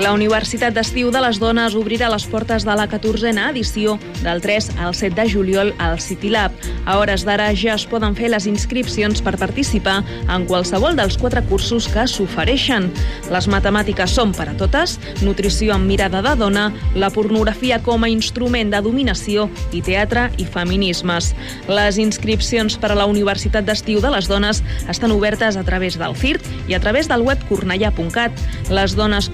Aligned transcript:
La 0.00 0.14
Universitat 0.16 0.72
d'Estiu 0.72 1.10
de 1.12 1.20
les 1.20 1.36
Dones 1.36 1.74
obrirà 1.76 2.08
les 2.08 2.24
portes 2.24 2.64
de 2.64 2.72
la 2.72 2.86
14a 2.88 3.50
edició 3.50 3.98
del 4.22 4.40
3 4.40 4.70
al 4.80 4.94
7 4.96 5.12
de 5.18 5.26
juliol 5.28 5.72
al 5.76 6.00
City 6.00 6.30
Lab. 6.32 6.54
A 6.86 6.96
hores 6.96 7.26
d'ara 7.28 7.50
ja 7.52 7.74
es 7.76 7.84
poden 7.86 8.16
fer 8.16 8.30
les 8.32 8.46
inscripcions 8.48 9.20
per 9.20 9.36
participar 9.36 9.98
en 10.32 10.46
qualsevol 10.48 10.96
dels 10.96 11.18
quatre 11.20 11.42
cursos 11.44 11.90
que 11.92 12.06
s'ofereixen. 12.08 12.88
Les 13.30 13.48
matemàtiques 13.52 14.14
són 14.16 14.32
per 14.32 14.48
a 14.48 14.54
totes, 14.56 14.96
nutrició 15.20 15.76
amb 15.76 15.86
mirada 15.86 16.22
de 16.24 16.32
dona, 16.40 16.70
la 16.96 17.12
pornografia 17.12 17.82
com 17.84 18.02
a 18.02 18.10
instrument 18.10 18.72
de 18.72 18.80
dominació 18.80 19.50
i 19.76 19.84
teatre 19.84 20.30
i 20.40 20.48
feminismes. 20.48 21.34
Les 21.68 22.00
inscripcions 22.00 22.78
per 22.80 22.94
a 22.94 22.98
la 22.98 23.06
Universitat 23.12 23.68
d'Estiu 23.68 24.00
de 24.00 24.14
les 24.16 24.30
Dones 24.32 24.64
estan 24.88 25.12
obertes 25.12 25.60
a 25.60 25.66
través 25.68 26.00
del 26.00 26.16
CIRT 26.16 26.48
i 26.72 26.80
a 26.80 26.80
través 26.80 27.12
del 27.12 27.28
web 27.28 27.44
cornellà.cat. 27.52 28.32
Les 28.72 28.96
dones 28.96 29.28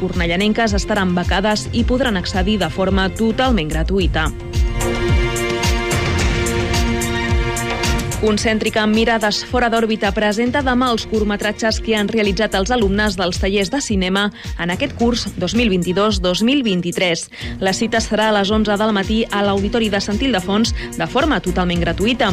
cornellanenques 0.49 0.73
estaran 0.73 1.15
becades 1.15 1.69
i 1.73 1.85
podran 1.85 2.17
accedir 2.17 2.59
de 2.59 2.71
forma 2.71 3.09
totalment 3.11 3.69
gratuïta. 3.69 4.29
Concèntrica 8.19 8.81
amb 8.83 8.97
mirades 8.99 9.45
fora 9.47 9.69
d'òrbita 9.71 10.09
presenta 10.11 10.59
demà 10.67 10.89
els 10.91 11.05
curtmetratges 11.07 11.77
que 11.79 11.95
han 11.95 12.09
realitzat 12.11 12.57
els 12.59 12.73
alumnes 12.75 13.15
dels 13.15 13.37
tallers 13.39 13.69
de 13.71 13.79
cinema 13.79 14.25
en 14.59 14.73
aquest 14.75 14.97
curs 14.99 15.29
2022-2023. 15.39 17.23
La 17.63 17.71
cita 17.71 18.01
serà 18.03 18.27
a 18.33 18.35
les 18.35 18.51
11 18.51 18.75
del 18.81 18.95
matí 18.97 19.21
a 19.31 19.45
l'Auditori 19.47 19.87
de 19.93 20.01
Sant 20.03 20.19
Ildefons 20.19 20.75
de 20.97 21.07
forma 21.07 21.39
totalment 21.45 21.85
gratuïta. 21.85 22.33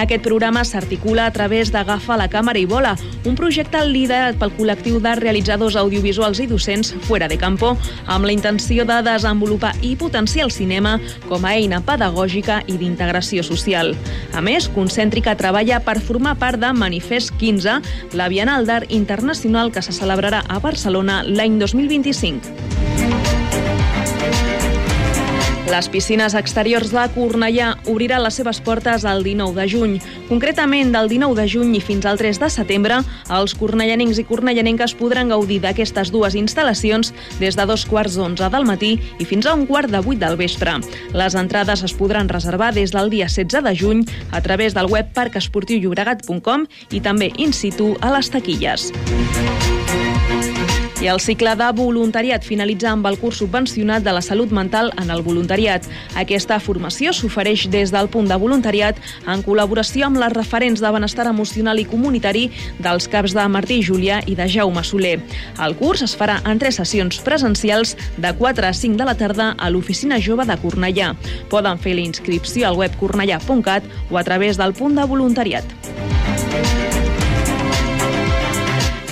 Aquest 0.00 0.24
programa 0.24 0.62
s'articula 0.64 1.26
a 1.26 1.34
través 1.36 1.68
d'Agafa 1.74 2.16
la 2.16 2.30
càmera 2.32 2.56
i 2.56 2.64
vola, 2.64 2.94
un 3.28 3.36
projecte 3.36 3.84
liderat 3.84 4.40
pel 4.40 4.54
col·lectiu 4.56 5.02
de 5.04 5.14
realitzadors 5.20 5.76
audiovisuals 5.76 6.40
i 6.40 6.48
docents 6.48 6.94
Fuera 7.04 7.28
de 7.28 7.36
Campo, 7.36 7.74
amb 8.06 8.24
la 8.24 8.32
intenció 8.32 8.88
de 8.88 9.02
desenvolupar 9.04 9.74
i 9.84 9.98
potenciar 10.00 10.48
el 10.48 10.56
cinema 10.56 10.96
com 11.28 11.44
a 11.44 11.52
eina 11.60 11.84
pedagògica 11.84 12.62
i 12.72 12.80
d'integració 12.80 13.44
social. 13.44 13.92
A 14.32 14.40
més, 14.40 14.72
Concèntrica 14.72 15.25
que 15.26 15.34
treballa 15.34 15.80
per 15.82 15.96
formar 15.98 16.36
part 16.38 16.60
de 16.62 16.70
Manifest 16.70 17.34
15, 17.40 17.80
la 18.14 18.28
Bienal 18.30 18.68
d'Art 18.68 18.92
Internacional 18.94 19.72
que 19.74 19.82
se 19.82 19.96
celebrarà 19.96 20.44
a 20.46 20.60
Barcelona 20.62 21.24
l'any 21.26 21.58
2025. 21.58 23.35
Les 25.66 25.88
piscines 25.90 26.34
exteriors 26.38 26.92
de 26.94 27.02
Cornellà 27.10 27.72
obriran 27.90 28.22
les 28.22 28.36
seves 28.38 28.60
portes 28.62 29.02
el 29.02 29.24
19 29.26 29.58
de 29.58 29.64
juny. 29.66 29.96
Concretament, 30.28 30.92
del 30.94 31.10
19 31.10 31.34
de 31.34 31.46
juny 31.50 31.72
i 31.74 31.80
fins 31.82 32.06
al 32.06 32.20
3 32.20 32.38
de 32.38 32.50
setembre, 32.54 33.00
els 33.34 33.54
cornellanencs 33.58 34.20
i 34.22 34.26
cornellanenques 34.28 34.94
podran 34.94 35.34
gaudir 35.34 35.58
d'aquestes 35.64 36.14
dues 36.14 36.38
instal·lacions 36.38 37.10
des 37.40 37.58
de 37.58 37.66
dos 37.66 37.82
quarts 37.90 38.14
d'onze 38.14 38.46
del 38.54 38.68
matí 38.68 38.94
i 39.18 39.26
fins 39.26 39.50
a 39.50 39.56
un 39.58 39.66
quart 39.66 39.90
de 39.90 40.00
vuit 40.06 40.22
del 40.22 40.38
vespre. 40.38 40.78
Les 41.18 41.34
entrades 41.34 41.82
es 41.82 41.98
podran 41.98 42.30
reservar 42.30 42.70
des 42.72 42.94
del 42.94 43.10
dia 43.10 43.26
16 43.26 43.66
de 43.66 43.74
juny 43.74 44.04
a 44.30 44.40
través 44.46 44.74
del 44.74 44.86
web 44.86 45.10
parcesportiullobregat.com 45.18 46.70
i 46.94 47.02
també 47.02 47.32
in 47.42 47.50
situ 47.50 47.96
a 48.00 48.14
les 48.14 48.30
taquilles. 48.30 48.92
I 50.96 51.08
el 51.12 51.20
cicle 51.20 51.52
de 51.60 51.66
voluntariat 51.76 52.40
finalitza 52.40 52.88
amb 52.88 53.04
el 53.10 53.18
curs 53.20 53.36
subvencionat 53.42 54.00
de 54.04 54.14
la 54.16 54.22
salut 54.24 54.48
mental 54.48 54.88
en 54.96 55.10
el 55.12 55.20
voluntariat. 55.20 55.84
Aquesta 56.16 56.56
formació 56.56 57.12
s'ofereix 57.12 57.66
des 57.68 57.92
del 57.92 58.08
punt 58.08 58.30
de 58.30 58.38
voluntariat 58.40 58.96
en 59.28 59.42
col·laboració 59.44 60.06
amb 60.08 60.16
les 60.22 60.32
referents 60.32 60.80
de 60.80 60.92
benestar 60.96 61.26
emocional 61.28 61.82
i 61.82 61.84
comunitari 61.84 62.46
dels 62.80 63.10
caps 63.12 63.36
de 63.36 63.44
Martí 63.52 63.82
Julià 63.84 64.22
i 64.24 64.38
de 64.40 64.48
Jaume 64.48 64.84
Soler. 64.88 65.18
El 65.60 65.76
curs 65.76 66.06
es 66.06 66.16
farà 66.16 66.38
en 66.48 66.64
tres 66.64 66.80
sessions 66.80 67.20
presencials 67.20 67.92
de 68.16 68.32
4 68.32 68.70
a 68.70 68.72
5 68.72 68.96
de 68.96 69.10
la 69.10 69.18
tarda 69.20 69.52
a 69.52 69.68
l'Oficina 69.68 70.16
Jove 70.16 70.48
de 70.48 70.56
Cornellà. 70.64 71.12
Poden 71.52 71.76
fer 71.76 71.92
la 72.00 72.06
inscripció 72.08 72.70
al 72.70 72.80
web 72.80 72.96
cornellà.cat 72.96 73.84
o 74.10 74.16
a 74.16 74.24
través 74.24 74.56
del 74.56 74.72
punt 74.72 74.96
de 74.96 75.04
voluntariat. 75.04 76.85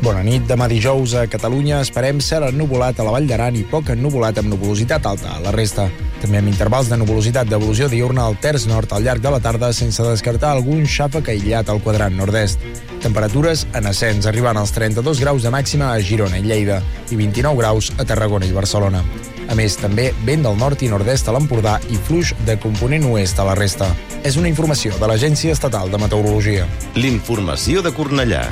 Bona 0.00 0.22
nit. 0.24 0.46
Demà 0.48 0.64
dijous 0.64 1.12
a 1.12 1.26
Catalunya 1.28 1.82
esperem 1.84 2.22
cel 2.24 2.46
ennuvolat 2.46 2.96
a 2.96 3.04
la 3.04 3.10
Vall 3.12 3.26
d'Aran 3.28 3.58
i 3.60 3.66
poc 3.68 3.90
ennuvolat 3.92 4.38
amb 4.40 4.48
nuvolositat 4.48 5.04
alta 5.04 5.34
a 5.34 5.42
la 5.44 5.52
resta. 5.52 5.90
També 6.22 6.40
amb 6.40 6.48
intervals 6.48 6.88
de 6.88 6.96
nuvolositat 6.96 7.50
d'evolució 7.50 7.88
diurna 7.92 8.24
al 8.24 8.38
terç 8.40 8.64
nord 8.70 8.94
al 8.96 9.04
llarg 9.04 9.20
de 9.20 9.32
la 9.34 9.42
tarda 9.44 9.70
sense 9.76 10.00
descartar 10.00 10.54
algun 10.54 10.86
xàfec 10.88 11.28
aïllat 11.28 11.68
al 11.68 11.82
quadrant 11.84 12.16
nord-est. 12.16 12.64
Temperatures 13.04 13.66
en 13.76 13.92
ascens, 13.92 14.24
arribant 14.24 14.56
als 14.56 14.72
32 14.72 15.20
graus 15.20 15.44
de 15.44 15.52
màxima 15.52 15.92
a 15.92 16.00
Girona 16.00 16.40
i 16.40 16.48
Lleida 16.48 16.80
i 17.10 17.20
29 17.20 17.60
graus 17.60 17.92
a 17.98 18.08
Tarragona 18.08 18.48
i 18.48 18.56
Barcelona. 18.56 19.04
A 19.52 19.56
més, 19.58 19.76
també 19.76 20.14
vent 20.24 20.48
del 20.48 20.56
nord 20.56 20.80
i 20.80 20.88
nord-est 20.88 21.28
a 21.28 21.36
l'Empordà 21.36 21.76
i 21.92 22.00
fluix 22.08 22.32
de 22.48 22.56
component 22.56 23.04
oest 23.12 23.36
a 23.36 23.50
la 23.52 23.58
resta. 23.58 23.92
És 24.24 24.40
una 24.40 24.48
informació 24.48 24.96
de 24.96 25.12
l'Agència 25.12 25.52
Estatal 25.52 25.92
de 25.92 26.00
Meteorologia. 26.00 26.68
L'informació 26.96 27.84
de 27.84 27.92
Cornellà. 27.92 28.46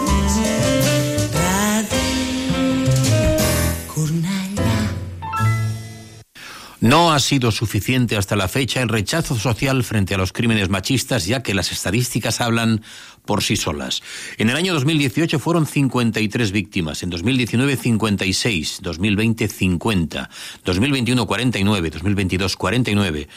No 6.81 7.14
ha 7.14 7.19
sido 7.19 7.52
suficiente 7.52 8.18
hasta 8.18 8.36
la 8.36 8.47
fecha 8.47 8.81
el 8.81 8.90
rechazo 8.90 9.38
social 9.38 9.84
frente 9.84 10.16
a 10.16 10.18
los 10.18 10.34
crímenes 10.34 10.69
machistas, 10.69 11.28
ya 11.28 11.44
que 11.44 11.53
las 11.53 11.72
estadísticas 11.72 12.42
hablan 12.42 12.81
por 13.24 13.44
sí 13.44 13.56
solas. 13.56 14.02
En 14.40 14.50
el 14.50 14.56
año 14.56 14.74
2018 14.74 15.38
fueron 15.38 15.68
53 15.68 16.52
víctimas, 16.52 17.03
en 17.03 17.12
2019 17.12 17.78
56, 17.78 18.80
2020 18.81 19.47
50, 19.47 20.30
2021 20.66 21.28
49, 21.28 21.90
2022 21.91 22.58
49 22.58 23.28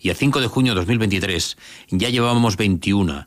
y 0.00 0.10
a 0.10 0.14
5 0.14 0.40
de 0.40 0.46
junio 0.46 0.72
de 0.74 0.80
2023 0.82 1.56
ya 1.90 2.08
llevábamos 2.08 2.56
21 2.56 3.26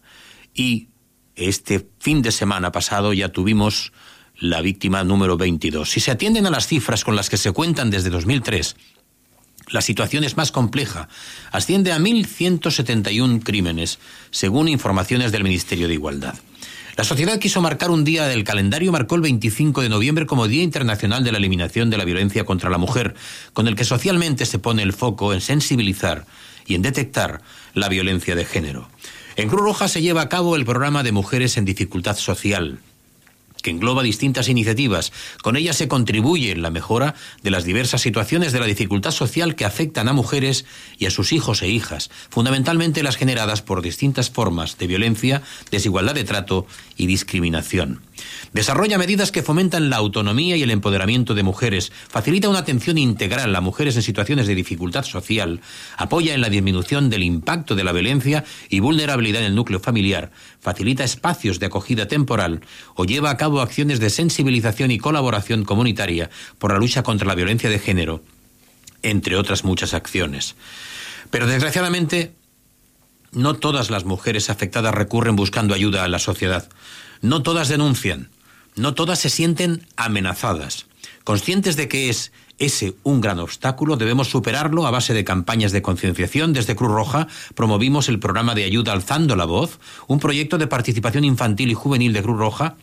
y 0.54 0.88
este 1.36 1.86
fin 2.00 2.22
de 2.22 2.32
semana 2.32 2.72
pasado 2.72 3.12
ya 3.12 3.28
tuvimos 3.28 3.92
la 4.38 4.62
víctima 4.62 5.04
número 5.04 5.36
22. 5.36 5.90
Si 5.90 6.00
se 6.00 6.12
atienden 6.12 6.46
a 6.46 6.50
las 6.50 6.68
cifras 6.68 7.04
con 7.04 7.18
las 7.18 7.30
que 7.30 7.36
se 7.36 7.52
cuentan 7.52 7.90
desde 7.90 8.10
2003, 8.10 8.78
la 9.70 9.82
situación 9.82 10.24
es 10.24 10.38
más 10.38 10.52
compleja. 10.52 11.08
Asciende 11.52 11.92
a 11.92 12.00
1.171 12.00 13.44
crímenes, 13.44 14.00
según 14.32 14.68
informaciones 14.68 15.32
del 15.32 15.44
Ministerio 15.44 15.88
de 15.88 15.94
Igualdad. 15.94 16.36
La 16.98 17.04
sociedad 17.04 17.40
quiso 17.40 17.62
marcar 17.62 17.92
un 17.92 18.06
día 18.06 18.26
del 18.26 18.46
calendario, 18.46 18.94
marcó 18.94 19.16
el 19.16 19.22
25 19.22 19.82
de 19.82 19.90
noviembre 19.90 20.26
como 20.26 20.48
Día 20.48 20.64
Internacional 20.64 21.26
de 21.26 21.34
la 21.34 21.40
Eliminación 21.40 21.90
de 21.90 21.98
la 21.98 22.06
Violencia 22.06 22.46
contra 22.46 22.70
la 22.70 22.78
Mujer, 22.78 23.16
con 23.52 23.68
el 23.68 23.76
que 23.76 23.84
socialmente 23.84 24.46
se 24.46 24.60
pone 24.60 24.82
el 24.82 24.94
foco 24.94 25.34
en 25.34 25.42
sensibilizar 25.42 26.26
y 26.66 26.76
en 26.76 26.82
detectar 26.82 27.42
la 27.74 27.90
violencia 27.90 28.36
de 28.36 28.46
género. 28.46 28.90
En 29.36 29.50
Cruz 29.50 29.62
Roja 29.62 29.90
se 29.90 30.02
lleva 30.02 30.22
a 30.22 30.30
cabo 30.30 30.56
el 30.56 30.64
programa 30.64 31.04
de 31.04 31.12
Mujeres 31.12 31.58
en 31.58 31.66
Dificultad 31.66 32.16
Social, 32.16 32.80
que 33.66 33.72
engloba 33.72 34.04
distintas 34.04 34.48
iniciativas. 34.48 35.12
Con 35.42 35.56
ellas 35.56 35.76
se 35.76 35.88
contribuye 35.88 36.52
en 36.52 36.62
la 36.62 36.70
mejora 36.70 37.16
de 37.42 37.50
las 37.50 37.64
diversas 37.64 38.00
situaciones 38.00 38.52
de 38.52 38.60
la 38.60 38.68
dificultad 38.68 39.10
social 39.10 39.56
que 39.56 39.66
afectan 39.66 40.08
a 40.08 40.14
mujeres 40.14 40.66
y 41.00 41.08
a 41.08 41.10
sus 41.10 41.34
hijos 41.34 41.64
e 41.64 41.70
hijas, 41.70 42.12
fundamentalmente 42.30 43.02
las 43.02 43.16
generadas 43.16 43.64
por 43.64 43.82
distintas 43.82 44.30
formas 44.30 44.78
de 44.78 44.86
violencia, 44.86 45.42
desigualdad 45.72 46.14
de 46.14 46.26
trato 46.26 46.68
y 46.96 47.08
discriminación. 47.08 48.02
Desarrolla 48.54 48.98
medidas 48.98 49.32
que 49.32 49.44
fomentan 49.44 49.90
la 49.90 49.98
autonomía 49.98 50.56
y 50.56 50.64
el 50.64 50.72
empoderamiento 50.72 51.34
de 51.34 51.44
mujeres, 51.44 51.92
facilita 52.08 52.50
una 52.50 52.60
atención 52.60 52.98
integral 52.98 53.56
a 53.56 53.62
mujeres 53.62 53.96
en 53.96 54.02
situaciones 54.02 54.48
de 54.48 54.56
dificultad 54.56 55.04
social, 55.04 55.62
apoya 55.98 56.34
en 56.34 56.42
la 56.42 56.50
disminución 56.50 57.10
del 57.10 57.24
impacto 57.24 57.76
de 57.76 57.84
la 57.84 57.92
violencia 57.92 58.44
y 58.70 58.80
vulnerabilidad 58.80 59.42
en 59.42 59.48
el 59.48 59.56
núcleo 59.56 59.80
familiar, 59.80 60.32
facilita 60.60 61.04
espacios 61.04 61.60
de 61.60 61.66
acogida 61.66 62.08
temporal 62.08 62.62
o 62.96 63.06
lleva 63.06 63.30
a 63.30 63.38
cabo 63.38 63.62
acciones 63.62 64.00
de 64.00 64.10
sensibilización 64.10 64.92
y 64.92 64.98
colaboración 64.98 65.66
comunitaria 65.66 66.30
por 66.58 66.72
la 66.72 66.80
lucha 66.80 67.04
contra 67.04 67.28
la 67.28 67.36
violencia 67.36 67.70
de 67.70 67.80
género, 67.80 68.24
entre 69.02 69.36
otras 69.36 69.64
muchas 69.64 69.94
acciones. 69.94 70.56
Pero 71.30 71.48
desgraciadamente, 71.48 72.34
no 73.32 73.56
todas 73.56 73.90
las 73.90 74.06
mujeres 74.06 74.50
afectadas 74.50 74.96
recurren 74.96 75.36
buscando 75.36 75.74
ayuda 75.74 76.04
a 76.04 76.08
la 76.08 76.20
sociedad. 76.20 76.70
No 77.26 77.42
todas 77.42 77.70
denuncian. 77.70 78.30
No 78.76 78.94
todas 78.94 79.18
se 79.18 79.32
sienten 79.32 79.88
amenazadas. 79.96 80.86
Conscientes 81.24 81.76
de 81.76 81.88
que 81.88 82.10
es 82.10 82.32
ese 82.60 82.94
un 83.02 83.20
gran 83.20 83.40
obstáculo, 83.40 83.98
debemos 83.98 84.30
superarlo 84.30 84.86
a 84.86 84.92
base 84.92 85.16
de 85.16 85.24
campañas 85.24 85.72
de 85.72 85.82
concienciación. 85.82 86.54
Desde 86.54 86.76
Cruz 86.76 86.92
Roja 86.92 87.28
promovimos 87.56 88.10
el 88.10 88.20
programa 88.20 88.54
de 88.54 88.66
ayuda 88.66 88.94
Alzando 88.94 89.36
la 89.36 89.46
Voz, 89.46 89.80
un 90.06 90.20
proyecto 90.20 90.60
de 90.60 90.68
participación 90.68 91.24
infantil 91.24 91.72
y 91.72 91.74
juvenil 91.74 92.14
de 92.14 92.22
Cruz 92.22 92.38
Roja 92.38 92.76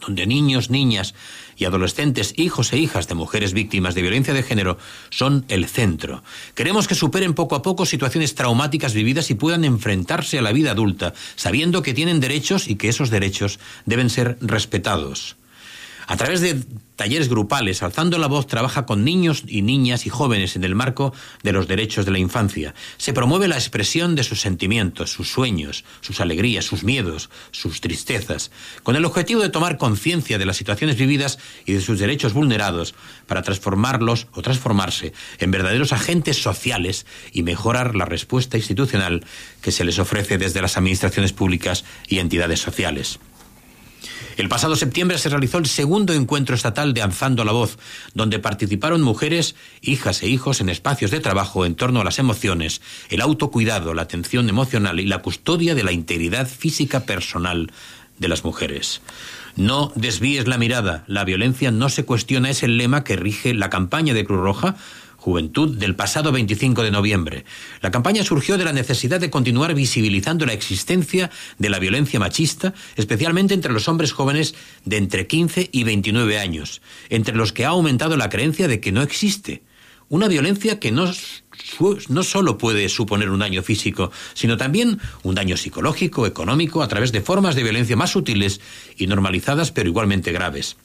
donde 0.00 0.26
niños, 0.26 0.70
niñas 0.70 1.14
y 1.56 1.64
adolescentes, 1.64 2.34
hijos 2.36 2.72
e 2.72 2.78
hijas 2.78 3.08
de 3.08 3.14
mujeres 3.14 3.52
víctimas 3.52 3.94
de 3.94 4.02
violencia 4.02 4.34
de 4.34 4.42
género 4.42 4.78
son 5.10 5.44
el 5.48 5.66
centro. 5.66 6.22
Queremos 6.54 6.88
que 6.88 6.94
superen 6.94 7.34
poco 7.34 7.54
a 7.54 7.62
poco 7.62 7.86
situaciones 7.86 8.34
traumáticas 8.34 8.94
vividas 8.94 9.30
y 9.30 9.34
puedan 9.34 9.64
enfrentarse 9.64 10.38
a 10.38 10.42
la 10.42 10.52
vida 10.52 10.72
adulta, 10.72 11.12
sabiendo 11.36 11.82
que 11.82 11.94
tienen 11.94 12.20
derechos 12.20 12.68
y 12.68 12.76
que 12.76 12.88
esos 12.88 13.10
derechos 13.10 13.58
deben 13.84 14.10
ser 14.10 14.38
respetados. 14.40 15.36
A 16.10 16.16
través 16.16 16.40
de 16.40 16.60
talleres 16.96 17.28
grupales, 17.28 17.84
Alzando 17.84 18.18
la 18.18 18.26
Voz 18.26 18.48
trabaja 18.48 18.84
con 18.84 19.04
niños 19.04 19.44
y 19.46 19.62
niñas 19.62 20.06
y 20.06 20.10
jóvenes 20.10 20.56
en 20.56 20.64
el 20.64 20.74
marco 20.74 21.14
de 21.44 21.52
los 21.52 21.68
derechos 21.68 22.04
de 22.04 22.10
la 22.10 22.18
infancia. 22.18 22.74
Se 22.96 23.12
promueve 23.12 23.46
la 23.46 23.54
expresión 23.54 24.16
de 24.16 24.24
sus 24.24 24.40
sentimientos, 24.40 25.12
sus 25.12 25.30
sueños, 25.30 25.84
sus 26.00 26.20
alegrías, 26.20 26.64
sus 26.64 26.82
miedos, 26.82 27.30
sus 27.52 27.80
tristezas, 27.80 28.50
con 28.82 28.96
el 28.96 29.04
objetivo 29.04 29.40
de 29.40 29.50
tomar 29.50 29.78
conciencia 29.78 30.36
de 30.36 30.46
las 30.46 30.56
situaciones 30.56 30.96
vividas 30.96 31.38
y 31.64 31.74
de 31.74 31.80
sus 31.80 32.00
derechos 32.00 32.32
vulnerados 32.32 32.96
para 33.28 33.42
transformarlos 33.42 34.26
o 34.32 34.42
transformarse 34.42 35.12
en 35.38 35.52
verdaderos 35.52 35.92
agentes 35.92 36.42
sociales 36.42 37.06
y 37.30 37.44
mejorar 37.44 37.94
la 37.94 38.04
respuesta 38.04 38.56
institucional 38.56 39.24
que 39.62 39.70
se 39.70 39.84
les 39.84 40.00
ofrece 40.00 40.38
desde 40.38 40.60
las 40.60 40.76
administraciones 40.76 41.32
públicas 41.32 41.84
y 42.08 42.18
entidades 42.18 42.58
sociales. 42.58 43.20
El 44.40 44.48
pasado 44.48 44.74
septiembre 44.74 45.18
se 45.18 45.28
realizó 45.28 45.58
el 45.58 45.66
segundo 45.66 46.14
encuentro 46.14 46.54
estatal 46.54 46.94
de 46.94 47.02
Alzando 47.02 47.44
la 47.44 47.52
Voz, 47.52 47.76
donde 48.14 48.38
participaron 48.38 49.02
mujeres, 49.02 49.54
hijas 49.82 50.22
e 50.22 50.28
hijos 50.28 50.62
en 50.62 50.70
espacios 50.70 51.10
de 51.10 51.20
trabajo 51.20 51.66
en 51.66 51.74
torno 51.74 52.00
a 52.00 52.04
las 52.04 52.18
emociones, 52.18 52.80
el 53.10 53.20
autocuidado, 53.20 53.92
la 53.92 54.00
atención 54.00 54.48
emocional 54.48 54.98
y 54.98 55.04
la 55.04 55.18
custodia 55.18 55.74
de 55.74 55.82
la 55.82 55.92
integridad 55.92 56.48
física 56.48 57.00
personal 57.00 57.70
de 58.18 58.28
las 58.28 58.42
mujeres. 58.42 59.02
No 59.56 59.92
desvíes 59.94 60.48
la 60.48 60.56
mirada, 60.56 61.04
la 61.06 61.24
violencia 61.24 61.70
no 61.70 61.90
se 61.90 62.06
cuestiona, 62.06 62.48
es 62.48 62.62
el 62.62 62.78
lema 62.78 63.04
que 63.04 63.16
rige 63.16 63.52
la 63.52 63.68
campaña 63.68 64.14
de 64.14 64.24
Cruz 64.24 64.40
Roja 64.40 64.76
Juventud 65.20 65.76
del 65.76 65.96
pasado 65.96 66.32
25 66.32 66.82
de 66.82 66.90
noviembre. 66.90 67.44
La 67.82 67.90
campaña 67.90 68.24
surgió 68.24 68.56
de 68.56 68.64
la 68.64 68.72
necesidad 68.72 69.20
de 69.20 69.28
continuar 69.28 69.74
visibilizando 69.74 70.46
la 70.46 70.54
existencia 70.54 71.30
de 71.58 71.68
la 71.68 71.78
violencia 71.78 72.18
machista, 72.18 72.72
especialmente 72.96 73.52
entre 73.52 73.74
los 73.74 73.86
hombres 73.86 74.12
jóvenes 74.12 74.54
de 74.86 74.96
entre 74.96 75.26
15 75.26 75.68
y 75.72 75.84
29 75.84 76.38
años, 76.38 76.80
entre 77.10 77.36
los 77.36 77.52
que 77.52 77.66
ha 77.66 77.68
aumentado 77.68 78.16
la 78.16 78.30
creencia 78.30 78.66
de 78.66 78.80
que 78.80 78.92
no 78.92 79.02
existe. 79.02 79.62
Una 80.08 80.26
violencia 80.26 80.80
que 80.80 80.90
no, 80.90 81.12
no 82.08 82.22
solo 82.22 82.56
puede 82.56 82.88
suponer 82.88 83.28
un 83.28 83.40
daño 83.40 83.62
físico, 83.62 84.10
sino 84.32 84.56
también 84.56 85.00
un 85.22 85.34
daño 85.34 85.58
psicológico, 85.58 86.26
económico, 86.26 86.82
a 86.82 86.88
través 86.88 87.12
de 87.12 87.20
formas 87.20 87.54
de 87.56 87.62
violencia 87.62 87.94
más 87.94 88.10
sutiles 88.10 88.62
y 88.96 89.06
normalizadas, 89.06 89.70
pero 89.70 89.90
igualmente 89.90 90.32
graves. 90.32 90.78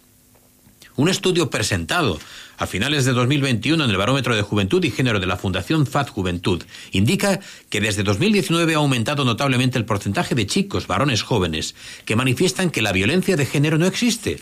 Un 0.97 1.09
estudio 1.09 1.49
presentado 1.49 2.19
a 2.57 2.67
finales 2.67 3.05
de 3.05 3.13
2021 3.13 3.83
en 3.83 3.89
el 3.89 3.97
Barómetro 3.97 4.35
de 4.35 4.41
Juventud 4.41 4.83
y 4.83 4.91
Género 4.91 5.19
de 5.19 5.25
la 5.25 5.37
Fundación 5.37 5.85
FAD 5.85 6.07
Juventud 6.07 6.63
indica 6.91 7.39
que 7.69 7.81
desde 7.81 8.03
2019 8.03 8.75
ha 8.75 8.77
aumentado 8.77 9.25
notablemente 9.25 9.77
el 9.77 9.85
porcentaje 9.85 10.35
de 10.35 10.47
chicos, 10.47 10.87
varones 10.87 11.23
jóvenes, 11.23 11.75
que 12.05 12.15
manifiestan 12.15 12.69
que 12.69 12.81
la 12.81 12.91
violencia 12.91 13.35
de 13.35 13.45
género 13.45 13.77
no 13.77 13.85
existe, 13.85 14.39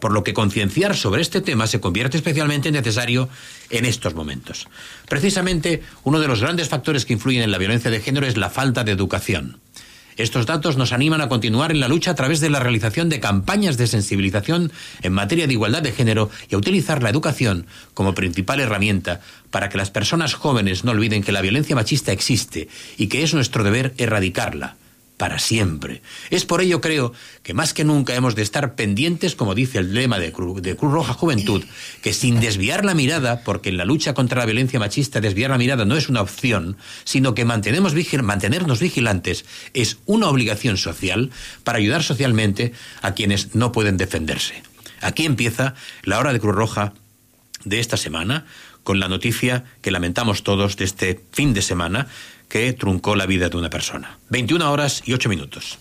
por 0.00 0.12
lo 0.12 0.24
que 0.24 0.34
concienciar 0.34 0.96
sobre 0.96 1.22
este 1.22 1.40
tema 1.40 1.66
se 1.66 1.80
convierte 1.80 2.16
especialmente 2.16 2.72
necesario 2.72 3.28
en 3.70 3.84
estos 3.84 4.14
momentos. 4.14 4.66
Precisamente, 5.08 5.82
uno 6.02 6.18
de 6.18 6.28
los 6.28 6.40
grandes 6.40 6.68
factores 6.68 7.04
que 7.04 7.12
influyen 7.12 7.42
en 7.42 7.52
la 7.52 7.58
violencia 7.58 7.90
de 7.90 8.00
género 8.00 8.26
es 8.26 8.36
la 8.36 8.50
falta 8.50 8.82
de 8.82 8.92
educación. 8.92 9.60
Estos 10.22 10.46
datos 10.46 10.76
nos 10.76 10.92
animan 10.92 11.20
a 11.20 11.28
continuar 11.28 11.72
en 11.72 11.80
la 11.80 11.88
lucha 11.88 12.12
a 12.12 12.14
través 12.14 12.38
de 12.38 12.48
la 12.48 12.60
realización 12.60 13.08
de 13.08 13.18
campañas 13.18 13.76
de 13.76 13.88
sensibilización 13.88 14.70
en 15.02 15.12
materia 15.12 15.48
de 15.48 15.52
igualdad 15.52 15.82
de 15.82 15.90
género 15.90 16.30
y 16.48 16.54
a 16.54 16.58
utilizar 16.58 17.02
la 17.02 17.10
educación 17.10 17.66
como 17.92 18.14
principal 18.14 18.60
herramienta 18.60 19.20
para 19.50 19.68
que 19.68 19.78
las 19.78 19.90
personas 19.90 20.34
jóvenes 20.34 20.84
no 20.84 20.92
olviden 20.92 21.24
que 21.24 21.32
la 21.32 21.40
violencia 21.40 21.74
machista 21.74 22.12
existe 22.12 22.68
y 22.96 23.08
que 23.08 23.24
es 23.24 23.34
nuestro 23.34 23.64
deber 23.64 23.94
erradicarla 23.98 24.76
para 25.22 25.38
siempre. 25.38 26.02
Es 26.30 26.44
por 26.44 26.62
ello, 26.62 26.80
creo, 26.80 27.12
que 27.44 27.54
más 27.54 27.72
que 27.74 27.84
nunca 27.84 28.16
hemos 28.16 28.34
de 28.34 28.42
estar 28.42 28.74
pendientes, 28.74 29.36
como 29.36 29.54
dice 29.54 29.78
el 29.78 29.94
lema 29.94 30.18
de, 30.18 30.32
Cruz 30.32 30.60
Roja 30.80 31.14
Juventud, 31.14 31.62
que 32.02 32.12
sin 32.12 32.40
desviar 32.40 32.84
la 32.84 32.94
mirada, 32.94 33.44
porque 33.44 33.68
en 33.68 33.76
la 33.76 33.84
lucha 33.84 34.14
contra 34.14 34.40
la 34.40 34.46
violencia 34.46 34.80
machista 34.80 35.20
desviar 35.20 35.50
la 35.50 35.58
mirada 35.58 35.84
no 35.84 35.96
es 35.96 36.08
una 36.08 36.22
opción, 36.22 36.76
sino 37.04 37.36
que 37.36 37.44
mantenemos 37.44 37.94
mantenernos 38.20 38.80
vigilantes 38.80 39.44
es 39.74 39.98
una 40.06 40.26
obligación 40.26 40.76
social 40.76 41.30
para 41.62 41.78
ayudar 41.78 42.02
socialmente 42.02 42.72
a 43.00 43.14
quienes 43.14 43.54
no 43.54 43.70
pueden 43.70 43.98
defenderse. 43.98 44.64
Aquí 45.02 45.24
empieza 45.24 45.76
la 46.02 46.18
hora 46.18 46.32
de 46.32 46.40
Cruz 46.40 46.56
Roja 46.56 46.94
de 47.64 47.78
esta 47.78 47.96
semana, 47.96 48.44
con 48.82 48.98
la 48.98 49.06
noticia 49.06 49.62
que 49.82 49.92
lamentamos 49.92 50.42
todos 50.42 50.76
de 50.76 50.84
este 50.84 51.20
fin 51.30 51.54
de 51.54 51.62
semana, 51.62 52.08
que 52.52 52.70
truncó 52.74 53.16
la 53.16 53.24
vida 53.24 53.48
de 53.48 53.56
una 53.56 53.70
persona. 53.70 54.18
21 54.28 54.70
horas 54.70 55.00
y 55.06 55.14
8 55.14 55.30
minutos. 55.30 55.78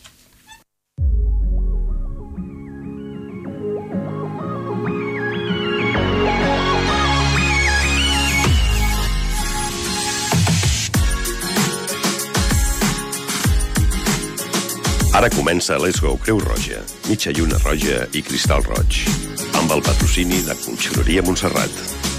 Ara 15.13 15.29
comença 15.29 15.77
Let's 15.77 15.99
Go 15.99 16.15
Creu 16.15 16.39
Roja, 16.39 16.79
mitja 17.09 17.33
lluna 17.35 17.57
roja 17.65 18.07
i 18.15 18.23
cristal 18.23 18.63
roig, 18.63 19.03
amb 19.59 19.75
el 19.75 19.83
patrocini 19.83 20.39
de 20.47 20.55
Conxeroria 20.63 21.21
Montserrat. 21.21 22.10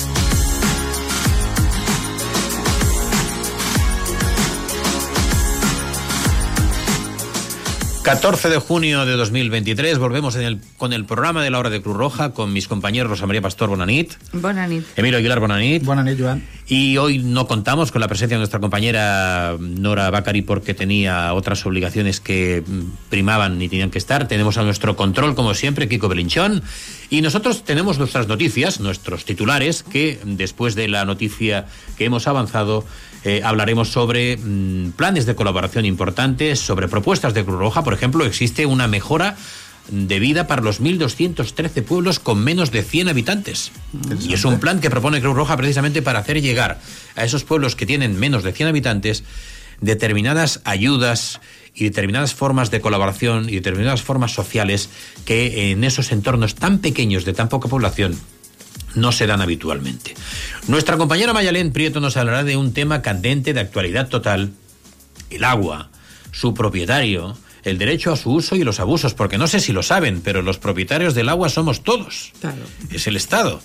14 8.13 8.51
de 8.51 8.59
junio 8.59 9.07
de 9.07 9.13
2023 9.13 9.97
volvemos 9.97 10.37
en 10.37 10.43
el, 10.43 10.61
con 10.77 10.93
el 10.93 11.07
programa 11.07 11.43
de 11.43 11.49
la 11.49 11.59
hora 11.59 11.71
de 11.71 11.81
Cruz 11.81 11.97
Roja 11.97 12.35
con 12.35 12.53
mis 12.53 12.69
compañeros 12.69 13.09
Rosa 13.09 13.25
María 13.25 13.41
Pastor 13.41 13.71
Bonanit. 13.71 14.13
Bonanit. 14.35 14.85
Emilio 14.97 15.17
Aguilar 15.17 15.41
Bonanit. 15.41 15.83
Bonanit, 15.83 16.21
Joan. 16.21 16.47
Y 16.67 16.99
hoy 16.99 17.21
no 17.21 17.47
contamos 17.47 17.91
con 17.91 18.03
la 18.03 18.09
presencia 18.09 18.37
de 18.37 18.41
nuestra 18.41 18.61
compañera 18.61 19.57
Nora 19.59 20.11
Bacari 20.11 20.43
porque 20.43 20.75
tenía 20.75 21.33
otras 21.33 21.65
obligaciones 21.65 22.21
que 22.21 22.63
mm, 22.67 23.09
primaban 23.09 23.63
y 23.63 23.71
tenían 23.71 23.91
que 23.91 23.97
estar. 23.97 24.29
Tenemos 24.29 24.59
a 24.59 24.63
nuestro 24.63 24.95
control, 24.95 25.35
como 25.35 25.55
siempre, 25.55 25.89
Kiko 25.89 26.09
Belinchón. 26.09 26.63
Y 27.09 27.23
nosotros 27.23 27.65
tenemos 27.65 27.99
nuestras 27.99 28.29
noticias, 28.29 28.79
nuestros 28.79 29.25
titulares, 29.25 29.85
que 29.85 30.21
después 30.25 30.75
de 30.75 30.89
la 30.89 31.07
noticia 31.07 31.65
que 31.97 32.05
hemos 32.05 32.27
avanzado, 32.27 32.85
eh, 33.25 33.41
hablaremos 33.45 33.91
sobre 33.91 34.37
mm, 34.37 34.93
planes 34.93 35.27
de 35.27 35.35
colaboración 35.35 35.85
importantes, 35.85 36.61
sobre 36.61 36.89
propuestas 36.89 37.35
de 37.35 37.45
Cruz 37.45 37.59
Roja. 37.59 37.85
Por 37.85 37.95
ejemplo, 37.95 38.25
existe 38.25 38.67
una 38.67 38.89
mejora 38.89 39.37
de 39.91 40.21
vida 40.21 40.47
para 40.47 40.63
los 40.63 40.81
1.213 40.81 41.83
pueblos 41.83 42.19
con 42.19 42.43
menos 42.43 42.71
de 42.71 42.83
100 42.83 43.09
habitantes. 43.09 43.73
Y 44.21 44.33
es 44.33 44.45
un 44.45 44.61
plan 44.61 44.81
que 44.81 44.91
propone 44.91 45.21
Cruz 45.21 45.37
Roja 45.37 45.57
precisamente 45.57 46.03
para 46.03 46.21
hacer 46.21 46.41
llegar 46.41 46.81
a 47.17 47.25
esos 47.25 47.45
pueblos 47.45 47.77
que 47.77 47.87
tienen 47.87 48.19
menos 48.19 48.43
de 48.45 48.53
100 48.53 48.69
habitantes 48.69 49.25
determinadas 49.81 50.61
ayudas 50.65 51.41
y 51.75 51.85
determinadas 51.85 52.35
formas 52.35 52.71
de 52.71 52.81
colaboración 52.81 53.49
y 53.49 53.55
determinadas 53.55 54.03
formas 54.03 54.33
sociales 54.33 54.89
que 55.25 55.73
en 55.73 55.85
esos 55.85 56.13
entornos 56.13 56.55
tan 56.55 56.79
pequeños 56.79 57.25
de 57.25 57.33
tan 57.33 57.49
poca 57.49 57.69
población 57.69 58.17
no 58.95 59.13
se 59.13 59.27
dan 59.27 59.41
habitualmente. 59.41 60.15
Nuestra 60.69 60.97
compañera 60.97 61.33
Mayalén 61.33 61.73
Prieto 61.73 62.01
nos 62.01 62.17
hablará 62.17 62.45
de 62.45 62.57
un 62.57 62.73
tema 62.73 63.03
candente 63.03 63.55
de 63.55 63.61
actualidad 63.61 64.09
total, 64.09 64.53
el 65.31 65.45
agua, 65.45 65.91
su 66.31 66.55
propietario, 66.55 67.37
el 67.65 67.79
derecho 67.79 68.13
a 68.13 68.17
su 68.17 68.33
uso 68.33 68.57
y 68.57 68.65
los 68.65 68.81
abusos, 68.81 69.15
porque 69.15 69.39
no 69.39 69.47
sé 69.47 69.61
si 69.61 69.73
lo 69.73 69.83
saben, 69.83 70.21
pero 70.21 70.43
los 70.43 70.59
propietarios 70.59 71.15
del 71.15 71.29
agua 71.29 71.49
somos 71.49 71.83
todos. 71.83 72.33
Claro. 72.41 72.63
Es 72.91 73.07
el 73.07 73.17
Estado. 73.17 73.63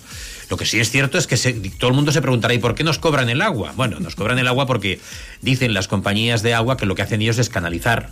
Lo 0.50 0.56
que 0.56 0.64
sí 0.64 0.80
es 0.80 0.90
cierto 0.90 1.18
es 1.18 1.26
que 1.26 1.36
se, 1.36 1.52
todo 1.52 1.90
el 1.90 1.96
mundo 1.96 2.12
se 2.12 2.22
preguntará, 2.22 2.54
¿y 2.54 2.58
por 2.58 2.74
qué 2.74 2.84
nos 2.84 2.98
cobran 2.98 3.28
el 3.28 3.42
agua? 3.42 3.72
Bueno, 3.76 4.00
nos 4.00 4.14
cobran 4.14 4.38
el 4.38 4.48
agua 4.48 4.66
porque 4.66 5.00
dicen 5.42 5.74
las 5.74 5.88
compañías 5.88 6.42
de 6.42 6.54
agua 6.54 6.76
que 6.76 6.86
lo 6.86 6.94
que 6.94 7.02
hacen 7.02 7.20
ellos 7.20 7.38
es 7.38 7.50
canalizar, 7.50 8.10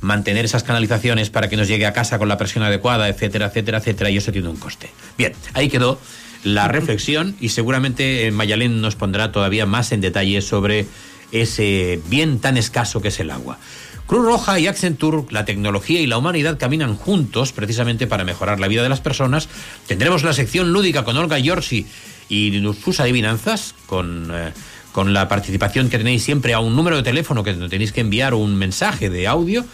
mantener 0.00 0.44
esas 0.44 0.62
canalizaciones 0.62 1.30
para 1.30 1.48
que 1.48 1.56
nos 1.56 1.68
llegue 1.68 1.86
a 1.86 1.92
casa 1.92 2.18
con 2.18 2.28
la 2.28 2.36
presión 2.36 2.64
adecuada, 2.64 3.08
etcétera, 3.08 3.46
etcétera, 3.46 3.78
etcétera, 3.78 4.10
y 4.10 4.18
eso 4.18 4.32
tiene 4.32 4.48
un 4.48 4.56
coste. 4.56 4.90
Bien, 5.16 5.32
ahí 5.54 5.68
quedó 5.68 5.98
la 6.44 6.68
reflexión 6.68 7.36
y 7.40 7.50
seguramente 7.50 8.26
eh, 8.26 8.30
Mayalén 8.30 8.80
nos 8.80 8.96
pondrá 8.96 9.32
todavía 9.32 9.66
más 9.66 9.92
en 9.92 10.00
detalle 10.00 10.40
sobre 10.40 10.86
ese 11.32 12.00
bien 12.08 12.40
tan 12.40 12.56
escaso 12.56 13.00
que 13.00 13.08
es 13.08 13.20
el 13.20 13.30
agua. 13.30 13.58
Cruz 14.06 14.24
Roja 14.24 14.58
y 14.58 14.66
Accenture, 14.66 15.26
la 15.30 15.44
tecnología 15.44 16.00
y 16.00 16.06
la 16.08 16.18
humanidad 16.18 16.58
caminan 16.58 16.96
juntos 16.96 17.52
precisamente 17.52 18.08
para 18.08 18.24
mejorar 18.24 18.58
la 18.58 18.66
vida 18.66 18.82
de 18.82 18.88
las 18.88 19.00
personas. 19.00 19.48
Tendremos 19.86 20.24
la 20.24 20.32
sección 20.32 20.72
lúdica 20.72 21.04
con 21.04 21.16
Olga 21.16 21.38
Yorsi 21.38 21.86
y 22.28 22.60
sus 22.82 22.98
adivinanzas, 22.98 23.76
con, 23.86 24.30
eh, 24.32 24.52
con 24.90 25.12
la 25.12 25.28
participación 25.28 25.90
que 25.90 25.98
tenéis 25.98 26.24
siempre 26.24 26.54
a 26.54 26.58
un 26.58 26.74
número 26.74 26.96
de 26.96 27.04
teléfono 27.04 27.44
que 27.44 27.52
tenéis 27.54 27.92
que 27.92 28.00
enviar 28.00 28.34
un 28.34 28.56
mensaje 28.56 29.10
de 29.10 29.28
audio. 29.28 29.64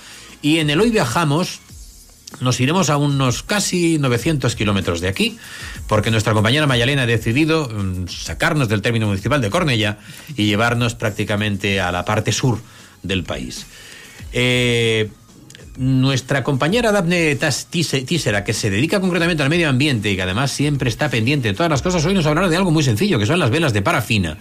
Y 0.43 0.59
en 0.59 0.69
el 0.69 0.83
Hoy 0.83 0.91
Viajamos 0.91 1.61
nos 2.41 2.61
iremos 2.61 2.91
a 2.91 2.97
unos 2.97 3.43
casi 3.43 3.99
900 3.99 4.55
kilómetros 4.57 5.01
de 5.01 5.09
aquí, 5.09 5.39
porque 5.89 6.11
nuestra 6.11 6.33
compañera 6.33 6.67
Mayalena 6.67 7.03
ha 7.03 7.07
decidido 7.07 7.69
mm, 7.69 8.09
sacarnos 8.09 8.69
del 8.69 8.83
término 8.83 9.07
municipal 9.07 9.41
de 9.41 9.51
Cornella 9.51 9.99
y 10.37 10.47
llevarnos 10.47 10.95
prácticamente 10.95 11.81
a 11.81 11.93
la 11.93 12.05
parte 12.05 12.33
sur 12.33 12.61
del 13.03 13.25
país. 13.25 13.67
Eh, 14.33 15.11
nuestra 15.77 16.43
compañera 16.43 16.91
Daphne 16.91 17.37
Tísera, 17.37 18.45
que 18.45 18.53
se 18.53 18.71
dedica 18.71 19.01
concretamente 19.01 19.43
al 19.43 19.51
medio 19.51 19.69
ambiente 19.69 20.11
y 20.11 20.17
que 20.17 20.23
además 20.23 20.51
siempre 20.51 20.89
está 20.89 21.11
pendiente 21.11 21.49
de 21.49 21.55
todas 21.55 21.71
las 21.71 21.83
cosas, 21.83 22.05
hoy 22.05 22.15
nos 22.15 22.27
hablará 22.27 22.49
de 22.49 22.57
algo 22.57 22.71
muy 22.71 22.83
sencillo, 22.83 23.19
que 23.19 23.27
son 23.27 23.39
las 23.39 23.51
velas 23.51 23.73
de 23.73 23.83
parafina 23.83 24.39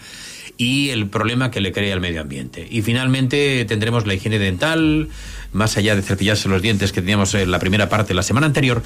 y 0.58 0.90
el 0.90 1.08
problema 1.08 1.52
que 1.52 1.62
le 1.62 1.72
crea 1.72 1.94
al 1.94 2.02
medio 2.02 2.22
ambiente. 2.22 2.68
Y 2.70 2.82
finalmente 2.82 3.66
tendremos 3.66 4.06
la 4.06 4.14
higiene 4.14 4.40
dental, 4.40 5.10
más 5.52 5.78
allá 5.78 5.96
de 5.96 6.02
cepillarse 6.02 6.50
los 6.50 6.62
dientes 6.62 6.92
que 6.92 7.02
teníamos 7.02 7.34
en 7.34 7.52
la 7.52 7.60
primera 7.60 7.90
parte 7.90 8.14
la 8.14 8.24
semana 8.24 8.48
anterior, 8.48 8.82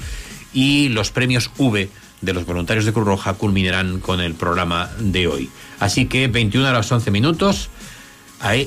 y 0.52 0.88
los 0.88 1.10
premios 1.10 1.50
V 1.58 1.88
de 2.20 2.32
los 2.32 2.44
voluntarios 2.44 2.84
de 2.84 2.92
Cruz 2.92 3.06
Roja 3.06 3.34
culminarán 3.34 4.00
con 4.00 4.20
el 4.20 4.34
programa 4.34 4.90
de 4.98 5.26
hoy. 5.26 5.48
Así 5.78 6.06
que 6.06 6.28
21 6.28 6.66
a 6.66 6.72
las 6.72 6.90
11 6.90 7.10
minutos. 7.10 7.70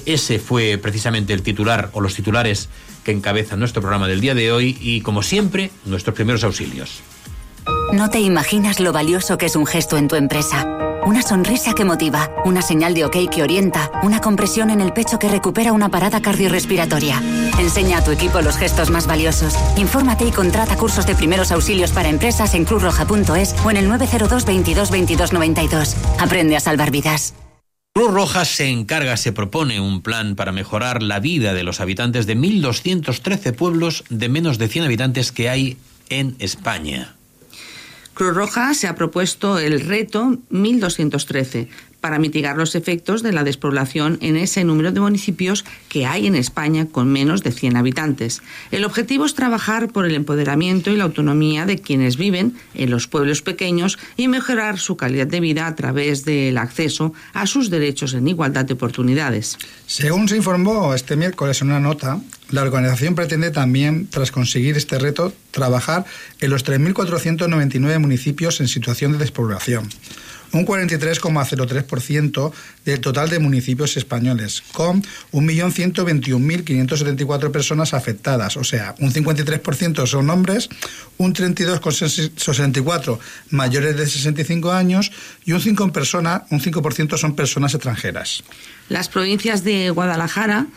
Ese 0.05 0.39
fue 0.39 0.77
precisamente 0.77 1.33
el 1.33 1.41
titular 1.41 1.89
o 1.93 2.01
los 2.01 2.13
titulares 2.13 2.69
que 3.03 3.11
encabezan 3.11 3.59
nuestro 3.59 3.81
programa 3.81 4.07
del 4.07 4.21
día 4.21 4.35
de 4.35 4.51
hoy 4.51 4.77
y, 4.79 5.01
como 5.01 5.23
siempre, 5.23 5.71
nuestros 5.85 6.15
primeros 6.15 6.43
auxilios. 6.43 7.01
No 7.91 8.09
te 8.09 8.19
imaginas 8.19 8.79
lo 8.79 8.93
valioso 8.93 9.37
que 9.37 9.47
es 9.47 9.55
un 9.55 9.65
gesto 9.65 9.97
en 9.97 10.07
tu 10.07 10.15
empresa. 10.15 10.92
Una 11.05 11.21
sonrisa 11.21 11.73
que 11.73 11.83
motiva, 11.83 12.31
una 12.45 12.61
señal 12.61 12.93
de 12.93 13.03
ok 13.03 13.29
que 13.29 13.43
orienta, 13.43 13.91
una 14.03 14.21
compresión 14.21 14.69
en 14.69 14.79
el 14.79 14.93
pecho 14.93 15.19
que 15.19 15.27
recupera 15.27 15.73
una 15.73 15.89
parada 15.89 16.21
cardiorrespiratoria. 16.21 17.21
Enseña 17.59 17.97
a 17.97 18.03
tu 18.05 18.11
equipo 18.11 18.39
los 18.39 18.55
gestos 18.55 18.89
más 18.89 19.05
valiosos. 19.05 19.53
Infórmate 19.75 20.25
y 20.25 20.31
contrata 20.31 20.77
cursos 20.77 21.05
de 21.05 21.15
primeros 21.15 21.51
auxilios 21.51 21.91
para 21.91 22.07
empresas 22.07 22.53
en 22.55 22.63
cruzroja.es 22.63 23.53
o 23.65 23.71
en 23.71 23.77
el 23.77 23.89
902 23.89 24.45
22 24.45 24.91
22 24.91 25.33
92. 25.33 25.95
Aprende 26.19 26.55
a 26.55 26.61
salvar 26.61 26.89
vidas. 26.89 27.33
Cruz 27.93 28.11
Roja 28.11 28.45
se 28.45 28.69
encarga, 28.69 29.17
se 29.17 29.33
propone 29.33 29.81
un 29.81 30.01
plan 30.01 30.35
para 30.35 30.53
mejorar 30.53 31.03
la 31.03 31.19
vida 31.19 31.53
de 31.53 31.63
los 31.63 31.81
habitantes 31.81 32.25
de 32.27 32.37
1.213 32.37 33.53
pueblos 33.53 34.05
de 34.09 34.29
menos 34.29 34.57
de 34.57 34.69
100 34.69 34.85
habitantes 34.85 35.33
que 35.33 35.49
hay 35.49 35.77
en 36.09 36.37
España. 36.39 37.15
Cruz 38.13 38.35
Roja 38.35 38.73
se 38.75 38.87
ha 38.87 38.95
propuesto 38.95 39.57
el 39.57 39.79
reto 39.81 40.37
1213 40.49 41.67
para 41.99 42.19
mitigar 42.19 42.57
los 42.57 42.75
efectos 42.75 43.23
de 43.23 43.31
la 43.31 43.45
despoblación 43.45 44.17
en 44.19 44.35
ese 44.35 44.65
número 44.65 44.91
de 44.91 44.99
municipios 44.99 45.63
que 45.87 46.05
hay 46.05 46.27
en 46.27 46.35
España 46.35 46.85
con 46.85 47.09
menos 47.09 47.43
de 47.43 47.53
100 47.53 47.77
habitantes. 47.77 48.41
El 48.71 48.83
objetivo 48.83 49.25
es 49.25 49.35
trabajar 49.35 49.87
por 49.87 50.05
el 50.05 50.13
empoderamiento 50.13 50.91
y 50.91 50.97
la 50.97 51.05
autonomía 51.05 51.65
de 51.65 51.79
quienes 51.79 52.17
viven 52.17 52.57
en 52.73 52.91
los 52.91 53.07
pueblos 53.07 53.41
pequeños 53.41 53.97
y 54.17 54.27
mejorar 54.27 54.79
su 54.79 54.97
calidad 54.97 55.27
de 55.27 55.39
vida 55.39 55.65
a 55.65 55.75
través 55.75 56.25
del 56.25 56.57
acceso 56.57 57.13
a 57.33 57.47
sus 57.47 57.69
derechos 57.69 58.13
en 58.13 58.27
igualdad 58.27 58.65
de 58.65 58.73
oportunidades. 58.73 59.57
Según 59.87 60.27
se 60.27 60.35
informó 60.35 60.93
este 60.93 61.15
miércoles 61.15 61.61
en 61.61 61.69
una 61.69 61.79
nota, 61.79 62.19
la 62.53 62.61
organización 62.61 63.15
pretende 63.15 63.49
también, 63.49 64.07
tras 64.07 64.29
conseguir 64.29 64.77
este 64.77 64.99
reto, 64.99 65.33
trabajar 65.49 66.05
en 66.39 66.51
los 66.51 66.63
3.499 66.63 67.97
municipios 67.97 68.61
en 68.61 68.67
situación 68.67 69.13
de 69.13 69.17
despoblación 69.17 69.89
un 70.53 70.65
43,03% 70.67 72.53
del 72.85 72.99
total 72.99 73.29
de 73.29 73.39
municipios 73.39 73.97
españoles, 73.97 74.61
con 74.71 75.01
1.121.574 75.31 77.49
personas 77.51 77.95
afectadas, 77.95 78.55
o 78.57 78.63
sea, 78.63 78.93
un 78.99 79.11
53% 79.11 80.05
son 80.05 80.29
hombres, 80.29 80.69
un 81.17 81.33
32,64% 81.33 83.17
mayores 83.49 83.97
de 83.97 84.05
65 84.05 84.71
años 84.71 85.11
y 85.43 85.53
un 85.53 85.61
5%, 85.61 85.91
persona, 85.91 86.45
un 86.51 86.61
5 86.61 86.83
son 87.17 87.35
personas 87.35 87.73
extranjeras. 87.73 88.43
Las 88.89 89.09
provincias 89.09 89.63
de 89.63 89.89
Guadalajara, 89.89 90.67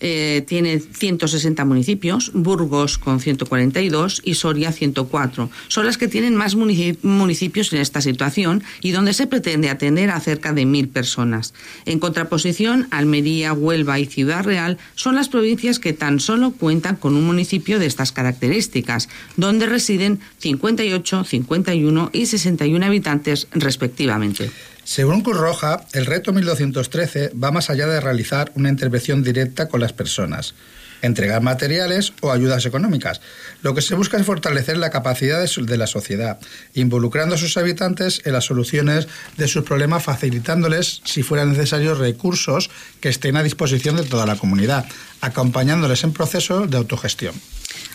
eh, 0.00 0.44
tiene 0.46 0.78
160 0.80 1.64
municipios, 1.64 2.30
Burgos 2.34 2.98
con 2.98 3.20
142 3.20 4.22
y 4.24 4.34
Soria 4.34 4.72
104. 4.72 5.50
Son 5.68 5.86
las 5.86 5.98
que 5.98 6.08
tienen 6.08 6.36
más 6.36 6.54
municipios 6.54 7.72
en 7.72 7.80
esta 7.80 8.00
situación 8.00 8.62
y 8.80 8.92
donde 8.92 9.12
se 9.12 9.26
pretende 9.26 9.70
atender 9.70 10.10
a 10.10 10.20
cerca 10.20 10.52
de 10.52 10.66
mil 10.66 10.88
personas. 10.88 11.54
En 11.84 11.98
contraposición, 11.98 12.86
Almería, 12.90 13.52
Huelva 13.52 13.98
y 13.98 14.06
Ciudad 14.06 14.44
Real 14.44 14.78
son 14.94 15.14
las 15.14 15.28
provincias 15.28 15.78
que 15.78 15.92
tan 15.92 16.20
solo 16.20 16.52
cuentan 16.52 16.96
con 16.96 17.16
un 17.16 17.26
municipio 17.26 17.78
de 17.78 17.86
estas 17.86 18.12
características, 18.12 19.08
donde 19.36 19.66
residen 19.66 20.20
58, 20.38 21.24
51 21.24 22.10
y 22.12 22.26
61 22.26 22.86
habitantes 22.86 23.48
respectivamente. 23.52 24.50
Según 24.88 25.20
Cruz 25.20 25.36
Roja, 25.36 25.84
el 25.92 26.06
reto 26.06 26.32
1213 26.32 27.32
va 27.34 27.50
más 27.50 27.68
allá 27.68 27.86
de 27.86 28.00
realizar 28.00 28.50
una 28.54 28.70
intervención 28.70 29.22
directa 29.22 29.68
con 29.68 29.80
las 29.80 29.92
personas, 29.92 30.54
entregar 31.02 31.42
materiales 31.42 32.14
o 32.22 32.32
ayudas 32.32 32.64
económicas. 32.64 33.20
Lo 33.60 33.74
que 33.74 33.82
se 33.82 33.94
busca 33.94 34.16
es 34.16 34.24
fortalecer 34.24 34.78
la 34.78 34.88
capacidad 34.88 35.46
de 35.46 35.76
la 35.76 35.86
sociedad, 35.86 36.38
involucrando 36.72 37.34
a 37.34 37.38
sus 37.38 37.58
habitantes 37.58 38.22
en 38.24 38.32
las 38.32 38.46
soluciones 38.46 39.08
de 39.36 39.46
sus 39.46 39.62
problemas, 39.62 40.04
facilitándoles, 40.04 41.02
si 41.04 41.22
fueran 41.22 41.52
necesarios, 41.52 41.98
recursos 41.98 42.70
que 43.02 43.10
estén 43.10 43.36
a 43.36 43.42
disposición 43.42 43.96
de 43.96 44.04
toda 44.04 44.24
la 44.24 44.36
comunidad, 44.36 44.86
acompañándoles 45.20 46.02
en 46.02 46.14
procesos 46.14 46.70
de 46.70 46.78
autogestión. 46.78 47.34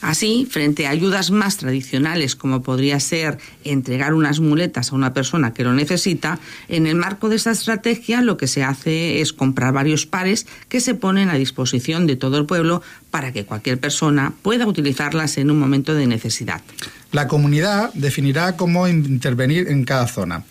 Así, 0.04 0.46
frente 0.52 0.86
a 0.86 0.90
ayudas 0.90 1.32
más 1.32 1.56
tradicionales, 1.56 2.36
como 2.36 2.62
podría 2.62 3.00
ser 3.00 3.38
entregar 3.64 4.14
unas 4.14 4.42
muletas 4.42 4.92
a 4.92 4.96
una 4.96 5.14
persona 5.14 5.54
que 5.54 5.64
lo 5.64 5.72
necesita, 5.72 6.40
en 6.68 6.88
el 6.88 6.96
marco 6.96 7.30
de 7.30 7.38
esta 7.38 7.52
estrategia 7.52 8.22
lo 8.22 8.36
que 8.36 8.48
se 8.48 8.66
hace 8.66 9.22
es 9.22 9.32
comprar 9.32 9.72
varios 9.72 10.06
pares 10.06 10.46
que 10.68 10.82
se 10.82 10.94
ponen 10.94 11.30
a 11.30 11.36
disposición 11.36 12.06
de 12.06 12.18
todo 12.18 12.38
el 12.38 12.46
pueblo 12.46 12.82
para 13.12 13.32
que 13.32 13.46
cualquier 13.46 13.80
persona 13.80 14.34
pueda 14.42 14.68
utilizarlas 14.68 15.38
en 15.38 15.50
un 15.50 15.58
momento 15.58 15.94
de 15.94 16.06
necesidad. 16.06 16.60
La 17.14 17.30
comunidad 17.30 17.94
definirá 17.94 18.58
cómo 18.58 18.90
intervenir 18.90 19.70
en 19.70 19.86
cada 19.86 20.08
zona. 20.08 20.44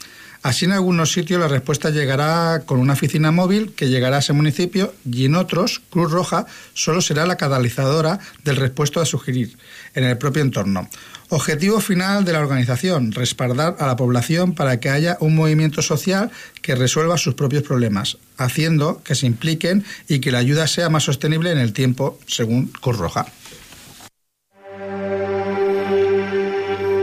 Así 0.42 0.64
en 0.64 0.72
algunos 0.72 1.12
sitios 1.12 1.40
la 1.40 1.46
respuesta 1.46 1.90
llegará 1.90 2.62
con 2.66 2.80
una 2.80 2.94
oficina 2.94 3.30
móvil 3.30 3.74
que 3.74 3.88
llegará 3.88 4.16
a 4.16 4.18
ese 4.18 4.32
municipio 4.32 4.92
y 5.08 5.26
en 5.26 5.36
otros 5.36 5.80
Cruz 5.88 6.10
Roja 6.10 6.46
solo 6.74 7.00
será 7.00 7.26
la 7.26 7.36
catalizadora 7.36 8.18
del 8.42 8.56
respuesto 8.56 9.00
a 9.00 9.06
sugerir 9.06 9.56
en 9.94 10.02
el 10.02 10.18
propio 10.18 10.42
entorno. 10.42 10.88
Objetivo 11.28 11.80
final 11.80 12.24
de 12.24 12.32
la 12.32 12.40
organización, 12.40 13.12
respaldar 13.12 13.76
a 13.78 13.86
la 13.86 13.94
población 13.94 14.54
para 14.54 14.80
que 14.80 14.90
haya 14.90 15.16
un 15.20 15.36
movimiento 15.36 15.80
social 15.80 16.32
que 16.60 16.74
resuelva 16.74 17.18
sus 17.18 17.34
propios 17.34 17.62
problemas, 17.62 18.18
haciendo 18.36 19.00
que 19.04 19.14
se 19.14 19.26
impliquen 19.26 19.84
y 20.08 20.18
que 20.18 20.32
la 20.32 20.38
ayuda 20.38 20.66
sea 20.66 20.88
más 20.88 21.04
sostenible 21.04 21.52
en 21.52 21.58
el 21.58 21.72
tiempo, 21.72 22.18
según 22.26 22.66
Cruz 22.66 22.98
Roja. 22.98 23.26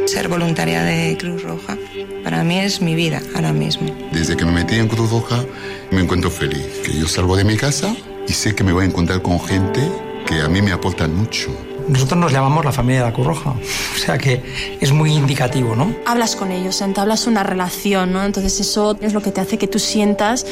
Ser 0.06 0.28
voluntaria 0.28 0.84
de 0.84 1.18
Cruz 1.18 1.42
Roja 1.44 1.78
para 2.24 2.44
mí 2.44 2.60
es 2.60 2.82
mi 2.82 2.96
vida 2.96 3.22
ahora 3.36 3.54
mismo. 3.54 3.90
Desde 4.12 4.36
que 4.36 4.46
me 4.46 4.52
metí 4.52 4.76
en 4.76 4.88
Cruz 4.88 5.10
Roja 5.10 5.44
me 5.92 6.02
encuentro 6.02 6.30
feliz, 6.30 6.66
que 6.84 6.98
yo 6.98 7.08
salgo 7.08 7.36
de 7.36 7.44
mi 7.44 7.58
casa 7.58 7.96
y 8.28 8.34
sé 8.34 8.56
que 8.56 8.64
me 8.64 8.74
voy 8.74 8.84
a 8.84 8.88
encontrar 8.88 9.22
con 9.22 9.40
gente 9.40 9.82
que 10.26 10.42
a 10.42 10.48
mí 10.48 10.62
me 10.62 10.72
aporta 10.72 11.08
mucho. 11.08 11.50
Nosotros 11.88 12.20
nos 12.20 12.32
llamamos 12.32 12.64
la 12.64 12.72
familia 12.72 13.00
de 13.00 13.06
la 13.08 13.14
Cruz 13.14 13.26
Roja, 13.26 13.50
o 13.50 13.98
sea 13.98 14.20
que 14.20 14.44
es 14.80 14.92
muy 14.92 15.12
indicativo, 15.12 15.76
¿no? 15.76 15.96
Hablas 16.06 16.36
con 16.36 16.52
ellos, 16.52 16.82
entablas 16.82 17.26
una 17.26 17.42
relación, 17.42 18.14
¿no? 18.14 18.24
Entonces 18.24 18.60
eso 18.60 18.96
es 19.02 19.14
lo 19.14 19.24
que 19.24 19.32
te 19.32 19.42
hace 19.42 19.58
que 19.58 19.68
tú 19.68 19.80
sientas 19.80 20.46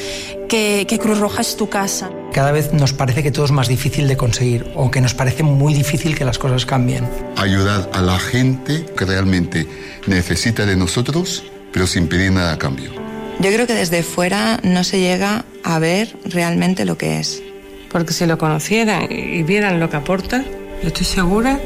que, 0.50 0.88
que 0.90 0.98
Cruz 0.98 1.20
Roja 1.20 1.42
es 1.42 1.56
tu 1.56 1.70
casa. 1.70 2.10
Cada 2.34 2.52
vez 2.52 2.74
nos 2.74 2.94
parece 2.94 3.22
que 3.22 3.32
todo 3.32 3.46
es 3.46 3.52
más 3.52 3.68
difícil 3.68 4.08
de 4.08 4.18
conseguir 4.18 4.66
o 4.76 4.90
que 4.90 5.00
nos 5.00 5.14
parece 5.14 5.44
muy 5.44 5.76
difícil 5.76 6.18
que 6.18 6.26
las 6.26 6.40
cosas 6.40 6.66
cambien. 6.66 7.08
Ayudar 7.36 7.88
a 7.94 8.02
la 8.02 8.18
gente 8.18 8.88
que 8.98 9.06
realmente 9.06 9.68
necesita 10.08 10.66
de 10.66 10.76
nosotros, 10.76 11.44
pero 11.72 11.88
sin 11.88 12.08
pedir 12.08 12.32
nada 12.32 12.54
a 12.54 12.58
cambio. 12.58 12.92
Yo 13.40 13.52
creo 13.52 13.68
que 13.68 13.74
desde 13.76 14.02
fuera 14.02 14.60
no 14.64 14.84
se 14.84 15.00
llega 15.00 15.46
a 15.64 15.80
ver 15.80 16.16
realmente 16.26 16.86
lo 16.86 16.98
que 16.98 17.20
es. 17.20 17.44
Porque 17.92 18.14
si 18.14 18.26
lo 18.26 18.38
conocieran 18.38 19.08
y 19.12 19.44
vieran 19.44 19.80
lo 19.80 19.90
que 19.90 19.98
aporta, 19.98 20.44
yo 20.82 20.88
estoy 20.88 21.06
segura 21.06 21.60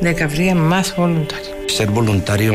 de 0.00 0.14
que 0.14 0.22
habría 0.22 0.54
más 0.54 0.94
voluntarios. 0.96 1.50
Ser 1.68 1.90
voluntario 1.90 2.54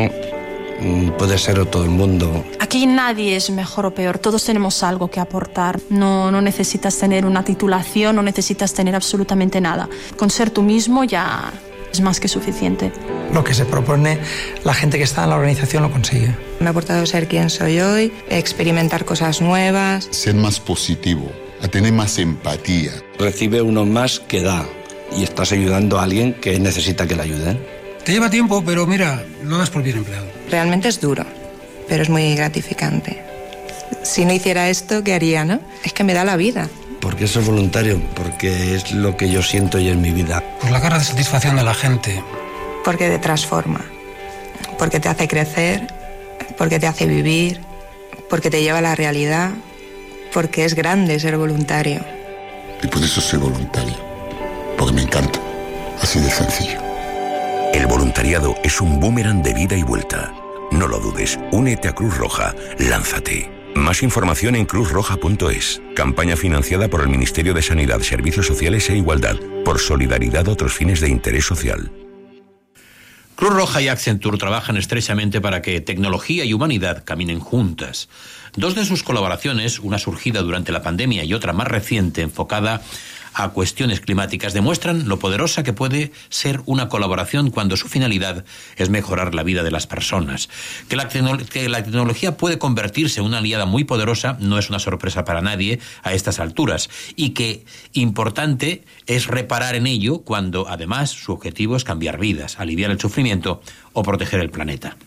mm, 0.79 1.09
puede 1.17 1.37
ser 1.37 1.65
todo 1.65 1.83
el 1.83 1.89
mundo. 1.89 2.45
Aquí 2.59 2.85
nadie 2.85 3.35
es 3.35 3.49
mejor 3.49 3.85
o 3.87 3.93
peor, 3.93 4.17
todos 4.19 4.43
tenemos 4.45 4.83
algo 4.83 5.09
que 5.09 5.19
aportar. 5.19 5.79
No, 5.89 6.31
no 6.31 6.41
necesitas 6.41 6.97
tener 6.97 7.25
una 7.25 7.43
titulación, 7.43 8.15
no 8.15 8.23
necesitas 8.23 8.73
tener 8.73 8.95
absolutamente 8.95 9.59
nada. 9.59 9.89
Con 10.17 10.29
ser 10.29 10.49
tú 10.49 10.61
mismo 10.61 11.03
ya 11.03 11.51
es 11.91 12.01
más 12.01 12.19
que 12.19 12.27
suficiente. 12.27 12.91
Lo 13.33 13.43
que 13.43 13.53
se 13.53 13.65
propone 13.65 14.19
la 14.63 14.73
gente 14.73 14.97
que 14.97 15.03
está 15.03 15.23
en 15.23 15.29
la 15.31 15.35
organización 15.35 15.83
lo 15.83 15.91
consigue. 15.91 16.35
Me 16.59 16.67
ha 16.67 16.69
aportado 16.69 17.05
ser 17.05 17.27
quien 17.27 17.49
soy 17.49 17.79
hoy, 17.79 18.13
experimentar 18.29 19.05
cosas 19.05 19.41
nuevas. 19.41 20.07
Ser 20.11 20.35
más 20.35 20.59
positivo, 20.59 21.31
a 21.61 21.67
tener 21.67 21.93
más 21.93 22.17
empatía. 22.17 22.91
Recibe 23.19 23.61
uno 23.61 23.85
más 23.85 24.19
que 24.19 24.41
da 24.41 24.65
y 25.17 25.23
estás 25.23 25.51
ayudando 25.51 25.99
a 25.99 26.03
alguien 26.03 26.33
que 26.33 26.59
necesita 26.59 27.07
que 27.07 27.15
le 27.15 27.23
ayuden. 27.23 27.65
Te 28.05 28.13
lleva 28.13 28.29
tiempo, 28.29 28.63
pero 28.65 28.87
mira, 28.87 29.23
lo 29.43 29.57
das 29.57 29.69
por 29.69 29.83
bien 29.83 29.97
empleado. 29.97 30.25
Realmente 30.49 30.87
es 30.87 30.99
duro, 30.99 31.25
pero 31.87 32.03
es 32.03 32.09
muy 32.09 32.35
gratificante. 32.35 33.23
Si 34.03 34.25
no 34.25 34.33
hiciera 34.33 34.69
esto, 34.69 35.03
¿qué 35.03 35.13
haría, 35.13 35.45
no? 35.45 35.59
Es 35.83 35.93
que 35.93 36.03
me 36.03 36.13
da 36.13 36.23
la 36.23 36.37
vida. 36.37 36.69
Porque 37.01 37.25
eso 37.25 37.39
es 37.39 37.47
voluntario, 37.47 37.99
porque 38.15 38.75
es 38.75 38.91
lo 38.91 39.17
que 39.17 39.29
yo 39.29 39.41
siento 39.41 39.79
y 39.79 39.89
en 39.89 40.01
mi 40.01 40.11
vida. 40.11 40.43
Por 40.61 40.71
la 40.71 40.79
cara 40.79 40.99
de 40.99 41.03
satisfacción 41.03 41.55
de 41.55 41.63
la 41.63 41.73
gente. 41.73 42.23
Porque 42.85 43.09
te 43.09 43.19
transforma, 43.19 43.81
porque 44.77 44.99
te 44.99 45.09
hace 45.09 45.27
crecer, 45.27 45.87
porque 46.57 46.79
te 46.79 46.87
hace 46.87 47.07
vivir, 47.07 47.61
porque 48.29 48.49
te 48.49 48.61
lleva 48.61 48.77
a 48.77 48.81
la 48.81 48.95
realidad, 48.95 49.51
porque 50.31 50.63
es 50.63 50.75
grande 50.75 51.19
ser 51.19 51.37
voluntario. 51.37 52.05
Y 52.81 52.87
por 52.87 53.03
eso 53.03 53.19
soy 53.19 53.39
voluntario, 53.39 53.95
porque 54.77 54.93
me 54.93 55.01
encanta, 55.01 55.39
así 56.01 56.19
de 56.19 56.29
sencillo. 56.29 56.79
El 57.73 57.87
voluntariado 57.87 58.55
es 58.63 58.79
un 58.81 58.99
boomerang 58.99 59.41
de 59.41 59.53
vida 59.53 59.75
y 59.75 59.83
vuelta. 59.83 60.33
No 60.71 60.87
lo 60.87 60.99
dudes, 60.99 61.39
únete 61.51 61.87
a 61.87 61.93
Cruz 61.93 62.17
Roja, 62.17 62.55
lánzate. 62.77 63.60
Más 63.75 64.03
información 64.03 64.55
en 64.55 64.65
cruzroja.es. 64.65 65.81
Campaña 65.95 66.35
financiada 66.35 66.89
por 66.89 67.01
el 67.01 67.09
Ministerio 67.09 67.53
de 67.53 67.61
Sanidad, 67.61 68.01
Servicios 68.01 68.45
Sociales 68.45 68.89
e 68.89 68.97
Igualdad, 68.97 69.37
por 69.63 69.79
solidaridad 69.79 70.47
otros 70.47 70.73
fines 70.73 70.99
de 70.99 71.09
interés 71.09 71.45
social. 71.45 71.91
Cruz 73.35 73.53
Roja 73.53 73.81
y 73.81 73.87
Accenture 73.87 74.37
trabajan 74.37 74.77
estrechamente 74.77 75.41
para 75.41 75.61
que 75.61 75.81
tecnología 75.81 76.45
y 76.45 76.53
humanidad 76.53 77.03
caminen 77.03 77.39
juntas. 77.39 78.07
Dos 78.55 78.75
de 78.75 78.85
sus 78.85 79.01
colaboraciones, 79.01 79.79
una 79.79 79.97
surgida 79.97 80.41
durante 80.41 80.71
la 80.71 80.83
pandemia 80.83 81.23
y 81.23 81.33
otra 81.33 81.53
más 81.53 81.67
reciente 81.67 82.21
enfocada 82.21 82.81
a 83.33 83.49
cuestiones 83.49 84.01
climáticas 84.01 84.53
demuestran 84.53 85.07
lo 85.07 85.19
poderosa 85.19 85.63
que 85.63 85.73
puede 85.73 86.11
ser 86.29 86.61
una 86.65 86.89
colaboración 86.89 87.51
cuando 87.51 87.77
su 87.77 87.87
finalidad 87.87 88.45
es 88.75 88.89
mejorar 88.89 89.35
la 89.35 89.43
vida 89.43 89.63
de 89.63 89.71
las 89.71 89.87
personas. 89.87 90.49
Que 90.89 90.95
la, 90.95 91.07
tecnología 91.07 92.37
puede 92.37 92.57
convertirse 92.57 93.19
en 93.19 93.25
una 93.25 93.39
aliada 93.39 93.65
muy 93.65 93.83
poderosa 93.83 94.37
no 94.39 94.57
es 94.57 94.69
una 94.69 94.79
sorpresa 94.79 95.25
para 95.25 95.41
nadie 95.41 95.79
a 96.03 96.13
estas 96.13 96.39
alturas 96.39 96.89
y 97.15 97.31
que 97.31 97.65
importante 97.93 98.83
es 99.07 99.27
reparar 99.27 99.75
en 99.75 99.87
ello 99.87 100.19
cuando 100.19 100.67
además 100.67 101.11
su 101.11 101.31
objetivo 101.31 101.75
es 101.75 101.83
cambiar 101.83 102.19
vidas, 102.19 102.59
aliviar 102.59 102.91
el 102.91 102.99
sufrimiento 102.99 103.61
o 103.93 104.03
proteger 104.03 104.39
el 104.39 104.49
planeta. 104.49 104.97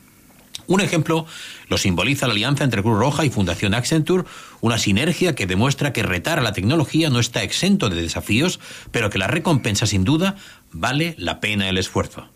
Un 0.67 0.81
ejemplo 0.81 1.27
lo 1.69 1.79
simboliza 1.79 2.27
la 2.27 2.33
alianza 2.33 2.65
entre 2.65 2.83
Cruz 2.83 2.99
Roja 2.99 3.25
y 3.25 3.31
Fundación 3.31 3.75
Accenture, 3.75 4.25
una 4.61 4.79
sinergia 4.79 5.35
que 5.35 5.47
demuestra 5.47 5.93
que 5.93 6.03
retar 6.03 6.39
a 6.39 6.43
la 6.43 6.53
tecnología 6.53 7.11
no 7.11 7.21
está 7.21 7.43
exento 7.43 7.89
de 7.91 8.01
desafíos, 8.01 8.61
pero 8.91 9.11
que 9.11 9.19
la 9.19 9.27
recompensa 9.27 9.87
sin 9.87 10.05
duda 10.05 10.37
vale 10.73 11.15
la 11.19 11.41
pena 11.41 11.69
el 11.69 11.79
esfuerzo. 11.79 12.29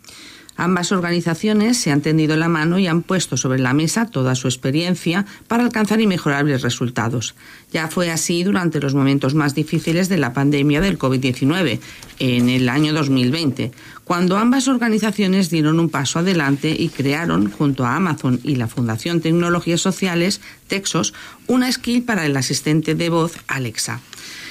Ambas 0.59 0.91
organizaciones 0.91 1.77
se 1.77 1.89
han 1.89 2.01
tendido 2.01 2.35
la 2.35 2.49
mano 2.49 2.79
y 2.79 2.87
han 2.87 3.01
puesto 3.01 3.37
sobre 3.37 3.59
la 3.59 3.73
mesa 3.73 4.07
toda 4.07 4.35
su 4.35 4.49
experiencia 4.49 5.25
para 5.47 5.63
alcanzar 5.63 6.01
inmejorables 6.01 6.63
resultados. 6.63 7.33
Ya 7.71 7.87
fue 7.87 8.11
así 8.11 8.43
durante 8.43 8.81
los 8.81 8.93
momentos 8.93 9.35
más 9.35 9.55
difíciles 9.55 10.09
de 10.09 10.17
la 10.17 10.33
pandemia 10.33 10.81
del 10.81 10.99
COVID-19, 10.99 11.79
en 12.19 12.49
el 12.49 12.67
año 12.67 12.91
2020, 12.91 13.71
cuando 14.03 14.35
ambas 14.35 14.67
organizaciones 14.67 15.49
dieron 15.49 15.79
un 15.79 15.87
paso 15.87 16.19
adelante 16.19 16.75
y 16.77 16.89
crearon, 16.89 17.49
junto 17.49 17.85
a 17.85 17.95
Amazon 17.95 18.41
y 18.43 18.57
la 18.57 18.67
Fundación 18.67 19.21
Tecnologías 19.21 19.79
Sociales, 19.79 20.41
Texos, 20.67 21.13
una 21.47 21.71
skill 21.71 22.03
para 22.03 22.25
el 22.25 22.35
asistente 22.35 22.95
de 22.95 23.07
voz 23.07 23.37
Alexa. 23.47 24.01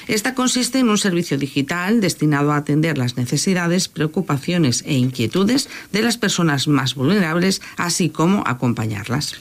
Esta 0.09 0.33
consiste 0.33 0.79
en 0.79 0.89
un 0.89 0.97
servicio 0.97 1.37
digital 1.37 2.01
destinado 2.01 2.51
a 2.51 2.57
atender 2.57 2.97
las 2.97 3.15
necesidades, 3.15 3.87
preocupaciones 3.87 4.83
e 4.87 4.95
inquietudes 4.95 5.69
de 5.91 6.01
las 6.01 6.17
personas 6.17 6.67
más 6.67 6.95
vulnerables, 6.95 7.61
así 7.77 8.09
como 8.09 8.43
acompañarlas. 8.47 9.35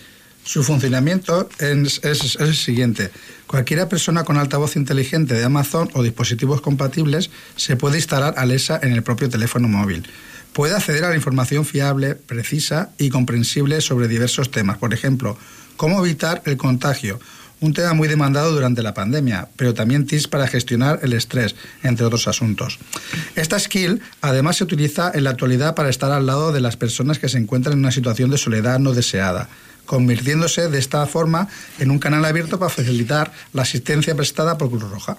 Su 0.45 0.63
funcionamiento 0.63 1.49
es, 1.59 2.37
el 2.39 2.55
siguiente. 2.55 3.11
Cualquiera 3.47 3.89
persona 3.89 4.25
con 4.25 4.37
altavoz 4.37 4.77
inteligente 4.77 5.33
de 5.33 5.45
Amazon 5.45 5.89
o 5.95 6.03
dispositivos 6.03 6.61
compatibles 6.61 7.31
se 7.57 7.77
puede 7.77 7.97
instalar 7.97 8.35
Alexa 8.37 8.79
en 8.83 8.93
el 8.93 9.03
propio 9.03 9.31
teléfono 9.31 9.69
móvil. 9.69 10.07
Puede 10.53 10.75
acceder 10.75 11.05
a 11.05 11.09
la 11.09 11.17
información 11.17 11.65
fiable, 11.65 12.15
precisa 12.15 12.91
y 12.99 13.09
comprensible 13.09 13.81
sobre 13.81 14.07
diversos 14.07 14.51
temas. 14.51 14.77
Por 14.77 14.93
ejemplo, 14.93 15.39
cómo 15.79 16.05
evitar 16.05 16.43
el 16.45 16.59
contagio, 16.59 17.21
un 17.61 17.73
tema 17.73 17.93
muy 17.93 18.09
demandado 18.09 18.53
durante 18.53 18.83
la 18.83 18.95
pandemia, 18.95 19.49
pero 19.57 19.75
también 19.75 20.07
tips 20.07 20.29
para 20.29 20.47
gestionar 20.47 21.01
el 21.03 21.13
estrés, 21.13 21.57
entre 21.83 22.07
otros 22.07 22.29
asuntos. 22.29 22.79
Esta 23.37 23.59
skill 23.59 24.01
además 24.21 24.57
se 24.57 24.65
utiliza 24.65 25.11
en 25.15 25.25
la 25.25 25.31
actualidad 25.31 25.75
para 25.75 25.89
estar 25.89 26.13
al 26.13 26.27
lado 26.27 26.53
de 26.53 26.61
las 26.61 26.77
personas 26.77 27.19
que 27.19 27.29
se 27.29 27.39
encuentran 27.39 27.75
en 27.75 27.81
una 27.81 27.93
situación 27.93 28.31
de 28.31 28.39
soledad 28.39 28.79
no 28.79 28.93
deseada 28.93 29.49
convirtiéndose 29.89 30.69
de 30.69 30.79
esta 30.79 31.07
forma 31.07 31.49
en 31.79 31.91
un 31.91 31.99
canal 31.99 32.25
abierto 32.27 32.59
para 32.59 32.69
facilitar 32.69 33.33
la 33.55 33.63
asistencia 33.63 34.15
prestada 34.15 34.59
por 34.59 34.69
Cruz 34.69 34.83
Roja. 34.83 35.17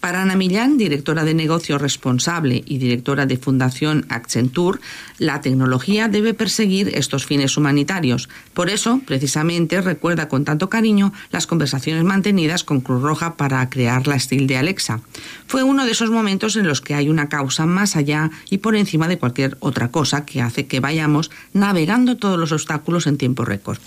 Para 0.00 0.22
Ana 0.22 0.36
Millán, 0.36 0.78
directora 0.78 1.24
de 1.24 1.34
negocio 1.34 1.76
responsable 1.76 2.62
y 2.64 2.78
directora 2.78 3.26
de 3.26 3.36
Fundación 3.36 4.06
Accenture, 4.08 4.78
la 5.18 5.40
tecnología 5.40 6.06
debe 6.06 6.34
perseguir 6.34 6.90
estos 6.94 7.26
fines 7.26 7.56
humanitarios. 7.56 8.28
Por 8.54 8.70
eso, 8.70 9.00
precisamente, 9.04 9.80
recuerda 9.80 10.28
con 10.28 10.44
tanto 10.44 10.70
cariño 10.70 11.12
las 11.32 11.48
conversaciones 11.48 12.04
mantenidas 12.04 12.62
con 12.62 12.80
Cruz 12.80 13.02
Roja 13.02 13.34
para 13.36 13.68
crear 13.70 14.06
la 14.06 14.14
estilo 14.14 14.46
de 14.46 14.56
Alexa. 14.56 15.00
Fue 15.48 15.64
uno 15.64 15.84
de 15.84 15.90
esos 15.90 16.10
momentos 16.10 16.54
en 16.54 16.68
los 16.68 16.80
que 16.80 16.94
hay 16.94 17.08
una 17.08 17.28
causa 17.28 17.66
más 17.66 17.96
allá 17.96 18.30
y 18.50 18.58
por 18.58 18.76
encima 18.76 19.08
de 19.08 19.18
cualquier 19.18 19.56
otra 19.58 19.88
cosa 19.88 20.24
que 20.24 20.40
hace 20.40 20.66
que 20.68 20.78
vayamos 20.78 21.32
navegando 21.52 22.16
todos 22.16 22.38
los 22.38 22.52
obstáculos 22.52 23.08
en 23.08 23.18
tiempo 23.18 23.44
récord. 23.44 23.78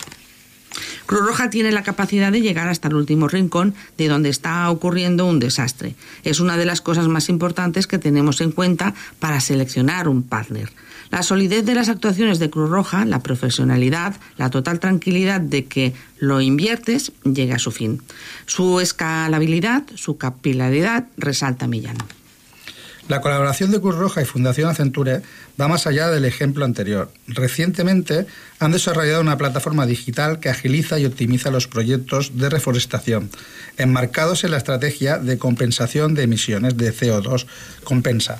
Cruz 1.11 1.25
Roja 1.25 1.49
tiene 1.49 1.73
la 1.73 1.83
capacidad 1.83 2.31
de 2.31 2.39
llegar 2.39 2.69
hasta 2.69 2.87
el 2.87 2.95
último 2.95 3.27
rincón 3.27 3.75
de 3.97 4.07
donde 4.07 4.29
está 4.29 4.69
ocurriendo 4.71 5.25
un 5.25 5.39
desastre. 5.39 5.93
Es 6.23 6.39
una 6.39 6.55
de 6.55 6.63
las 6.63 6.79
cosas 6.79 7.09
más 7.09 7.27
importantes 7.27 7.85
que 7.85 7.97
tenemos 7.97 8.39
en 8.39 8.53
cuenta 8.53 8.93
para 9.19 9.41
seleccionar 9.41 10.07
un 10.07 10.23
partner. 10.23 10.71
La 11.09 11.21
solidez 11.21 11.65
de 11.65 11.75
las 11.75 11.89
actuaciones 11.89 12.39
de 12.39 12.49
Cruz 12.49 12.69
Roja, 12.69 13.03
la 13.03 13.21
profesionalidad, 13.21 14.15
la 14.37 14.51
total 14.51 14.79
tranquilidad 14.79 15.41
de 15.41 15.65
que 15.65 15.93
lo 16.17 16.39
inviertes 16.39 17.11
llega 17.25 17.57
a 17.57 17.59
su 17.59 17.71
fin. 17.71 18.01
Su 18.45 18.79
escalabilidad, 18.79 19.83
su 19.95 20.15
capilaridad 20.15 21.07
resalta 21.17 21.67
Millán. 21.67 21.97
La 23.11 23.19
colaboración 23.19 23.71
de 23.71 23.81
Cruz 23.81 23.95
Roja 23.95 24.21
y 24.21 24.25
Fundación 24.25 24.69
Accenture 24.69 25.21
va 25.59 25.67
más 25.67 25.85
allá 25.85 26.09
del 26.09 26.23
ejemplo 26.23 26.63
anterior. 26.63 27.11
Recientemente 27.27 28.25
han 28.57 28.71
desarrollado 28.71 29.19
una 29.19 29.37
plataforma 29.37 29.85
digital 29.85 30.39
que 30.39 30.47
agiliza 30.47 30.97
y 30.97 31.05
optimiza 31.05 31.51
los 31.51 31.67
proyectos 31.67 32.37
de 32.37 32.49
reforestación, 32.49 33.29
enmarcados 33.77 34.45
en 34.45 34.51
la 34.51 34.57
estrategia 34.59 35.17
de 35.17 35.37
compensación 35.37 36.13
de 36.13 36.23
emisiones 36.23 36.77
de 36.77 36.93
CO2 36.93 37.47
Compensa. 37.83 38.39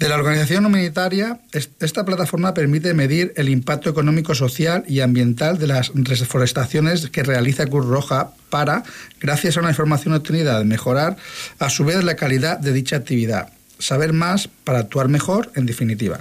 De 0.00 0.08
la 0.08 0.14
organización 0.14 0.64
humanitaria, 0.64 1.40
esta 1.52 2.06
plataforma 2.06 2.54
permite 2.54 2.94
medir 2.94 3.34
el 3.36 3.50
impacto 3.50 3.90
económico, 3.90 4.34
social 4.34 4.84
y 4.88 5.00
ambiental 5.00 5.58
de 5.58 5.66
las 5.66 5.92
reforestaciones 5.94 7.10
que 7.10 7.22
realiza 7.22 7.66
Cruz 7.66 7.84
Roja 7.84 8.30
para, 8.48 8.82
gracias 9.20 9.58
a 9.58 9.60
una 9.60 9.68
información 9.68 10.14
obtenida, 10.14 10.64
mejorar 10.64 11.18
a 11.58 11.68
su 11.68 11.84
vez 11.84 12.02
la 12.02 12.16
calidad 12.16 12.58
de 12.58 12.72
dicha 12.72 12.96
actividad. 12.96 13.53
Saber 13.78 14.12
más 14.12 14.48
para 14.48 14.80
actuar 14.80 15.08
mejor, 15.08 15.50
en 15.54 15.66
definitiva. 15.66 16.20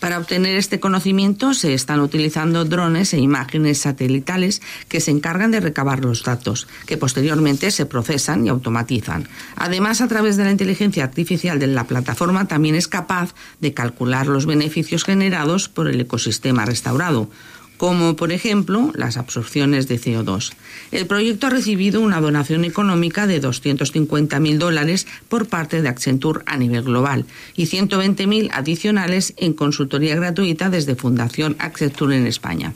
Para 0.00 0.18
obtener 0.18 0.56
este 0.56 0.78
conocimiento 0.78 1.54
se 1.54 1.74
están 1.74 1.98
utilizando 1.98 2.64
drones 2.64 3.12
e 3.14 3.18
imágenes 3.18 3.78
satelitales 3.78 4.62
que 4.88 5.00
se 5.00 5.10
encargan 5.10 5.50
de 5.50 5.58
recabar 5.58 6.04
los 6.04 6.22
datos, 6.22 6.68
que 6.86 6.96
posteriormente 6.96 7.72
se 7.72 7.84
procesan 7.84 8.46
y 8.46 8.48
automatizan. 8.48 9.28
Además, 9.56 10.00
a 10.00 10.06
través 10.06 10.36
de 10.36 10.44
la 10.44 10.52
inteligencia 10.52 11.02
artificial 11.02 11.58
de 11.58 11.66
la 11.66 11.84
plataforma 11.84 12.46
también 12.46 12.76
es 12.76 12.86
capaz 12.86 13.34
de 13.60 13.74
calcular 13.74 14.28
los 14.28 14.46
beneficios 14.46 15.02
generados 15.02 15.68
por 15.68 15.88
el 15.88 16.00
ecosistema 16.00 16.64
restaurado 16.64 17.28
como 17.78 18.16
por 18.16 18.32
ejemplo 18.32 18.92
las 18.94 19.16
absorciones 19.16 19.88
de 19.88 19.98
CO2. 19.98 20.52
El 20.92 21.06
proyecto 21.06 21.46
ha 21.46 21.50
recibido 21.50 22.02
una 22.02 22.20
donación 22.20 22.66
económica 22.66 23.26
de 23.26 23.40
250.000 23.40 24.58
dólares 24.58 25.06
por 25.28 25.48
parte 25.48 25.80
de 25.80 25.88
Accenture 25.88 26.42
a 26.44 26.58
nivel 26.58 26.82
global 26.82 27.24
y 27.56 27.66
120.000 27.66 28.50
adicionales 28.52 29.32
en 29.38 29.54
consultoría 29.54 30.16
gratuita 30.16 30.68
desde 30.68 30.96
Fundación 30.96 31.56
Accenture 31.58 32.16
en 32.16 32.26
España. 32.26 32.74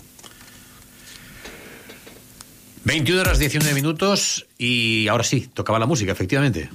21 2.84 3.20
horas 3.20 3.38
19 3.38 3.74
minutos 3.74 4.46
y 4.58 5.06
ahora 5.08 5.24
sí, 5.24 5.48
tocaba 5.52 5.78
la 5.78 5.86
música, 5.86 6.12
efectivamente. 6.12 6.70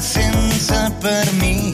sense 0.00 0.90
permís. 1.00 1.67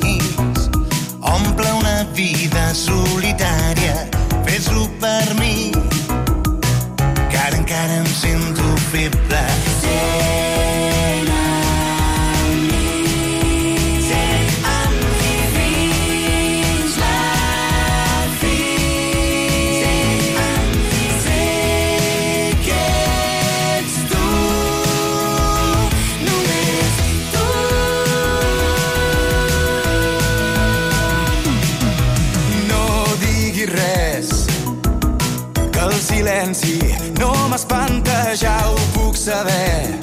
saber. 39.25 39.99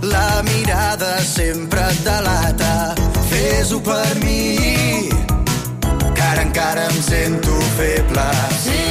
La 0.00 0.42
mirada 0.42 1.18
sempre 1.20 1.80
et 1.90 2.04
delata. 2.04 2.94
Fes-ho 3.28 3.80
per 3.84 4.14
mi, 4.24 5.08
que 6.14 6.22
ara 6.32 6.42
encara 6.48 6.88
em 6.88 7.02
sento 7.02 7.60
feble. 7.76 8.30
Sí. 8.64 8.87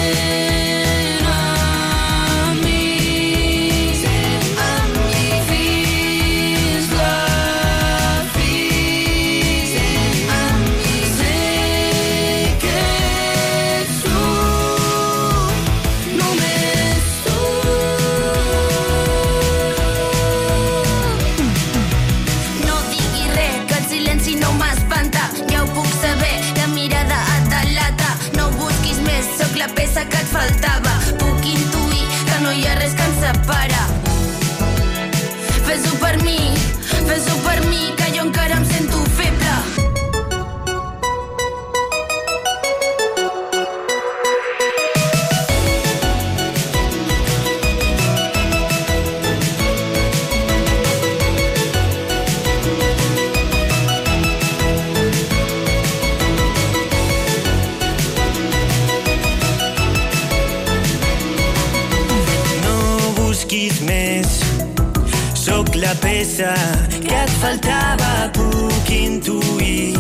peça 66.18 66.54
que 66.90 67.14
et 67.14 67.32
faltava 67.42 68.30
puc 68.34 68.90
intuir 68.90 69.94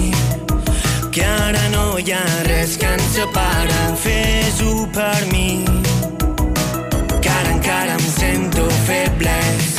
que 1.13 1.23
ara 1.23 1.65
no 1.73 1.85
hi 1.99 2.13
ha 2.15 2.23
res 2.47 2.75
que 2.81 2.89
ens 2.95 3.09
separa. 3.17 3.81
Fes-ho 4.03 4.87
per 4.97 5.19
mi 5.31 5.63
que 7.21 7.29
ara 7.29 7.53
encara 7.53 7.99
em 7.99 8.07
sento 8.17 8.65
febles 8.89 9.76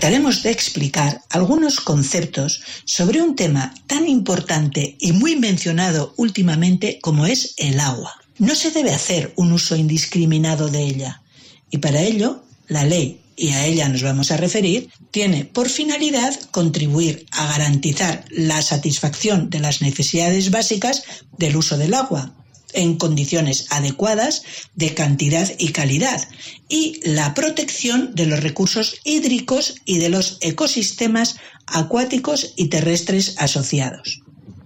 trataremos 0.00 0.42
de 0.42 0.50
explicar 0.50 1.20
algunos 1.28 1.78
conceptos 1.78 2.62
sobre 2.86 3.20
un 3.20 3.36
tema 3.36 3.74
tan 3.86 4.08
importante 4.08 4.96
y 4.98 5.12
muy 5.12 5.36
mencionado 5.36 6.14
últimamente 6.16 6.98
como 7.02 7.26
es 7.26 7.52
el 7.58 7.78
agua. 7.78 8.14
No 8.38 8.54
se 8.54 8.70
debe 8.70 8.92
hacer 8.92 9.34
un 9.36 9.52
uso 9.52 9.76
indiscriminado 9.76 10.68
de 10.68 10.84
ella 10.84 11.22
y 11.70 11.78
para 11.78 12.00
ello 12.00 12.42
la 12.68 12.86
ley, 12.86 13.20
y 13.36 13.50
a 13.50 13.66
ella 13.66 13.90
nos 13.90 14.02
vamos 14.02 14.30
a 14.30 14.38
referir, 14.38 14.88
tiene 15.10 15.44
por 15.44 15.68
finalidad 15.68 16.34
contribuir 16.50 17.26
a 17.32 17.48
garantizar 17.48 18.24
la 18.30 18.62
satisfacción 18.62 19.50
de 19.50 19.60
las 19.60 19.82
necesidades 19.82 20.50
básicas 20.50 21.02
del 21.36 21.56
uso 21.56 21.76
del 21.76 21.92
agua, 21.92 22.32
en 22.74 22.96
condiciones 22.96 23.66
adecuadas 23.70 24.42
de 24.74 24.94
cantidad 24.94 25.50
y 25.58 25.72
calidad 25.72 26.28
y 26.68 27.00
la 27.02 27.34
protección 27.34 28.14
de 28.14 28.26
los 28.26 28.42
recursos 28.42 28.96
hídricos 29.04 29.76
y 29.84 29.98
de 29.98 30.08
los 30.08 30.38
ecosistemas 30.40 31.36
acuáticos 31.66 32.52
y 32.56 32.68
terrestres 32.68 33.34
asociados. 33.38 34.20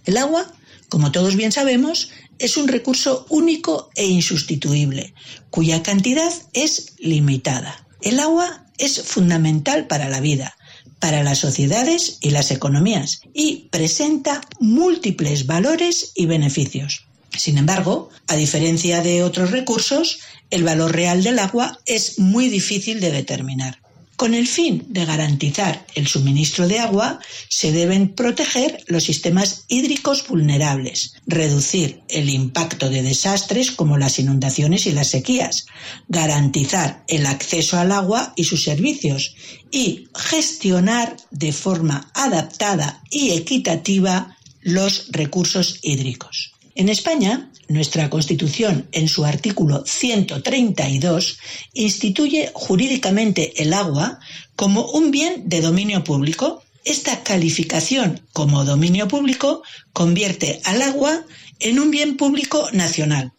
El 0.05 0.17
agua, 0.17 0.53
como 0.88 1.12
todos 1.12 1.37
bien 1.37 1.53
sabemos, 1.53 2.11
es 2.38 2.57
un 2.57 2.69
recurso 2.69 3.27
único 3.29 3.90
e 3.95 4.07
insustituible, 4.07 5.14
cuya 5.51 5.83
cantidad 5.83 6.33
es 6.53 6.95
limitada. 6.99 7.87
El 8.03 8.21
agua 8.21 8.67
es 8.79 9.03
fundamental 9.03 9.87
para 9.87 10.09
la 10.09 10.21
vida, 10.21 10.57
para 10.99 11.23
las 11.23 11.38
sociedades 11.38 12.19
y 12.21 12.31
las 12.31 12.51
economías 12.51 13.21
y 13.33 13.69
presenta 13.71 14.40
múltiples 14.59 15.47
valores 15.47 16.12
y 16.14 16.27
beneficios. 16.27 17.07
Sin 17.37 17.59
embargo, 17.59 18.11
a 18.27 18.37
diferencia 18.37 19.03
de 19.03 19.23
otros 19.23 19.51
recursos, 19.51 20.20
el 20.51 20.64
valor 20.64 20.92
real 20.92 21.23
del 21.23 21.38
agua 21.38 21.79
es 21.87 22.18
muy 22.18 22.49
difícil 22.49 23.01
de 23.01 23.11
determinar. 23.11 23.85
Con 24.16 24.35
el 24.35 24.47
fin 24.47 24.85
de 24.88 25.05
garantizar 25.05 25.85
el 25.97 26.07
suministro 26.07 26.68
de 26.68 26.79
agua, 26.79 27.18
se 27.49 27.73
deben 27.73 28.14
proteger 28.14 28.85
los 28.87 29.03
sistemas 29.03 29.64
hídricos 29.66 30.27
vulnerables, 30.29 31.14
reducir 31.27 32.01
el 32.09 32.31
impacto 32.31 32.90
de 32.90 33.03
desastres 33.03 33.73
como 33.73 33.99
las 33.99 34.20
inundaciones 34.20 34.87
y 34.87 34.92
las 34.92 35.09
sequías, 35.09 35.66
garantizar 36.07 37.03
el 37.09 37.27
acceso 37.27 37.77
al 37.77 37.90
agua 37.90 38.33
y 38.37 38.44
sus 38.44 38.62
servicios 38.62 39.35
y 39.73 40.07
gestionar 40.14 41.16
de 41.33 41.53
forma 41.53 42.09
adaptada 42.14 43.03
y 43.11 43.33
equitativa 43.33 44.37
los 44.62 45.09
recursos 45.11 45.81
hídricos. 45.83 46.54
En 46.76 46.88
España, 46.88 47.50
nuestra 47.68 48.10
Constitución, 48.10 48.88
en 48.90 49.06
su 49.06 49.24
artículo 49.24 49.84
132, 49.87 51.38
instituye 51.72 52.50
jurídicamente 52.52 53.62
el 53.62 53.72
agua 53.72 54.18
como 54.56 54.90
un 54.90 55.12
bien 55.12 55.48
de 55.48 55.60
dominio 55.60 56.02
público. 56.02 56.64
Esta 56.84 57.22
calificación 57.22 58.20
como 58.32 58.64
dominio 58.64 59.06
público 59.06 59.62
convierte 59.92 60.60
al 60.64 60.82
agua 60.82 61.24
en 61.60 61.78
un 61.78 61.92
bien 61.92 62.16
público 62.16 62.68
nacional. 62.72 63.32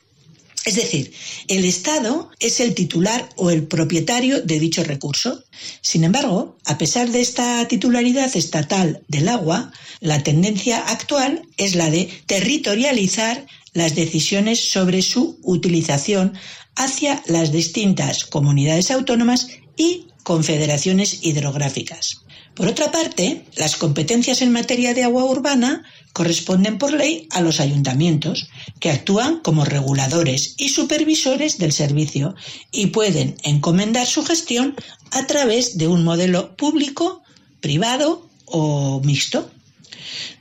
Es 0.66 0.76
decir, 0.76 1.14
el 1.48 1.64
Estado 1.64 2.32
es 2.40 2.60
el 2.60 2.74
titular 2.74 3.30
o 3.36 3.52
el 3.52 3.68
propietario 3.68 4.42
de 4.42 4.60
dicho 4.60 4.84
recurso. 4.84 5.44
Sin 5.82 6.04
embargo, 6.04 6.58
a 6.66 6.80
pesar 6.80 7.12
de 7.12 7.22
esta 7.22 7.68
titularidad 7.68 8.36
estatal 8.36 9.04
del 9.08 9.30
agua, 9.30 9.72
la 10.00 10.24
tendencia 10.24 10.80
actual 10.80 11.44
es 11.58 11.76
la 11.76 11.92
de 11.92 12.10
territorializar 12.26 13.46
las 13.74 13.94
decisiones 13.94 14.72
sobre 14.72 15.04
su 15.04 15.38
utilización 15.44 16.34
hacia 16.76 17.22
las 17.28 17.52
distintas 17.52 18.26
comunidades 18.26 18.90
autónomas 18.90 19.48
y 19.78 20.08
confederaciones 20.24 21.20
hidrográficas. 21.22 22.25
Por 22.56 22.70
otra 22.70 22.90
parte, 22.90 23.46
las 23.58 23.76
competencias 23.76 24.42
en 24.42 24.54
materia 24.54 24.94
de 24.94 25.04
agua 25.04 25.26
urbana 25.26 25.84
corresponden 26.14 26.78
por 26.78 26.94
ley 26.94 27.28
a 27.32 27.42
los 27.42 27.60
ayuntamientos, 27.60 28.48
que 28.80 28.90
actúan 28.90 29.42
como 29.42 29.66
reguladores 29.66 30.56
y 30.58 30.70
supervisores 30.70 31.58
del 31.58 31.74
servicio 31.74 32.34
y 32.72 32.88
pueden 32.88 33.36
encomendar 33.44 34.08
su 34.08 34.24
gestión 34.24 34.76
a 35.12 35.28
través 35.28 35.78
de 35.78 35.90
un 35.90 36.06
modelo 36.06 36.56
público, 36.56 37.24
privado 37.60 38.30
o 38.46 39.02
mixto. 39.04 39.52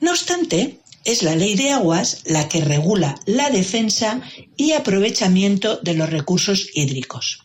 No 0.00 0.12
obstante, 0.12 0.78
es 1.04 1.24
la 1.24 1.34
ley 1.34 1.56
de 1.56 1.70
aguas 1.70 2.20
la 2.26 2.48
que 2.48 2.60
regula 2.60 3.18
la 3.26 3.50
defensa 3.50 4.22
y 4.56 4.72
aprovechamiento 4.72 5.80
de 5.82 5.94
los 5.94 6.10
recursos 6.10 6.68
hídricos. 6.74 7.40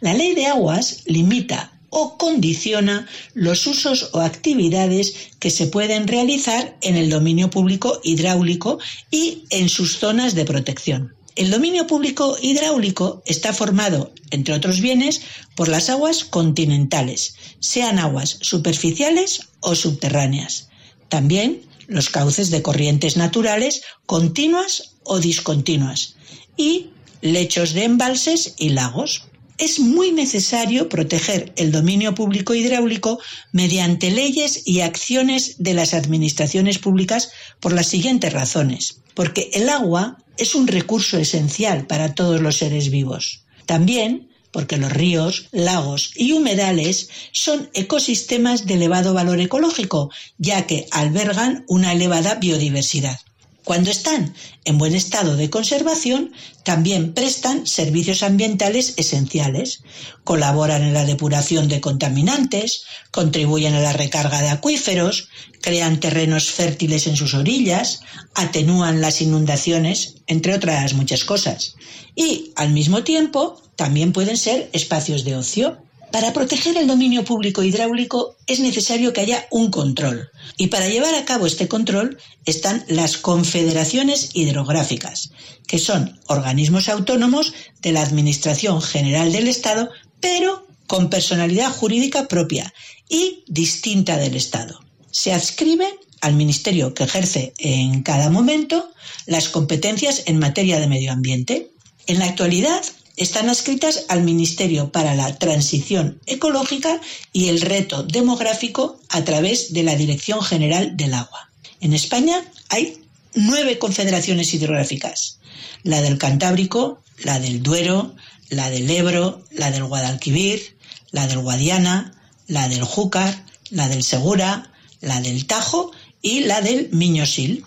La 0.00 0.14
ley 0.14 0.34
de 0.34 0.46
aguas 0.46 1.02
limita 1.06 1.79
o 1.90 2.16
condiciona 2.16 3.06
los 3.34 3.66
usos 3.66 4.10
o 4.12 4.20
actividades 4.20 5.14
que 5.38 5.50
se 5.50 5.66
pueden 5.66 6.08
realizar 6.08 6.76
en 6.80 6.96
el 6.96 7.10
dominio 7.10 7.50
público 7.50 8.00
hidráulico 8.02 8.78
y 9.10 9.44
en 9.50 9.68
sus 9.68 9.98
zonas 9.98 10.34
de 10.34 10.44
protección. 10.44 11.14
El 11.36 11.50
dominio 11.50 11.86
público 11.86 12.36
hidráulico 12.40 13.22
está 13.24 13.52
formado, 13.52 14.12
entre 14.30 14.54
otros 14.54 14.80
bienes, 14.80 15.22
por 15.54 15.68
las 15.68 15.88
aguas 15.88 16.24
continentales, 16.24 17.34
sean 17.60 17.98
aguas 17.98 18.38
superficiales 18.40 19.48
o 19.60 19.74
subterráneas. 19.74 20.68
También 21.08 21.62
los 21.86 22.08
cauces 22.08 22.50
de 22.50 22.62
corrientes 22.62 23.16
naturales 23.16 23.82
continuas 24.06 24.96
o 25.02 25.18
discontinuas 25.18 26.14
y 26.56 26.90
lechos 27.20 27.74
de 27.74 27.84
embalses 27.84 28.54
y 28.58 28.70
lagos. 28.70 29.24
Es 29.60 29.78
muy 29.78 30.10
necesario 30.10 30.88
proteger 30.88 31.52
el 31.56 31.70
dominio 31.70 32.14
público 32.14 32.54
hidráulico 32.54 33.20
mediante 33.52 34.10
leyes 34.10 34.62
y 34.64 34.80
acciones 34.80 35.56
de 35.58 35.74
las 35.74 35.92
administraciones 35.92 36.78
públicas 36.78 37.30
por 37.60 37.74
las 37.74 37.86
siguientes 37.86 38.32
razones. 38.32 39.02
Porque 39.12 39.50
el 39.52 39.68
agua 39.68 40.16
es 40.38 40.54
un 40.54 40.66
recurso 40.66 41.18
esencial 41.18 41.86
para 41.86 42.14
todos 42.14 42.40
los 42.40 42.56
seres 42.56 42.90
vivos. 42.90 43.44
También 43.66 44.30
porque 44.50 44.78
los 44.78 44.90
ríos, 44.90 45.48
lagos 45.52 46.12
y 46.16 46.32
humedales 46.32 47.10
son 47.32 47.68
ecosistemas 47.74 48.64
de 48.64 48.74
elevado 48.74 49.12
valor 49.12 49.40
ecológico, 49.40 50.10
ya 50.38 50.66
que 50.66 50.86
albergan 50.90 51.66
una 51.68 51.92
elevada 51.92 52.36
biodiversidad. 52.36 53.20
Cuando 53.64 53.90
están 53.90 54.34
en 54.64 54.78
buen 54.78 54.94
estado 54.94 55.36
de 55.36 55.50
conservación, 55.50 56.32
también 56.64 57.12
prestan 57.14 57.66
servicios 57.66 58.22
ambientales 58.22 58.94
esenciales, 58.96 59.82
colaboran 60.24 60.82
en 60.82 60.94
la 60.94 61.04
depuración 61.04 61.68
de 61.68 61.80
contaminantes, 61.80 62.84
contribuyen 63.10 63.74
a 63.74 63.80
la 63.80 63.92
recarga 63.92 64.40
de 64.40 64.48
acuíferos, 64.48 65.28
crean 65.60 66.00
terrenos 66.00 66.50
fértiles 66.50 67.06
en 67.06 67.16
sus 67.16 67.34
orillas, 67.34 68.00
atenúan 68.34 69.00
las 69.00 69.20
inundaciones, 69.20 70.16
entre 70.26 70.54
otras 70.54 70.94
muchas 70.94 71.24
cosas. 71.24 71.74
Y, 72.14 72.52
al 72.56 72.70
mismo 72.70 73.04
tiempo, 73.04 73.62
también 73.76 74.12
pueden 74.12 74.36
ser 74.36 74.68
espacios 74.72 75.24
de 75.24 75.36
ocio. 75.36 75.78
Para 76.12 76.32
proteger 76.32 76.76
el 76.76 76.88
dominio 76.88 77.24
público 77.24 77.62
hidráulico 77.62 78.36
es 78.46 78.58
necesario 78.58 79.12
que 79.12 79.20
haya 79.20 79.46
un 79.50 79.70
control. 79.70 80.30
Y 80.56 80.66
para 80.66 80.88
llevar 80.88 81.14
a 81.14 81.24
cabo 81.24 81.46
este 81.46 81.68
control 81.68 82.18
están 82.46 82.84
las 82.88 83.16
confederaciones 83.16 84.30
hidrográficas, 84.34 85.30
que 85.68 85.78
son 85.78 86.18
organismos 86.26 86.88
autónomos 86.88 87.54
de 87.80 87.92
la 87.92 88.02
Administración 88.02 88.82
General 88.82 89.30
del 89.30 89.46
Estado, 89.46 89.90
pero 90.18 90.66
con 90.88 91.10
personalidad 91.10 91.70
jurídica 91.70 92.26
propia 92.26 92.74
y 93.08 93.44
distinta 93.46 94.16
del 94.16 94.34
Estado. 94.34 94.80
Se 95.12 95.32
adscriben 95.32 95.94
al 96.20 96.34
ministerio 96.34 96.92
que 96.92 97.04
ejerce 97.04 97.54
en 97.58 98.02
cada 98.02 98.30
momento 98.30 98.90
las 99.26 99.48
competencias 99.48 100.24
en 100.26 100.40
materia 100.40 100.80
de 100.80 100.88
medio 100.88 101.12
ambiente. 101.12 101.70
En 102.06 102.18
la 102.18 102.26
actualidad, 102.26 102.82
están 103.16 103.48
adscritas 103.48 104.04
al 104.08 104.22
Ministerio 104.22 104.92
para 104.92 105.14
la 105.14 105.36
Transición 105.38 106.20
Ecológica 106.26 107.00
y 107.32 107.48
el 107.48 107.60
Reto 107.60 108.02
Demográfico 108.02 109.00
a 109.08 109.24
través 109.24 109.72
de 109.72 109.82
la 109.82 109.96
Dirección 109.96 110.42
General 110.42 110.96
del 110.96 111.14
Agua. 111.14 111.50
En 111.80 111.92
España 111.92 112.42
hay 112.68 113.02
nueve 113.34 113.78
confederaciones 113.78 114.52
hidrográficas, 114.54 115.38
la 115.82 116.02
del 116.02 116.18
Cantábrico, 116.18 117.02
la 117.18 117.38
del 117.38 117.62
Duero, 117.62 118.14
la 118.48 118.70
del 118.70 118.90
Ebro, 118.90 119.44
la 119.50 119.70
del 119.70 119.84
Guadalquivir, 119.84 120.76
la 121.10 121.26
del 121.26 121.38
Guadiana, 121.38 122.14
la 122.46 122.68
del 122.68 122.82
Júcar, 122.84 123.44
la 123.70 123.88
del 123.88 124.02
Segura, 124.02 124.72
la 125.00 125.20
del 125.20 125.46
Tajo 125.46 125.92
y 126.22 126.40
la 126.40 126.60
del 126.60 126.88
Miñosil. 126.92 127.64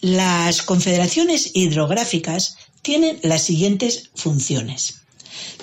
Las 0.00 0.62
confederaciones 0.62 1.52
hidrográficas 1.54 2.56
tienen 2.84 3.18
las 3.22 3.42
siguientes 3.42 4.10
funciones. 4.14 5.00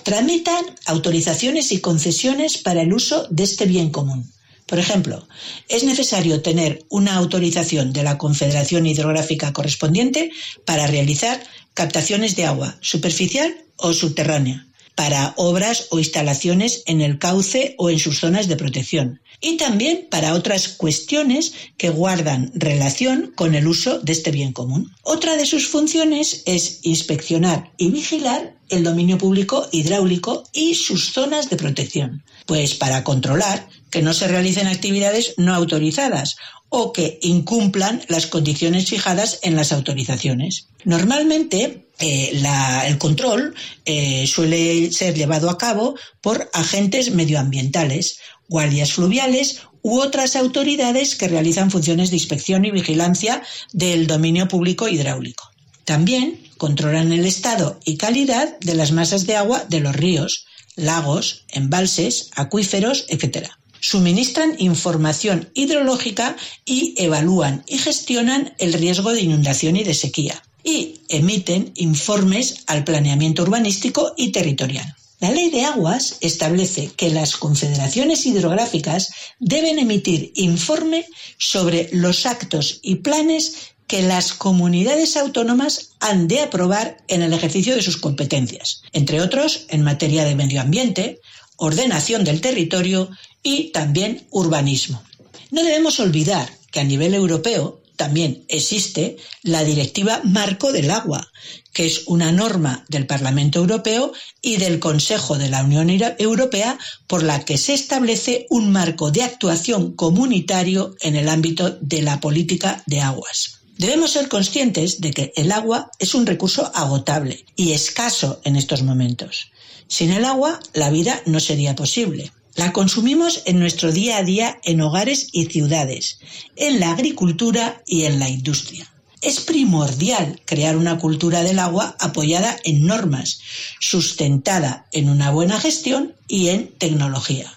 Tramitan 0.03 0.65
autorizaciones 0.85 1.71
y 1.71 1.79
concesiones 1.79 2.57
para 2.57 2.81
el 2.81 2.91
uso 2.91 3.27
de 3.29 3.43
este 3.43 3.65
bien 3.65 3.91
común. 3.91 4.29
Por 4.65 4.79
ejemplo, 4.79 5.27
es 5.69 5.83
necesario 5.83 6.41
tener 6.41 6.83
una 6.89 7.15
autorización 7.15 7.93
de 7.93 8.03
la 8.03 8.17
Confederación 8.17 8.85
Hidrográfica 8.85 9.53
correspondiente 9.53 10.31
para 10.65 10.87
realizar 10.87 11.41
captaciones 11.73 12.35
de 12.35 12.45
agua 12.45 12.77
superficial 12.81 13.55
o 13.77 13.93
subterránea, 13.93 14.67
para 15.01 15.33
obras 15.35 15.87
o 15.89 15.97
instalaciones 15.97 16.83
en 16.85 17.01
el 17.01 17.17
cauce 17.17 17.73
o 17.79 17.89
en 17.89 17.97
sus 17.97 18.19
zonas 18.19 18.47
de 18.47 18.55
protección, 18.55 19.19
y 19.41 19.57
también 19.57 20.05
para 20.11 20.35
otras 20.35 20.67
cuestiones 20.67 21.53
que 21.75 21.89
guardan 21.89 22.51
relación 22.53 23.33
con 23.35 23.55
el 23.55 23.65
uso 23.65 23.97
de 23.97 24.11
este 24.11 24.29
bien 24.29 24.53
común. 24.53 24.93
Otra 25.01 25.37
de 25.37 25.47
sus 25.47 25.67
funciones 25.67 26.43
es 26.45 26.81
inspeccionar 26.83 27.71
y 27.77 27.89
vigilar 27.89 28.53
el 28.71 28.83
dominio 28.83 29.17
público 29.17 29.67
hidráulico 29.71 30.43
y 30.53 30.75
sus 30.75 31.11
zonas 31.13 31.49
de 31.49 31.57
protección, 31.57 32.23
pues 32.45 32.73
para 32.73 33.03
controlar 33.03 33.67
que 33.89 34.01
no 34.01 34.13
se 34.13 34.27
realicen 34.27 34.67
actividades 34.67 35.35
no 35.37 35.53
autorizadas 35.53 36.37
o 36.69 36.93
que 36.93 37.19
incumplan 37.21 38.01
las 38.07 38.27
condiciones 38.27 38.89
fijadas 38.89 39.39
en 39.43 39.57
las 39.57 39.73
autorizaciones. 39.73 40.67
Normalmente, 40.85 41.85
eh, 41.99 42.41
el 42.87 42.97
control 42.97 43.53
eh, 43.85 44.25
suele 44.25 44.91
ser 44.91 45.13
llevado 45.13 45.49
a 45.49 45.57
cabo 45.57 45.95
por 46.21 46.49
agentes 46.53 47.11
medioambientales, 47.11 48.19
guardias 48.47 48.93
fluviales 48.93 49.61
u 49.81 49.99
otras 49.99 50.37
autoridades 50.37 51.15
que 51.15 51.27
realizan 51.27 51.71
funciones 51.71 52.09
de 52.09 52.15
inspección 52.15 52.63
y 52.63 52.71
vigilancia 52.71 53.43
del 53.73 54.07
dominio 54.07 54.47
público 54.47 54.87
hidráulico. 54.87 55.51
También 55.83 56.39
controlan 56.61 57.11
el 57.11 57.25
estado 57.25 57.79
y 57.85 57.97
calidad 57.97 58.59
de 58.59 58.75
las 58.75 58.91
masas 58.91 59.25
de 59.25 59.35
agua 59.35 59.65
de 59.67 59.79
los 59.79 59.95
ríos, 59.95 60.45
lagos, 60.75 61.43
embalses, 61.49 62.29
acuíferos, 62.35 63.05
etc. 63.09 63.47
suministran 63.79 64.53
información 64.59 65.49
hidrológica 65.55 66.35
y 66.63 66.93
evalúan 66.97 67.63
y 67.65 67.79
gestionan 67.79 68.53
el 68.59 68.73
riesgo 68.73 69.11
de 69.11 69.21
inundación 69.21 69.75
y 69.75 69.83
de 69.83 69.95
sequía 69.95 70.43
y 70.63 71.01
emiten 71.09 71.71
informes 71.77 72.63
al 72.67 72.83
planeamiento 72.83 73.41
urbanístico 73.41 74.13
y 74.15 74.31
territorial. 74.31 74.95
La 75.21 75.31
ley 75.31 75.49
de 75.51 75.65
aguas 75.65 76.17
establece 76.21 76.91
que 76.95 77.11
las 77.11 77.37
confederaciones 77.37 78.25
hidrográficas 78.27 79.11
deben 79.39 79.77
emitir 79.77 80.31
informe 80.35 81.05
sobre 81.37 81.89
los 81.91 82.25
actos 82.27 82.79
y 82.81 82.95
planes 82.95 83.70
que 83.87 84.01
las 84.01 84.33
comunidades 84.33 85.17
autónomas 85.17 85.89
han 85.99 86.27
de 86.27 86.41
aprobar 86.41 86.97
en 87.07 87.21
el 87.21 87.33
ejercicio 87.33 87.75
de 87.75 87.81
sus 87.81 87.97
competencias, 87.97 88.81
entre 88.93 89.21
otros 89.21 89.65
en 89.69 89.83
materia 89.83 90.23
de 90.23 90.35
medio 90.35 90.61
ambiente, 90.61 91.19
ordenación 91.57 92.23
del 92.23 92.41
territorio 92.41 93.09
y 93.43 93.71
también 93.71 94.25
urbanismo. 94.31 95.03
No 95.51 95.63
debemos 95.63 95.99
olvidar 95.99 96.49
que 96.71 96.79
a 96.79 96.83
nivel 96.85 97.13
europeo 97.13 97.81
también 98.01 98.45
existe 98.47 99.17
la 99.43 99.63
Directiva 99.63 100.21
Marco 100.23 100.71
del 100.71 100.89
Agua, 100.89 101.29
que 101.71 101.85
es 101.85 102.07
una 102.07 102.31
norma 102.31 102.83
del 102.89 103.05
Parlamento 103.05 103.59
Europeo 103.59 104.11
y 104.41 104.57
del 104.57 104.79
Consejo 104.79 105.37
de 105.37 105.49
la 105.49 105.63
Unión 105.63 105.87
Europea 106.17 106.79
por 107.05 107.21
la 107.21 107.45
que 107.45 107.59
se 107.59 107.75
establece 107.75 108.47
un 108.49 108.71
marco 108.71 109.11
de 109.11 109.21
actuación 109.21 109.95
comunitario 109.95 110.95
en 111.01 111.15
el 111.15 111.29
ámbito 111.29 111.77
de 111.79 112.01
la 112.01 112.19
política 112.19 112.81
de 112.87 113.01
aguas. 113.01 113.60
Debemos 113.81 114.11
ser 114.11 114.29
conscientes 114.29 115.01
de 115.01 115.09
que 115.09 115.33
el 115.35 115.51
agua 115.51 115.89
es 115.97 116.13
un 116.13 116.27
recurso 116.27 116.71
agotable 116.75 117.43
y 117.55 117.71
escaso 117.71 118.39
en 118.43 118.55
estos 118.55 118.83
momentos. 118.83 119.51
Sin 119.87 120.11
el 120.11 120.23
agua, 120.23 120.59
la 120.73 120.91
vida 120.91 121.19
no 121.25 121.39
sería 121.39 121.75
posible. 121.75 122.31
La 122.53 122.73
consumimos 122.73 123.41
en 123.45 123.57
nuestro 123.57 123.91
día 123.91 124.17
a 124.17 124.23
día 124.23 124.59
en 124.65 124.81
hogares 124.81 125.29
y 125.31 125.45
ciudades, 125.45 126.19
en 126.57 126.79
la 126.79 126.91
agricultura 126.91 127.81
y 127.87 128.03
en 128.03 128.19
la 128.19 128.29
industria. 128.29 128.87
Es 129.19 129.39
primordial 129.39 130.39
crear 130.45 130.77
una 130.77 130.99
cultura 130.99 131.41
del 131.41 131.57
agua 131.57 131.95
apoyada 131.99 132.55
en 132.63 132.85
normas, 132.85 133.39
sustentada 133.79 134.85
en 134.91 135.09
una 135.09 135.31
buena 135.31 135.59
gestión 135.59 136.13
y 136.27 136.49
en 136.49 136.67
tecnología. 136.77 137.51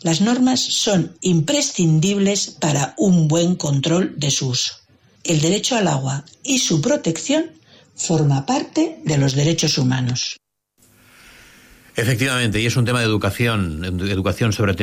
Las 0.00 0.22
normas 0.22 0.58
son 0.58 1.16
imprescindibles 1.20 2.50
para 2.50 2.94
un 2.98 3.28
buen 3.28 3.54
control 3.54 4.14
de 4.16 4.32
su 4.32 4.48
uso. 4.48 4.81
El 5.24 5.40
derecho 5.40 5.76
al 5.76 5.88
agua 5.88 6.24
y 6.42 6.58
su 6.58 6.80
protección 6.80 7.46
forma 7.94 8.44
parte 8.46 8.98
de 9.04 9.18
los 9.18 9.34
derechos 9.34 9.78
humanos. 9.78 10.36
Efectivamente, 11.94 12.58
y 12.58 12.64
es 12.64 12.76
un 12.76 12.86
tema 12.86 13.00
de 13.00 13.04
educación, 13.04 13.84
educación 13.84 14.54
sobre, 14.54 14.74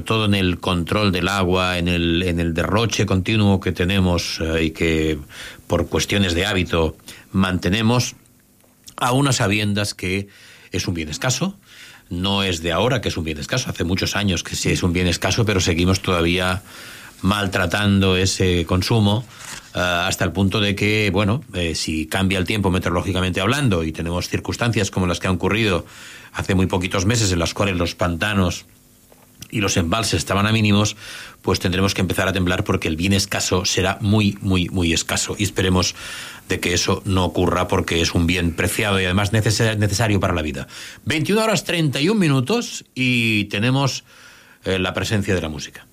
todo 0.00 0.24
en 0.26 0.34
el 0.34 0.60
control 0.60 1.10
del 1.10 1.28
agua, 1.28 1.76
en 1.76 1.88
el, 1.88 2.22
en 2.22 2.38
el 2.38 2.54
derroche 2.54 3.04
continuo 3.04 3.58
que 3.58 3.72
tenemos 3.72 4.38
eh, 4.40 4.64
y 4.64 4.70
que 4.70 5.18
por 5.66 5.88
cuestiones 5.88 6.34
de 6.34 6.46
hábito 6.46 6.96
mantenemos, 7.32 8.14
a 8.96 9.10
unas 9.10 9.36
sabiendas 9.36 9.94
que 9.94 10.28
es 10.70 10.86
un 10.86 10.94
bien 10.94 11.08
escaso, 11.08 11.58
no 12.10 12.44
es 12.44 12.62
de 12.62 12.70
ahora 12.70 13.00
que 13.00 13.08
es 13.08 13.16
un 13.16 13.24
bien 13.24 13.38
escaso, 13.38 13.68
hace 13.68 13.82
muchos 13.82 14.14
años 14.14 14.44
que 14.44 14.54
sí 14.54 14.70
es 14.70 14.84
un 14.84 14.92
bien 14.92 15.08
escaso, 15.08 15.44
pero 15.44 15.60
seguimos 15.60 16.00
todavía 16.00 16.62
maltratando 17.22 18.16
ese 18.16 18.66
consumo 18.66 19.24
hasta 19.74 20.24
el 20.24 20.32
punto 20.32 20.60
de 20.60 20.74
que, 20.74 21.10
bueno, 21.10 21.42
eh, 21.54 21.74
si 21.74 22.06
cambia 22.06 22.38
el 22.38 22.44
tiempo 22.44 22.70
meteorológicamente 22.70 23.40
hablando 23.40 23.84
y 23.84 23.92
tenemos 23.92 24.28
circunstancias 24.28 24.90
como 24.90 25.06
las 25.06 25.18
que 25.18 25.28
han 25.28 25.34
ocurrido 25.34 25.86
hace 26.32 26.54
muy 26.54 26.66
poquitos 26.66 27.06
meses 27.06 27.32
en 27.32 27.38
las 27.38 27.54
cuales 27.54 27.76
los 27.76 27.94
pantanos 27.94 28.66
y 29.50 29.60
los 29.60 29.76
embalses 29.76 30.14
estaban 30.14 30.46
a 30.46 30.52
mínimos, 30.52 30.96
pues 31.42 31.60
tendremos 31.60 31.94
que 31.94 32.00
empezar 32.00 32.26
a 32.26 32.32
temblar 32.32 32.64
porque 32.64 32.88
el 32.88 32.96
bien 32.96 33.12
escaso 33.12 33.64
será 33.64 33.98
muy, 34.00 34.38
muy, 34.40 34.68
muy 34.70 34.92
escaso. 34.92 35.36
Y 35.38 35.44
esperemos 35.44 35.94
de 36.48 36.58
que 36.58 36.72
eso 36.72 37.02
no 37.04 37.24
ocurra 37.24 37.68
porque 37.68 38.00
es 38.00 38.14
un 38.14 38.26
bien 38.26 38.54
preciado 38.54 39.00
y 39.00 39.04
además 39.04 39.32
necesario 39.32 40.20
para 40.20 40.34
la 40.34 40.42
vida. 40.42 40.68
21 41.04 41.42
horas 41.42 41.64
31 41.64 42.18
minutos 42.18 42.84
y 42.94 43.44
tenemos 43.44 44.04
eh, 44.64 44.78
la 44.78 44.94
presencia 44.94 45.34
de 45.34 45.42
la 45.42 45.48
música. 45.50 45.86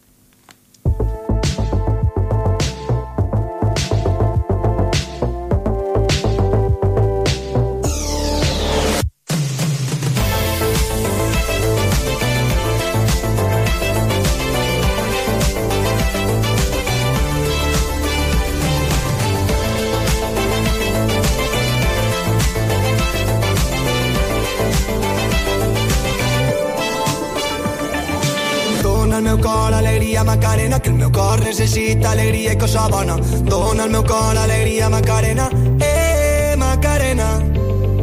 alegria, 30.10 30.24
Macarena, 30.24 30.80
que 30.80 30.90
el 30.90 30.96
meu 30.96 31.12
cor 31.12 31.40
necessita 31.44 32.12
alegria 32.12 32.54
i 32.54 32.58
cosa 32.58 32.88
bona. 32.90 33.16
Dona 33.46 33.84
al 33.84 33.90
meu 33.90 34.04
cor 34.04 34.38
alegria, 34.38 34.90
Macarena, 34.90 35.50
eh, 35.80 36.56
Macarena. 36.58 37.40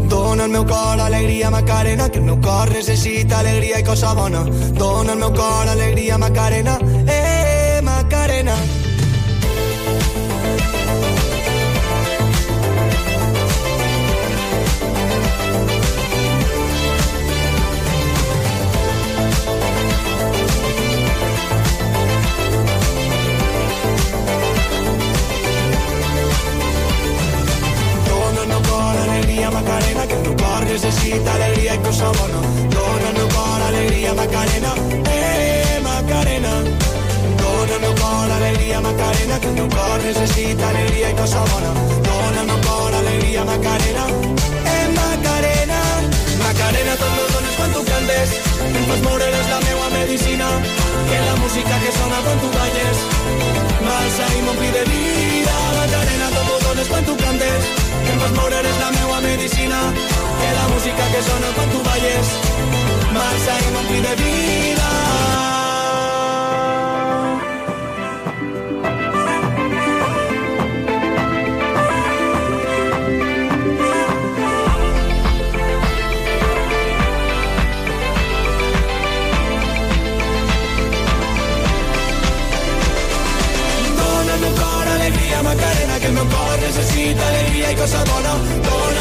Dona 0.08 0.44
al 0.44 0.50
meu 0.50 0.64
cor 0.64 1.00
alegria, 1.00 1.50
Macarena, 1.50 2.08
que 2.08 2.18
el 2.18 2.24
meu 2.24 2.40
cor 2.40 2.70
necessita 2.70 3.40
alegria 3.40 3.80
i 3.80 3.82
cosa 3.82 4.14
bona. 4.14 4.44
Dona 4.78 5.12
al 5.12 5.18
meu 5.18 5.32
cor 5.32 5.68
alegria, 5.68 6.16
Macarena, 6.16 6.78
eh, 7.08 7.80
Macarena. 7.82 8.75
Necessita 31.06 31.32
alegria 31.34 31.74
i 31.74 31.78
cosa 31.78 32.06
bona. 32.06 32.40
Meu 33.14 33.28
cor 33.28 33.62
alegria, 33.62 34.14
Macarena, 34.14 34.72
eh, 35.08 35.80
Macarena. 35.82 36.52
Meu 37.80 37.94
cor 37.94 38.30
alegria, 38.30 38.80
Macarena, 38.80 39.38
que 39.38 39.48
el 39.48 39.68
cor 39.68 39.98
necessita 40.02 40.68
alegria 40.68 41.10
i 41.10 41.14
cosa 41.14 41.40
bona. 41.50 41.72
Cor 42.66 42.94
alegria, 42.94 43.44
Macarena, 43.44 44.04
eh, 44.72 44.88
Macarena. 44.98 45.80
Macarena, 46.42 46.96
tot 46.96 47.12
meu 47.16 47.28
dones 47.34 47.54
quan 47.56 47.72
tu 47.72 47.84
cantes, 47.84 48.30
em 48.66 48.84
fas 48.88 49.00
moure 49.02 49.30
la 49.30 49.60
meua 49.60 49.88
medicina, 49.90 50.48
que 51.08 51.18
la 51.28 51.36
música 51.36 51.74
que 51.82 51.92
sona 51.98 52.18
quan 52.24 52.38
tu 52.40 52.48
balles, 52.58 52.98
m'alça 53.86 54.26
i 54.38 54.42
m'ompli 54.42 54.70
de 54.78 54.84
vida. 54.90 55.55
Macarena, 56.06 56.28
tot 56.30 56.46
meu 56.46 56.58
dones 56.60 56.88
quan 56.88 57.04
tu 57.04 57.16
cantes, 57.16 57.64
em 58.12 58.20
fas 58.20 58.32
moure 58.38 58.60
és 58.62 58.78
la 58.78 58.90
meua 58.98 59.20
medicina 59.20 59.80
que 60.38 60.52
la 60.58 60.68
música 60.74 61.10
que 61.12 61.22
sona 61.30 61.52
quan 61.58 61.74
tu 61.74 61.82
balles 61.88 62.32
m'alça 63.10 63.58
i 63.66 63.74
m'ompli 63.74 64.00
de 64.06 64.16
vida 64.22 65.55
necessita 86.66 87.26
alegria 87.28 87.70
i 87.70 87.76
cosa. 87.76 88.02
Dona 88.04 88.32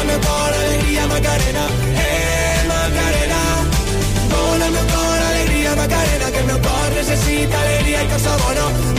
al 0.00 0.06
meu 0.06 0.20
cor 0.20 0.52
alegria, 0.54 1.06
Macarena, 1.06 1.64
eh, 2.04 2.58
Macarena. 2.70 3.40
Dona 4.30 4.64
al 4.66 4.72
meu 4.76 4.86
cor 4.92 5.20
alegria, 5.30 5.74
Macarena, 5.74 6.26
que 6.30 6.38
el 6.38 6.46
meu 6.46 6.60
cor 6.66 6.88
necessita 6.94 7.60
alegria 7.60 8.02
i 8.02 8.08
cosa. 8.12 8.32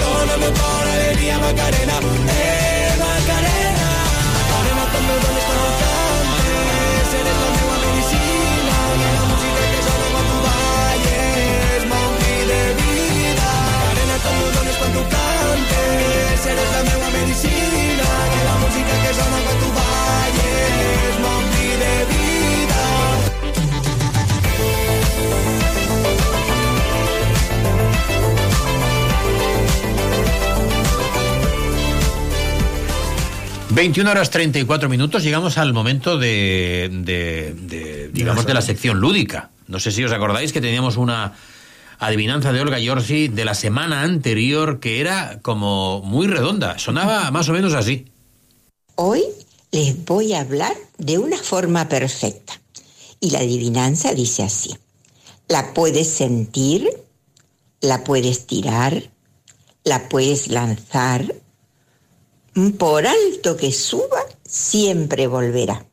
Dona 0.01 0.33
al 0.33 0.39
meu 0.43 0.53
cor 0.59 0.85
alegria, 0.95 1.37
Macarena, 1.45 1.97
eh, 2.35 2.91
Macarena. 3.03 3.89
Macarena, 4.37 4.83
també 4.93 5.15
dones 5.23 5.47
el 5.55 5.71
cantes, 5.81 7.09
eres 7.21 7.37
la 7.43 7.49
meva 7.57 7.77
medicina, 7.85 8.77
la 9.15 9.25
música 9.31 9.63
que 9.71 9.81
sona 9.87 10.07
quan 10.13 10.25
tu 10.29 10.37
balles, 10.47 11.81
m'ompli 11.91 12.37
de 12.51 12.61
vida. 12.83 13.49
Macarena, 13.71 14.17
també 14.27 14.47
dones 14.57 14.77
quan 14.81 14.91
tu 14.97 15.03
cantes, 15.15 16.47
eres 16.53 16.71
la 16.75 16.81
meva 16.91 17.09
medicina, 17.17 17.86
21 33.77 34.09
horas 34.09 34.31
34 34.31 34.89
minutos, 34.89 35.21
llegamos 35.21 35.59
al 35.59 35.71
momento 35.71 36.17
de, 36.17 36.89
digamos, 38.11 38.47
de 38.47 38.53
la 38.55 38.63
sección 38.63 38.99
lúdica. 38.99 39.51
No 39.67 39.79
sé 39.79 39.91
si 39.91 40.03
os 40.03 40.11
acordáis 40.11 40.51
que 40.51 40.61
teníamos 40.61 40.97
una 40.97 41.35
adivinanza 41.99 42.51
de 42.51 42.59
Olga 42.59 42.79
Giorgi 42.79 43.27
de 43.27 43.45
la 43.45 43.53
semana 43.53 44.01
anterior 44.01 44.79
que 44.79 44.99
era 44.99 45.41
como 45.43 46.01
muy 46.01 46.25
redonda, 46.25 46.79
sonaba 46.79 47.29
más 47.29 47.49
o 47.49 47.53
menos 47.53 47.75
así. 47.75 48.07
Hoy 48.95 49.21
les 49.71 50.03
voy 50.05 50.33
a 50.33 50.39
hablar 50.39 50.73
de 50.97 51.19
una 51.19 51.37
forma 51.37 51.87
perfecta. 51.87 52.59
Y 53.19 53.29
la 53.29 53.41
adivinanza 53.41 54.15
dice 54.15 54.41
así. 54.41 54.75
La 55.49 55.75
puedes 55.75 56.07
sentir, 56.07 56.89
la 57.81 58.03
puedes 58.03 58.47
tirar, 58.47 59.03
la 59.83 60.09
puedes 60.09 60.47
lanzar. 60.47 61.35
Por 62.77 63.05
alto 63.05 63.55
que 63.55 63.71
suba, 63.71 64.21
siempre 64.43 65.27
volverá. 65.27 65.85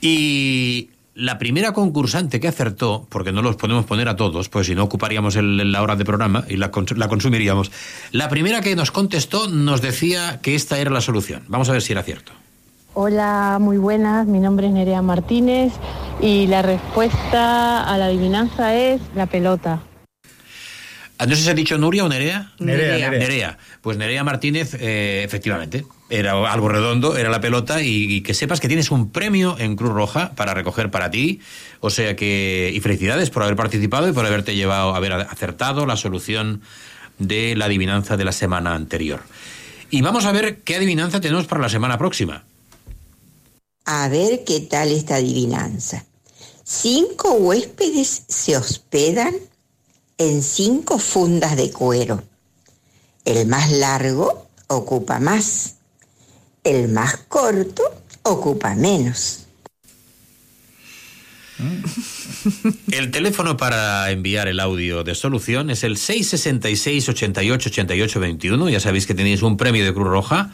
Y 0.00 0.90
la 1.14 1.38
primera 1.38 1.72
concursante 1.72 2.40
que 2.40 2.48
acertó, 2.48 3.06
porque 3.08 3.30
no 3.32 3.42
los 3.42 3.56
podemos 3.56 3.84
poner 3.84 4.08
a 4.08 4.16
todos, 4.16 4.48
pues 4.48 4.66
si 4.66 4.74
no 4.74 4.82
ocuparíamos 4.84 5.36
el- 5.36 5.70
la 5.70 5.82
hora 5.82 5.94
de 5.94 6.04
programa 6.04 6.44
y 6.48 6.56
la, 6.56 6.72
cons- 6.72 6.96
la 6.96 7.06
consumiríamos, 7.08 7.70
la 8.10 8.28
primera 8.28 8.60
que 8.60 8.74
nos 8.74 8.90
contestó 8.90 9.48
nos 9.48 9.82
decía 9.82 10.40
que 10.42 10.54
esta 10.54 10.78
era 10.78 10.90
la 10.90 11.00
solución. 11.00 11.44
Vamos 11.48 11.68
a 11.68 11.72
ver 11.72 11.82
si 11.82 11.92
era 11.92 12.02
cierto. 12.02 12.32
Hola, 12.94 13.58
muy 13.60 13.78
buenas. 13.78 14.26
Mi 14.26 14.40
nombre 14.40 14.66
es 14.66 14.72
Nerea 14.72 15.00
Martínez 15.00 15.72
y 16.20 16.46
la 16.48 16.60
respuesta 16.62 17.84
a 17.84 17.96
la 17.98 18.06
adivinanza 18.06 18.74
es 18.74 19.00
la 19.14 19.26
pelota. 19.26 19.82
Ah, 21.22 21.26
No 21.26 21.36
sé 21.36 21.42
si 21.42 21.50
ha 21.50 21.54
dicho 21.54 21.78
Nuria 21.78 22.04
o 22.04 22.08
Nerea. 22.08 22.50
Nerea, 22.58 23.10
Nerea. 23.10 23.10
Nerea. 23.10 23.58
Pues 23.80 23.96
Nerea 23.96 24.24
Martínez, 24.24 24.74
eh, 24.74 25.22
efectivamente, 25.24 25.86
era 26.10 26.32
algo 26.52 26.68
redondo, 26.68 27.16
era 27.16 27.30
la 27.30 27.40
pelota 27.40 27.80
y, 27.80 28.12
y 28.12 28.20
que 28.22 28.34
sepas 28.34 28.58
que 28.58 28.66
tienes 28.66 28.90
un 28.90 29.12
premio 29.12 29.56
en 29.56 29.76
Cruz 29.76 29.92
Roja 29.92 30.32
para 30.34 30.52
recoger 30.52 30.90
para 30.90 31.12
ti. 31.12 31.40
O 31.78 31.90
sea 31.90 32.16
que, 32.16 32.72
y 32.74 32.80
felicidades 32.80 33.30
por 33.30 33.44
haber 33.44 33.54
participado 33.54 34.08
y 34.08 34.12
por 34.12 34.26
haberte 34.26 34.56
llevado, 34.56 34.96
haber 34.96 35.12
acertado 35.12 35.86
la 35.86 35.96
solución 35.96 36.60
de 37.18 37.54
la 37.54 37.66
adivinanza 37.66 38.16
de 38.16 38.24
la 38.24 38.32
semana 38.32 38.74
anterior. 38.74 39.20
Y 39.90 40.02
vamos 40.02 40.24
a 40.24 40.32
ver 40.32 40.56
qué 40.64 40.74
adivinanza 40.74 41.20
tenemos 41.20 41.46
para 41.46 41.60
la 41.60 41.68
semana 41.68 41.98
próxima. 41.98 42.42
A 43.84 44.08
ver 44.08 44.42
qué 44.44 44.58
tal 44.58 44.90
esta 44.90 45.16
adivinanza. 45.16 46.04
Cinco 46.64 47.34
huéspedes 47.34 48.24
se 48.26 48.56
hospedan 48.56 49.34
en 50.18 50.42
cinco 50.42 50.98
fundas 50.98 51.56
de 51.56 51.70
cuero. 51.70 52.22
El 53.24 53.46
más 53.46 53.70
largo 53.70 54.48
ocupa 54.68 55.20
más. 55.20 55.76
El 56.64 56.88
más 56.88 57.16
corto 57.28 57.82
ocupa 58.22 58.74
menos. 58.74 59.46
El 62.90 63.10
teléfono 63.10 63.56
para 63.56 64.10
enviar 64.10 64.48
el 64.48 64.58
audio 64.60 65.04
de 65.04 65.14
solución 65.14 65.70
es 65.70 65.84
el 65.84 65.96
666 65.96 67.08
88 67.08 67.68
88 67.68 68.20
21. 68.20 68.68
Ya 68.68 68.80
sabéis 68.80 69.06
que 69.06 69.14
tenéis 69.14 69.42
un 69.42 69.56
premio 69.56 69.84
de 69.84 69.94
Cruz 69.94 70.08
Roja. 70.08 70.50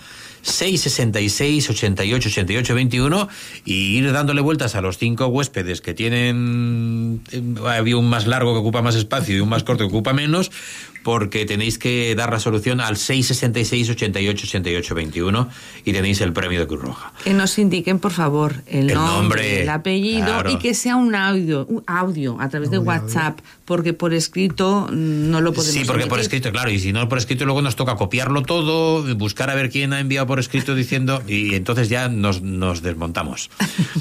666 0.48 1.70
88 1.70 2.28
88 2.28 2.74
21 2.74 3.28
y 3.64 3.96
ir 3.98 4.12
dándole 4.12 4.40
vueltas 4.40 4.74
a 4.74 4.80
los 4.80 4.98
cinco 4.98 5.26
huéspedes 5.26 5.80
que 5.80 5.94
tienen 5.94 7.20
eh, 7.32 7.42
había 7.66 7.96
un 7.96 8.08
más 8.08 8.26
largo 8.26 8.52
que 8.52 8.60
ocupa 8.60 8.82
más 8.82 8.94
espacio 8.94 9.36
y 9.36 9.40
un 9.40 9.48
más 9.48 9.64
corto 9.64 9.84
que 9.84 9.94
ocupa 9.94 10.12
menos 10.12 10.50
porque 11.08 11.46
tenéis 11.46 11.78
que 11.78 12.14
dar 12.14 12.30
la 12.30 12.38
solución 12.38 12.82
al 12.82 12.98
666 12.98 13.88
88 13.90 14.46
88 14.46 14.94
21 14.94 15.48
y 15.86 15.92
tenéis 15.92 16.20
el 16.20 16.34
premio 16.34 16.60
de 16.60 16.66
Cruz 16.66 16.82
Roja. 16.82 17.12
Que 17.24 17.32
nos 17.32 17.58
indiquen, 17.58 17.98
por 17.98 18.12
favor, 18.12 18.56
el, 18.66 18.90
El 18.90 18.94
nombre, 18.94 19.16
nombre, 19.16 19.62
el 19.62 19.68
apellido 19.70 20.26
claro. 20.26 20.50
y 20.50 20.58
que 20.58 20.74
sea 20.74 20.96
un 20.96 21.14
audio, 21.14 21.64
un 21.66 21.82
audio 21.86 22.38
a 22.40 22.50
través 22.50 22.70
de 22.70 22.76
WhatsApp, 22.76 23.38
porque 23.64 23.94
por 23.94 24.12
escrito 24.12 24.88
no 24.92 25.40
lo 25.40 25.52
podemos 25.52 25.74
Sí, 25.74 25.84
porque 25.86 26.06
por 26.06 26.20
escrito, 26.20 26.50
claro, 26.52 26.70
y 26.70 26.78
si 26.78 26.92
no 26.92 27.08
por 27.08 27.16
escrito 27.16 27.46
luego 27.46 27.62
nos 27.62 27.76
toca 27.76 27.96
copiarlo 27.96 28.42
todo, 28.42 29.02
buscar 29.16 29.48
a 29.48 29.54
ver 29.54 29.70
quién 29.70 29.94
ha 29.94 30.00
enviado 30.00 30.26
por 30.26 30.37
escrito 30.38 30.74
diciendo, 30.74 31.22
y 31.26 31.54
entonces 31.54 31.88
ya 31.88 32.08
nos, 32.08 32.42
nos 32.42 32.82
desmontamos. 32.82 33.50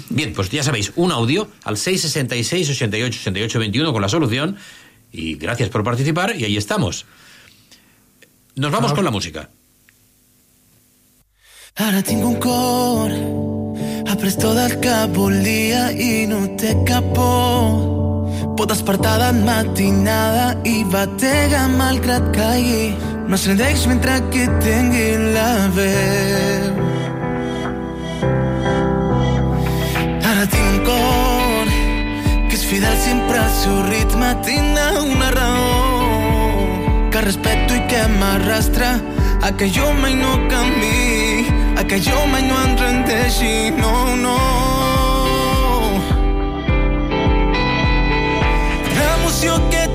Bien, 0.09 0.33
pues 0.33 0.49
ya 0.49 0.63
sabéis, 0.63 0.91
un 0.95 1.11
audio 1.11 1.49
al 1.63 1.77
666 1.77 2.69
88 2.69 3.19
88 3.21 3.59
21 3.59 3.93
con 3.93 4.01
la 4.01 4.09
solución, 4.09 4.57
y 5.11 5.35
gracias 5.35 5.69
por 5.69 5.83
participar, 5.83 6.35
y 6.35 6.45
ahí 6.45 6.57
estamos. 6.57 7.05
Nos 8.55 8.71
vamos 8.71 8.93
con 8.93 9.05
la 9.05 9.11
música. 9.11 9.49
Ara 11.77 12.01
tinc 12.01 12.23
un 12.25 12.39
cor 12.41 13.11
après 14.09 14.33
tot 14.41 14.57
el 14.57 14.79
que 14.81 14.95
volia 15.13 15.91
i 15.93 16.25
no 16.25 16.39
té 16.57 16.71
cap 16.87 17.05
por. 17.13 18.55
Pot 18.57 18.71
despertar 18.71 19.19
de 19.21 19.43
matinada 19.45 20.47
i 20.65 20.81
batega 20.89 21.67
malgrat 21.69 22.31
caigui. 22.33 23.16
No 23.27 23.35
es 23.35 23.45
rendeix 23.45 23.81
mentre 23.91 24.13
que 24.31 24.45
tingui 24.63 25.07
la 25.33 25.67
veu. 25.75 26.77
Ara 30.29 30.45
tinc 30.53 30.87
un 30.93 31.73
que 32.47 32.55
és 32.55 32.63
fidel 32.69 32.95
sempre 33.03 33.41
al 33.41 33.51
seu 33.57 33.81
ritme. 33.89 34.29
Tinc 34.47 34.79
una 35.01 35.27
raó 35.35 35.97
que 37.11 37.25
respeto 37.25 37.75
i 37.75 37.83
que 37.91 38.05
m'arrastra 38.15 38.93
a 39.43 39.51
que 39.59 39.67
jo 39.75 39.91
mai 39.99 40.15
no 40.15 40.31
canvi, 40.47 41.47
a 41.75 41.83
que 41.83 41.99
jo 41.99 42.23
mai 42.31 42.47
no 42.47 42.55
em 42.63 42.77
rendeixi, 42.79 43.71
no, 43.75 44.15
no. 44.23 44.37
L'emoció 48.95 49.59
que 49.67 49.86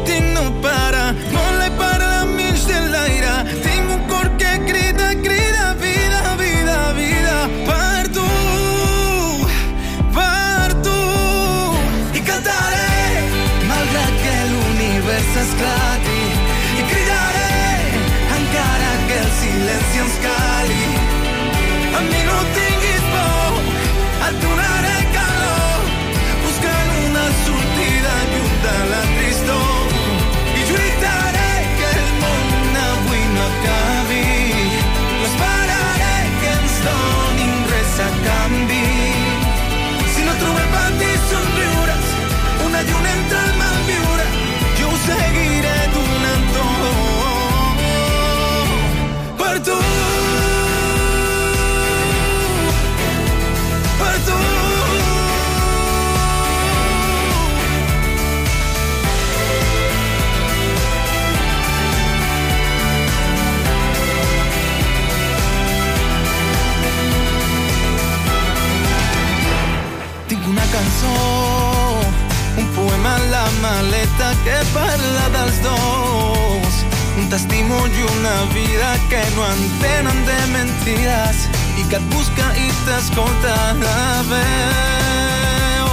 que 79.13 79.31
no 79.37 79.45
entenen 79.47 80.25
de 80.25 80.39
mentides 80.53 81.39
i 81.77 81.83
que 81.91 81.99
et 81.99 82.05
busca 82.15 82.47
i 82.57 82.69
t'escolta 82.87 83.57
la 83.77 84.23
veu. 84.31 85.91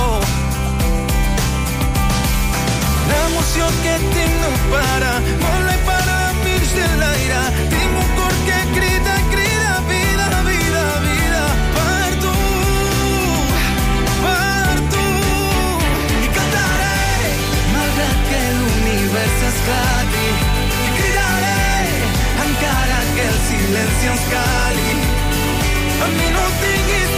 L'emoció 3.10 3.68
que 3.84 3.96
tinc 4.16 4.34
no 4.40 4.52
para, 4.72 5.12
vola 5.44 5.74
i 5.76 5.82
para 5.90 6.18
mig 6.46 6.64
de 6.78 6.88
l'aire. 7.02 7.44
Tinc 7.74 7.94
un 8.04 8.10
cor 8.22 8.36
que 8.48 8.60
crida, 8.78 9.16
crida, 9.36 9.74
vida, 9.92 10.28
vida, 10.48 10.84
vida, 11.08 11.46
per 11.76 12.12
tu, 12.24 12.36
per 14.24 14.78
tu. 14.96 15.08
I 16.24 16.28
cantaré, 16.40 16.96
malgrat 17.74 18.20
que 18.32 18.42
l'univers 18.62 19.38
esclati. 19.52 20.00
I 20.00 20.09
Silencio 23.50 24.12
ens 24.12 24.22
cali. 24.30 24.92
A 26.04 26.08
mí 26.08 26.28
no 26.36 26.46
tinguis 26.62 27.10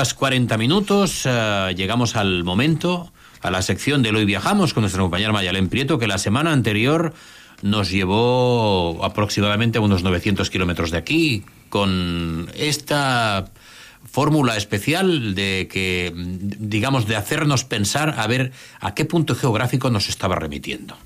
horas 0.00 0.14
40 0.14 0.56
minutos, 0.56 1.26
eh, 1.26 1.74
llegamos 1.76 2.16
al 2.16 2.42
momento, 2.42 3.12
a 3.42 3.50
la 3.50 3.60
sección 3.60 4.02
de 4.02 4.08
Hoy 4.08 4.24
Viajamos 4.24 4.72
con 4.72 4.80
nuestra 4.80 5.02
compañera 5.02 5.30
Mayalén 5.30 5.68
Prieto, 5.68 5.98
que 5.98 6.06
la 6.06 6.16
semana 6.16 6.54
anterior 6.54 7.12
nos 7.60 7.90
llevó 7.90 9.04
aproximadamente 9.04 9.76
a 9.76 9.82
unos 9.82 10.02
900 10.02 10.48
kilómetros 10.48 10.90
de 10.90 10.96
aquí, 10.96 11.44
con 11.68 12.48
esta 12.56 13.50
fórmula 14.10 14.56
especial 14.56 15.34
de 15.34 15.68
que, 15.70 16.14
digamos, 16.14 17.06
de 17.06 17.16
hacernos 17.16 17.64
pensar 17.64 18.14
a 18.16 18.26
ver 18.26 18.52
a 18.80 18.94
qué 18.94 19.04
punto 19.04 19.34
geográfico 19.34 19.90
nos 19.90 20.08
estaba 20.08 20.34
remitiendo. 20.34 20.96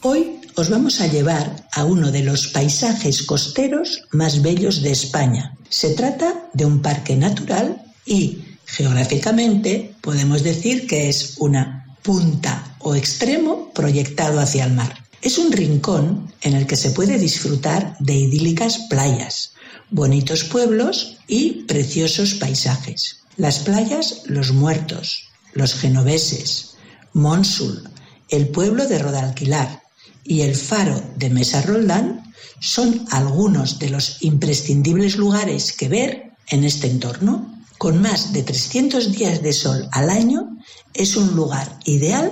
Hoy 0.00 0.40
os 0.56 0.70
vamos 0.70 1.00
a 1.00 1.06
llevar 1.06 1.68
a 1.70 1.84
uno 1.84 2.10
de 2.10 2.24
los 2.24 2.48
paisajes 2.48 3.22
costeros 3.22 4.02
más 4.10 4.42
bellos 4.42 4.82
de 4.82 4.90
España. 4.90 5.54
Se 5.68 5.94
trata 5.94 6.34
de 6.52 6.64
un 6.64 6.82
parque 6.82 7.14
natural 7.14 7.84
y 8.10 8.42
geográficamente 8.66 9.94
podemos 10.00 10.42
decir 10.42 10.88
que 10.88 11.08
es 11.08 11.34
una 11.38 11.96
punta 12.02 12.74
o 12.80 12.96
extremo 12.96 13.70
proyectado 13.72 14.40
hacia 14.40 14.64
el 14.64 14.72
mar. 14.72 15.04
Es 15.22 15.38
un 15.38 15.52
rincón 15.52 16.32
en 16.42 16.54
el 16.54 16.66
que 16.66 16.76
se 16.76 16.90
puede 16.90 17.18
disfrutar 17.18 17.96
de 18.00 18.14
idílicas 18.14 18.80
playas, 18.90 19.52
bonitos 19.90 20.42
pueblos 20.42 21.18
y 21.28 21.62
preciosos 21.68 22.34
paisajes. 22.34 23.18
Las 23.36 23.60
playas 23.60 24.22
Los 24.26 24.52
Muertos, 24.52 25.28
Los 25.52 25.74
Genoveses, 25.74 26.72
Monsul, 27.12 27.88
el 28.28 28.48
pueblo 28.48 28.88
de 28.88 28.98
Rodalquilar 28.98 29.82
y 30.24 30.40
el 30.40 30.56
faro 30.56 31.00
de 31.16 31.30
Mesa 31.30 31.62
Roldán 31.62 32.34
son 32.58 33.06
algunos 33.10 33.78
de 33.78 33.90
los 33.90 34.20
imprescindibles 34.22 35.16
lugares 35.16 35.72
que 35.72 35.88
ver 35.88 36.32
en 36.48 36.64
este 36.64 36.88
entorno. 36.88 37.59
Con 37.80 38.02
más 38.02 38.34
de 38.34 38.42
300 38.42 39.10
días 39.10 39.40
de 39.40 39.54
sol 39.54 39.88
al 39.92 40.10
año, 40.10 40.58
es 40.92 41.16
un 41.16 41.34
lugar 41.34 41.78
ideal 41.86 42.30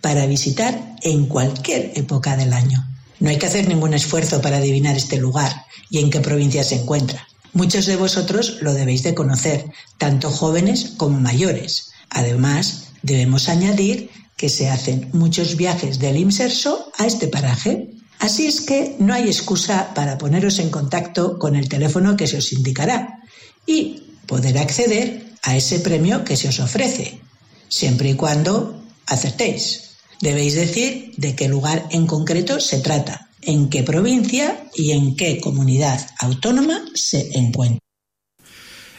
para 0.00 0.24
visitar 0.26 0.94
en 1.02 1.26
cualquier 1.26 1.90
época 1.96 2.36
del 2.36 2.52
año. 2.52 2.86
No 3.18 3.28
hay 3.28 3.36
que 3.36 3.46
hacer 3.46 3.66
ningún 3.66 3.92
esfuerzo 3.92 4.40
para 4.40 4.58
adivinar 4.58 4.96
este 4.96 5.16
lugar 5.16 5.66
y 5.90 5.98
en 5.98 6.10
qué 6.10 6.20
provincia 6.20 6.62
se 6.62 6.76
encuentra. 6.76 7.26
Muchos 7.54 7.86
de 7.86 7.96
vosotros 7.96 8.58
lo 8.60 8.72
debéis 8.72 9.02
de 9.02 9.16
conocer, 9.16 9.64
tanto 9.98 10.30
jóvenes 10.30 10.92
como 10.96 11.18
mayores. 11.18 11.90
Además, 12.10 12.84
debemos 13.02 13.48
añadir 13.48 14.10
que 14.36 14.48
se 14.48 14.70
hacen 14.70 15.10
muchos 15.12 15.56
viajes 15.56 15.98
del 15.98 16.18
Imserso 16.18 16.92
a 16.98 17.06
este 17.06 17.26
paraje. 17.26 17.90
Así 18.20 18.46
es 18.46 18.60
que 18.60 18.94
no 19.00 19.12
hay 19.12 19.24
excusa 19.24 19.92
para 19.92 20.18
poneros 20.18 20.60
en 20.60 20.70
contacto 20.70 21.36
con 21.40 21.56
el 21.56 21.68
teléfono 21.68 22.16
que 22.16 22.28
se 22.28 22.36
os 22.36 22.52
indicará 22.52 23.18
y 23.66 24.03
poder 24.26 24.58
acceder 24.58 25.26
a 25.42 25.56
ese 25.56 25.80
premio 25.80 26.24
que 26.24 26.36
se 26.36 26.48
os 26.48 26.60
ofrece, 26.60 27.20
siempre 27.68 28.10
y 28.10 28.14
cuando 28.14 28.82
acertéis. 29.06 29.96
Debéis 30.20 30.54
decir 30.54 31.12
de 31.16 31.34
qué 31.34 31.48
lugar 31.48 31.86
en 31.90 32.06
concreto 32.06 32.60
se 32.60 32.80
trata, 32.80 33.28
en 33.42 33.68
qué 33.68 33.82
provincia 33.82 34.64
y 34.74 34.92
en 34.92 35.16
qué 35.16 35.40
comunidad 35.40 36.00
autónoma 36.18 36.80
se 36.94 37.36
encuentra. 37.36 37.80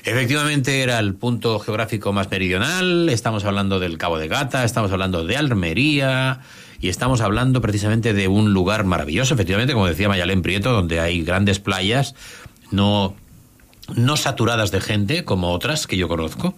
Efectivamente 0.03 0.83
era 0.83 0.99
el 0.99 1.15
punto 1.15 1.57
geográfico 1.57 2.13
más 2.13 2.29
meridional, 2.29 3.09
estamos 3.09 3.43
hablando 3.43 3.79
del 3.79 3.97
Cabo 3.97 4.19
de 4.19 4.27
Gata, 4.27 4.63
estamos 4.63 4.91
hablando 4.91 5.25
de 5.25 5.35
Almería 5.35 6.41
y 6.79 6.89
estamos 6.89 7.21
hablando 7.21 7.59
precisamente 7.59 8.13
de 8.13 8.27
un 8.27 8.53
lugar 8.53 8.83
maravilloso, 8.83 9.33
efectivamente, 9.33 9.73
como 9.73 9.87
decía 9.87 10.07
Mayalén 10.07 10.43
Prieto, 10.43 10.71
donde 10.71 10.99
hay 10.99 11.23
grandes 11.23 11.57
playas, 11.57 12.13
no, 12.69 13.15
no 13.93 14.17
saturadas 14.17 14.71
de 14.71 14.81
gente 14.81 15.23
como 15.25 15.51
otras 15.51 15.87
que 15.87 15.97
yo 15.97 16.07
conozco 16.07 16.55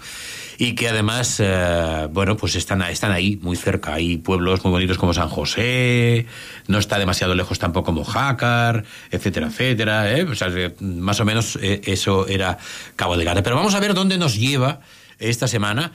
y 0.58 0.74
que 0.74 0.90
además, 0.90 1.40
eh, 1.40 2.08
bueno, 2.12 2.38
pues 2.38 2.56
están, 2.56 2.82
están 2.84 3.12
ahí 3.12 3.38
muy 3.42 3.56
cerca. 3.56 3.94
Hay 3.94 4.18
pueblos 4.18 4.64
muy 4.64 4.72
bonitos 4.72 4.98
como 4.98 5.14
San 5.14 5.30
José, 5.30 6.26
no 6.68 6.80
está 6.80 6.98
demasiado 6.98 7.36
lejos 7.36 7.60
tampoco 7.60 7.92
Mojácar, 7.92 8.84
etcétera, 9.12 9.48
etcétera. 9.48 10.12
¿eh? 10.12 10.24
O 10.24 10.36
sea, 10.36 10.50
más 10.80 11.20
o 11.20 11.26
menos 11.26 11.58
eh, 11.62 11.82
eso 11.86 12.28
era 12.28 12.58
Cabo 12.96 13.18
de 13.18 13.26
Gata. 13.26 13.44
Pero 13.44 13.56
vamos 13.56 13.76
a 13.76 13.80
ver 13.80 13.94
dónde 13.94 14.18
nos 14.18 14.36
lleva 14.36 14.80
esta 15.20 15.48
semana. 15.48 15.92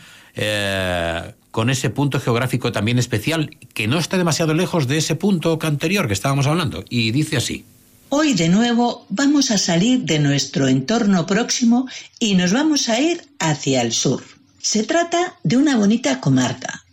con 1.51 1.69
ese 1.69 1.91
punto 1.91 2.19
geográfico 2.19 2.73
también 2.73 2.99
especial, 2.99 3.51
que 3.75 3.87
no 3.87 3.99
está 3.99 4.17
demasiado 4.17 4.55
lejos 4.55 4.87
de 4.89 4.97
ese 4.97 5.17
punto 5.17 5.59
anterior 5.63 6.07
que 6.07 6.15
estábamos 6.15 6.47
hablando. 6.47 6.85
Y 6.89 7.11
dice 7.11 7.37
así. 7.37 7.67
Hoy 8.15 8.35
de 8.35 8.51
nuevo 8.51 9.07
vamos 9.09 9.51
a 9.51 9.57
salir 9.57 10.01
de 10.01 10.19
nuestro 10.19 10.69
entorno 10.69 11.25
próximo 11.25 11.89
y 12.19 12.35
nos 12.35 12.53
vamos 12.53 12.91
a 12.91 13.01
ir 13.01 13.27
hacia 13.39 13.81
el 13.81 13.95
sur. 13.95 14.23
Se 14.61 14.83
trata 14.83 15.39
de 15.45 15.57
una 15.57 15.79
bonita 15.79 16.21
comarca, 16.21 16.85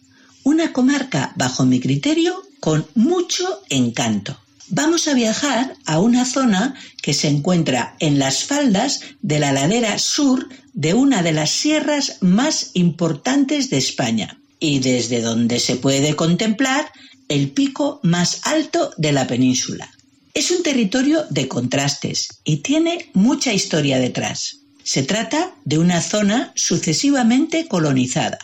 una 0.44 0.72
comarca 0.72 1.34
bajo 1.36 1.66
mi 1.66 1.82
criterio 1.82 2.42
con 2.62 2.88
mucho 2.96 3.64
encanto. 3.68 4.40
Vamos 4.70 5.10
a 5.10 5.14
viajar 5.14 5.76
a 5.86 6.00
una 6.00 6.24
zona 6.24 6.76
que 7.02 7.14
se 7.14 7.28
encuentra 7.28 7.98
en 8.00 8.18
las 8.18 8.46
faldas 8.46 9.02
de 9.22 9.40
la 9.40 9.52
ladera 9.52 10.00
sur 10.00 10.48
de 10.72 10.94
una 10.94 11.22
de 11.22 11.34
las 11.34 11.50
sierras 11.50 12.20
más 12.22 12.72
importantes 12.76 13.70
de 13.70 13.78
España 13.78 14.40
y 14.58 14.80
desde 14.80 15.20
donde 15.20 15.60
se 15.60 15.76
puede 15.76 16.16
contemplar 16.16 16.90
el 17.28 17.52
pico 17.52 18.00
más 18.04 18.40
alto 18.46 18.92
de 18.96 19.12
la 19.12 19.28
península. 19.28 19.92
Es 20.34 20.52
un 20.52 20.62
territorio 20.64 21.26
de 21.30 21.48
contrastes 21.48 22.28
y 22.44 22.58
tiene 22.58 23.10
mucha 23.14 23.52
historia 23.52 24.00
detrás. 24.00 24.58
Se 24.84 25.04
trata 25.04 25.56
de 25.66 25.80
una 25.80 26.02
zona 26.02 26.54
sucesivamente 26.56 27.68
colonizada, 27.68 28.40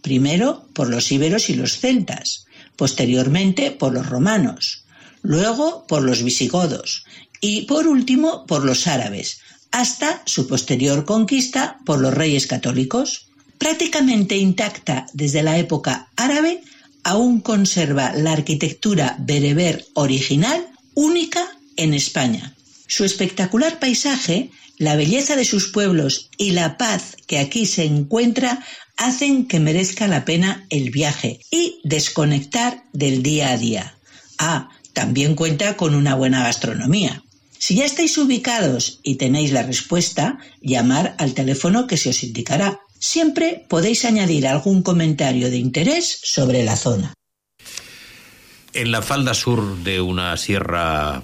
primero 0.00 0.68
por 0.74 0.88
los 0.88 1.10
íberos 1.10 1.50
y 1.50 1.54
los 1.54 1.78
celtas, 1.78 2.46
posteriormente 2.76 3.72
por 3.72 3.92
los 3.92 4.06
romanos, 4.06 4.84
luego 5.22 5.86
por 5.86 6.02
los 6.02 6.22
visigodos 6.22 7.04
y 7.40 7.62
por 7.62 7.88
último 7.88 8.46
por 8.46 8.64
los 8.64 8.86
árabes, 8.86 9.40
hasta 9.72 10.22
su 10.26 10.46
posterior 10.46 11.04
conquista 11.04 11.78
por 11.84 12.00
los 12.00 12.14
reyes 12.14 12.46
católicos. 12.46 13.26
Prácticamente 13.58 14.36
intacta 14.36 15.06
desde 15.12 15.42
la 15.42 15.58
época 15.58 16.08
árabe, 16.16 16.62
aún 17.02 17.40
conserva 17.40 18.12
la 18.14 18.32
arquitectura 18.32 19.16
bereber 19.18 19.84
original 19.94 20.68
única 20.94 21.44
en 21.76 21.94
España. 21.94 22.54
Su 22.86 23.04
espectacular 23.04 23.78
paisaje 23.78 24.50
la 24.78 24.96
belleza 24.96 25.36
de 25.36 25.44
sus 25.44 25.68
pueblos 25.68 26.30
y 26.36 26.50
la 26.50 26.76
paz 26.76 27.16
que 27.26 27.38
aquí 27.38 27.66
se 27.66 27.84
encuentra 27.84 28.64
hacen 28.96 29.46
que 29.46 29.60
merezca 29.60 30.08
la 30.08 30.24
pena 30.24 30.66
el 30.70 30.90
viaje 30.90 31.40
y 31.50 31.80
desconectar 31.84 32.84
del 32.92 33.22
día 33.22 33.50
a 33.50 33.58
día. 33.58 33.96
Ah, 34.38 34.70
también 34.92 35.34
cuenta 35.34 35.76
con 35.76 35.94
una 35.94 36.14
buena 36.14 36.42
gastronomía. 36.42 37.22
Si 37.58 37.76
ya 37.76 37.84
estáis 37.84 38.18
ubicados 38.18 39.00
y 39.02 39.16
tenéis 39.16 39.52
la 39.52 39.62
respuesta, 39.62 40.38
llamar 40.60 41.14
al 41.18 41.34
teléfono 41.34 41.86
que 41.86 41.96
se 41.96 42.10
os 42.10 42.22
indicará. 42.22 42.80
Siempre 42.98 43.64
podéis 43.68 44.04
añadir 44.04 44.46
algún 44.46 44.82
comentario 44.82 45.50
de 45.50 45.58
interés 45.58 46.18
sobre 46.22 46.64
la 46.64 46.76
zona. 46.76 47.14
En 48.74 48.90
la 48.90 49.02
falda 49.02 49.34
sur 49.34 49.78
de 49.78 50.00
una 50.00 50.36
sierra 50.36 51.22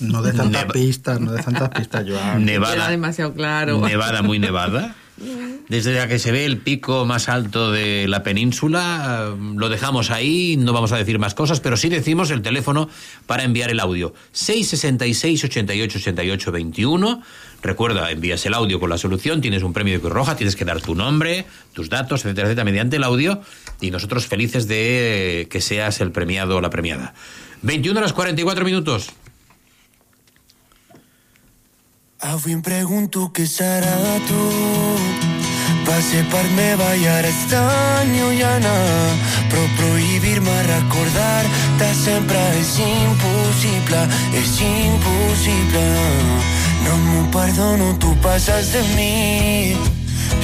no 0.00 0.22
de 0.22 0.32
tantas 0.32 0.64
pistas, 0.66 1.20
no 1.20 1.32
de 1.32 1.42
tantas 1.42 1.68
pistas, 1.68 2.04
Joan. 2.08 2.44
Nevada. 2.44 2.88
demasiado 2.88 3.34
claro. 3.34 3.80
Nevada, 3.86 4.22
muy 4.22 4.38
nevada. 4.38 4.96
Desde 5.68 5.94
la 5.94 6.08
que 6.08 6.18
se 6.18 6.32
ve 6.32 6.46
el 6.46 6.58
pico 6.58 7.04
más 7.04 7.28
alto 7.28 7.70
de 7.70 8.08
la 8.08 8.22
península, 8.22 9.36
lo 9.54 9.68
dejamos 9.68 10.10
ahí, 10.10 10.56
no 10.56 10.72
vamos 10.72 10.92
a 10.92 10.96
decir 10.96 11.18
más 11.18 11.34
cosas, 11.34 11.60
pero 11.60 11.76
sí 11.76 11.88
decimos 11.88 12.30
el 12.30 12.42
teléfono 12.42 12.88
para 13.26 13.44
enviar 13.44 13.70
el 13.70 13.78
audio. 13.78 14.14
666 14.32 15.44
88 15.44 15.98
88 15.98 16.52
21. 16.52 17.22
Recuerda, 17.62 18.10
envías 18.10 18.44
el 18.46 18.54
audio 18.54 18.80
con 18.80 18.88
la 18.88 18.96
solución, 18.96 19.40
tienes 19.40 19.62
un 19.62 19.72
premio 19.72 19.94
de 19.94 20.00
Cruz 20.00 20.12
Roja, 20.12 20.36
tienes 20.36 20.56
que 20.56 20.64
dar 20.64 20.80
tu 20.80 20.94
nombre, 20.94 21.44
tus 21.74 21.90
datos, 21.90 22.24
etcétera, 22.24 22.48
etcétera, 22.48 22.64
mediante 22.64 22.96
el 22.96 23.04
audio, 23.04 23.42
y 23.80 23.90
nosotros 23.90 24.26
felices 24.26 24.66
de 24.66 25.46
que 25.50 25.60
seas 25.60 26.00
el 26.00 26.10
premiado 26.10 26.56
o 26.56 26.60
la 26.60 26.70
premiada. 26.70 27.14
21 27.62 27.98
horas 27.98 28.12
44 28.14 28.64
minutos. 28.64 29.10
Avui 32.20 32.52
em 32.52 32.60
pregunto 32.60 33.30
què 33.32 33.46
serà 33.48 33.94
de 33.96 34.16
tu. 34.28 34.40
Va 35.88 35.96
ser 36.04 36.20
per 36.28 36.44
meva 36.52 36.90
i 37.00 37.06
ara 37.08 37.28
és 37.28 37.38
tan 37.48 38.12
llunyana, 38.12 38.74
però 39.48 39.64
prohibir-me 39.78 40.56
recordar-te 40.68 41.88
sempre 41.96 42.42
és 42.60 42.74
impossible. 42.84 44.04
No 46.90 47.30
perdono, 47.30 47.96
tu 47.98 48.14
passes 48.20 48.72
de 48.72 48.82
mi. 48.96 49.76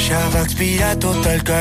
Ja 0.07 0.21
va 0.35 0.43
expirar 0.43 0.95
tot 1.03 1.27
el 1.27 1.43
que 1.43 1.61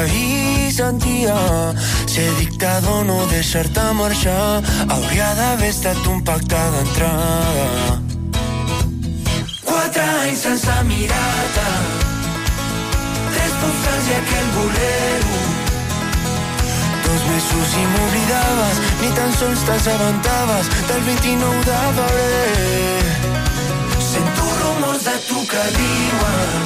dictador, 2.40 3.06
no 3.06 3.18
deixar-te 3.32 3.86
marxar, 3.98 4.62
hauria 4.90 5.34
d'haver 5.40 5.70
estat 5.70 6.08
un 6.08 6.24
pacte 6.24 6.62
d'entrada. 6.78 8.02
Quatre 9.66 10.10
anys 10.24 10.46
sense 10.48 10.82
mirar-te 10.90 12.04
postals 13.66 14.10
i 14.10 14.16
aquell 14.22 14.50
bolero. 14.56 15.44
Dos 17.06 17.22
mesos 17.30 17.78
i 17.82 17.86
m'oblidaves, 17.94 18.82
ni 19.02 19.14
tan 19.20 19.38
sols 19.40 19.68
t'assabentaves 19.70 20.74
del 20.90 21.08
29 21.12 21.64
de 21.70 21.80
febrer. 22.00 23.25
Rumors 24.96 25.04
de 25.04 25.28
tu 25.28 25.48
que 25.48 25.64
diuen 25.78 26.64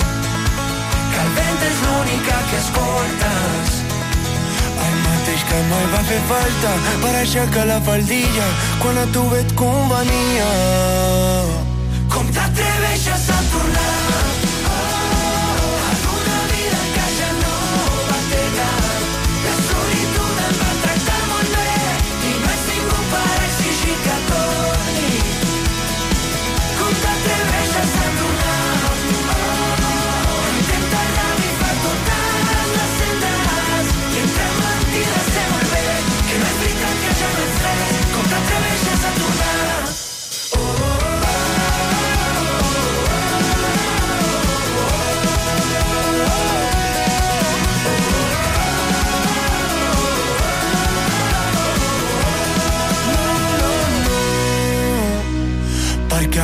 que 1.12 1.22
el 1.22 1.30
vent 1.38 1.64
és 1.70 1.80
l'única 1.86 2.36
que 2.50 2.58
escoltes. 2.60 3.78
El 4.86 4.98
mateix 5.06 5.46
que 5.50 5.62
mai 5.72 5.86
va 5.94 6.02
fer 6.10 6.20
falta 6.30 6.74
per 7.06 7.14
aixecar 7.22 7.66
la 7.72 7.80
faldilla 7.88 8.50
quan 8.84 9.02
a 9.02 9.08
tu 9.16 9.24
et 9.40 9.56
convenia. 9.64 10.52
Com 12.14 12.30
t'atreveixes 12.36 13.32
a 13.34 13.42
tornar 13.56 13.99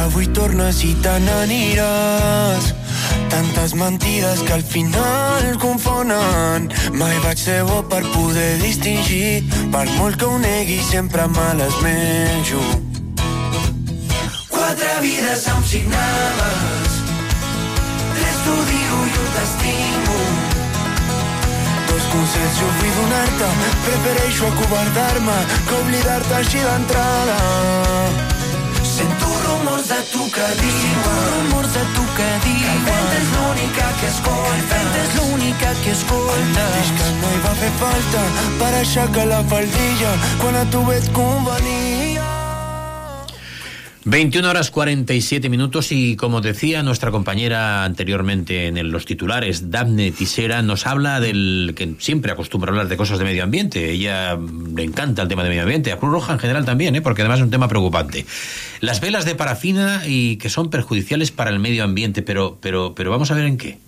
avui 0.06 0.28
tornes 0.38 0.82
i 0.86 0.94
te 1.02 1.14
n'aniràs. 1.26 2.74
Tantes 3.30 3.74
mentides 3.74 4.42
que 4.46 4.54
al 4.54 4.64
final 4.64 5.58
confonen. 5.60 6.70
Mai 6.94 7.18
vaig 7.24 7.40
ser 7.42 7.64
bo 7.66 7.82
per 7.90 8.04
poder 8.14 8.58
distingir. 8.62 9.44
Per 9.74 9.86
molt 9.98 10.20
que 10.20 10.30
ho 10.30 10.38
negui, 10.40 10.80
sempre 10.92 11.28
me 11.28 11.48
les 11.62 11.80
menjo. 11.86 12.62
Quatre 14.50 14.94
vides 15.02 15.48
em 15.54 15.66
signaves. 15.72 17.02
Tres 18.20 18.38
t'odio 18.46 19.02
i 19.10 19.18
un 19.24 19.34
t'estimo. 19.40 20.22
Dos 21.90 22.08
consells 22.14 22.62
jo 22.62 22.72
vull 22.78 22.96
donar-te. 23.02 23.52
Prefereixo 23.90 24.54
acobardar-me 24.54 25.42
que 25.66 25.82
oblidar-te 25.82 26.42
així 26.44 26.66
d'entrada. 26.70 28.35
Rumors 29.46 29.88
de 29.88 30.00
tu 30.12 30.24
que 30.36 30.48
diuen 30.62 30.96
rumors 31.32 31.74
de 31.74 31.84
tu 31.96 32.06
que 32.18 32.30
diuen 32.46 32.80
que 32.88 32.96
el 33.02 33.12
és 33.20 33.28
l'única 33.36 33.92
que 34.00 34.08
escolta. 34.14 34.80
El 34.80 34.98
és 35.04 35.14
l'única 35.20 35.76
que 35.84 35.92
escolta. 35.98 36.48
Mateix 36.56 36.96
que 37.02 37.12
no 37.20 37.36
hi 37.36 37.44
va 37.46 37.54
fer 37.62 37.74
falta 37.84 38.26
per 38.64 38.74
aixecar 38.82 39.30
la 39.34 39.44
faldilla. 39.54 40.18
Quan 40.42 40.60
a 40.64 40.66
tu 40.74 40.84
et 40.98 41.14
convenia 41.20 42.05
21 44.08 44.48
horas 44.48 44.70
47 44.70 45.50
minutos 45.50 45.92
y 45.92 46.16
como 46.16 46.40
decía 46.40 46.84
nuestra 46.84 47.10
compañera 47.10 47.84
anteriormente 47.86 48.68
en 48.68 48.92
los 48.92 49.04
titulares, 49.04 49.72
Daphne 49.72 50.12
Tisera, 50.12 50.62
nos 50.62 50.86
habla 50.86 51.20
del 51.20 51.74
que 51.76 51.96
siempre 51.98 52.32
acostumbra 52.32 52.70
hablar 52.70 52.88
de 52.88 52.98
cosas 52.98 53.18
de 53.18 53.26
medio 53.26 53.44
ambiente. 53.44 53.90
Ella 53.90 54.36
mm, 54.36 54.76
le 54.76 54.84
encanta 54.84 55.24
el 55.24 55.28
tema 55.28 55.42
de 55.42 55.50
medio 55.50 55.64
ambiente, 55.64 55.92
a 55.92 55.98
Cruz 55.98 56.12
Roja 56.12 56.34
en 56.34 56.40
general 56.40 56.66
también, 56.66 56.96
¿eh? 56.96 57.02
porque 57.02 57.24
además 57.24 57.40
es 57.40 57.46
un 57.46 57.50
tema 57.50 57.68
preocupante. 57.68 58.28
Las 58.80 59.02
velas 59.02 59.26
de 59.26 59.34
parafina 59.34 60.04
y 60.06 60.38
que 60.38 60.50
son 60.50 60.70
perjudiciales 60.70 61.32
para 61.32 61.50
el 61.50 61.58
medio 61.58 61.84
ambiente, 61.84 62.22
pero, 62.22 62.60
pero, 62.62 62.94
pero 62.94 63.10
vamos 63.10 63.32
a 63.32 63.34
ver 63.34 63.46
en 63.46 63.58
qué. 63.58 63.80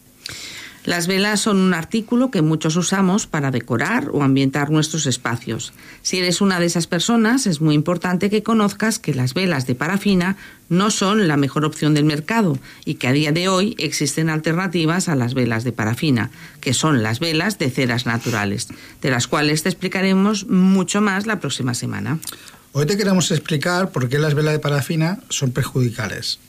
Las 0.88 1.06
velas 1.06 1.42
son 1.42 1.58
un 1.58 1.74
artículo 1.74 2.32
que 2.32 2.42
muchos 2.42 2.78
usamos 2.78 3.28
para 3.28 3.52
decorar 3.52 4.08
o 4.14 4.24
ambientar 4.24 4.70
nuestros 4.72 5.06
espacios. 5.06 5.74
Si 6.02 6.18
eres 6.18 6.40
una 6.40 6.62
de 6.62 6.66
esas 6.66 6.88
personas, 6.88 7.46
es 7.46 7.60
muy 7.60 7.76
importante 7.76 8.30
que 8.30 8.42
conozcas 8.42 8.98
que 8.98 9.14
las 9.14 9.34
velas 9.34 9.68
de 9.68 9.76
parafina 9.76 10.38
no 10.70 10.90
son 10.90 11.28
la 11.28 11.36
mejor 11.36 11.66
opción 11.66 11.94
del 11.94 12.06
mercado 12.06 12.58
y 12.86 12.94
que 12.94 13.10
a 13.10 13.12
día 13.12 13.34
de 13.34 13.50
hoy 13.50 13.76
existen 13.80 14.30
alternativas 14.30 15.10
a 15.10 15.18
las 15.18 15.34
velas 15.34 15.66
de 15.66 15.74
parafina, 15.74 16.32
que 16.62 16.74
son 16.74 17.04
las 17.04 17.20
velas 17.20 17.60
de 17.60 17.70
ceras 17.70 18.06
naturales, 18.06 18.70
de 19.02 19.12
las 19.12 19.28
cuales 19.28 19.64
te 19.64 19.70
explicaremos 19.70 20.48
mucho 20.48 21.02
más 21.02 21.28
la 21.28 21.42
próxima 21.42 21.74
semana. 21.74 22.18
Hoy 22.72 22.86
te 22.86 22.96
queremos 22.96 23.30
explicar 23.32 23.92
por 23.92 24.08
qué 24.08 24.20
las 24.20 24.36
velas 24.36 24.54
de 24.54 24.60
parafina 24.60 25.20
son 25.28 25.52
perjudiciales. 25.52 26.40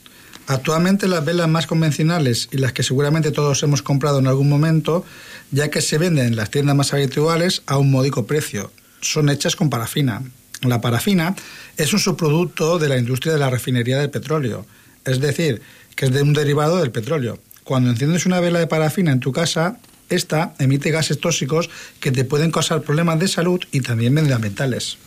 Actualmente 0.49 1.07
las 1.07 1.23
velas 1.23 1.47
más 1.47 1.67
convencionales 1.67 2.49
y 2.51 2.57
las 2.57 2.73
que 2.73 2.81
seguramente 2.81 3.29
todos 3.29 3.61
hemos 3.61 3.83
comprado 3.83 4.17
en 4.17 4.25
algún 4.25 4.49
momento, 4.49 5.05
ya 5.51 5.69
que 5.69 5.79
se 5.79 5.99
venden 5.99 6.25
en 6.25 6.35
las 6.35 6.49
tiendas 6.49 6.75
más 6.75 6.91
habituales 6.91 7.61
a 7.67 7.77
un 7.77 7.91
módico 7.91 8.25
precio, 8.25 8.71
son 8.99 9.29
hechas 9.29 9.55
con 9.55 9.69
parafina. 9.69 10.23
La 10.63 10.81
parafina 10.81 11.35
es 11.77 11.93
un 11.93 11.99
subproducto 11.99 12.79
de 12.79 12.89
la 12.89 12.97
industria 12.97 13.33
de 13.33 13.37
la 13.37 13.51
refinería 13.51 13.99
del 13.99 14.09
petróleo, 14.09 14.65
es 15.05 15.19
decir, 15.19 15.61
que 15.95 16.05
es 16.05 16.11
de 16.11 16.23
un 16.23 16.33
derivado 16.33 16.79
del 16.79 16.89
petróleo. 16.89 17.37
Cuando 17.63 17.91
enciendes 17.91 18.25
una 18.25 18.39
vela 18.39 18.57
de 18.57 18.65
parafina 18.65 19.11
en 19.11 19.19
tu 19.19 19.31
casa, 19.31 19.77
esta 20.09 20.55
emite 20.57 20.89
gases 20.89 21.19
tóxicos 21.19 21.69
que 21.99 22.11
te 22.11 22.25
pueden 22.25 22.51
causar 22.51 22.81
problemas 22.81 23.19
de 23.19 23.27
salud 23.27 23.61
y 23.71 23.81
también 23.81 24.15
medioambientales. 24.15 24.97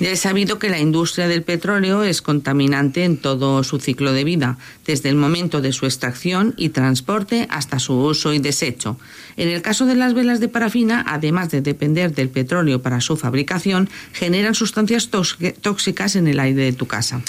Ya 0.00 0.10
he 0.10 0.16
sabido 0.16 0.58
que 0.58 0.70
la 0.70 0.80
industria 0.80 1.28
del 1.28 1.42
petróleo 1.42 2.02
es 2.02 2.20
contaminante 2.20 3.04
en 3.04 3.16
todo 3.16 3.62
su 3.62 3.78
ciclo 3.78 4.12
de 4.12 4.24
vida, 4.24 4.58
desde 4.84 5.08
el 5.08 5.14
momento 5.16 5.60
de 5.60 5.72
su 5.72 5.86
extracción 5.86 6.54
y 6.56 6.70
transporte 6.70 7.46
hasta 7.50 7.78
su 7.78 7.94
uso 7.94 8.32
y 8.32 8.40
desecho. 8.40 8.98
En 9.36 9.48
el 9.48 9.62
caso 9.62 9.86
de 9.86 9.94
las 9.94 10.14
velas 10.14 10.40
de 10.40 10.48
parafina, 10.48 11.04
además 11.06 11.50
de 11.50 11.60
depender 11.60 12.12
del 12.12 12.28
petróleo 12.28 12.82
para 12.82 13.00
su 13.00 13.16
fabricación, 13.16 13.88
generan 14.12 14.54
sustancias 14.54 15.10
tóxic- 15.10 15.54
tóxicas 15.60 16.16
en 16.16 16.26
el 16.26 16.40
aire 16.40 16.62
de 16.64 16.72
tu 16.72 16.86
casa. 16.86 17.22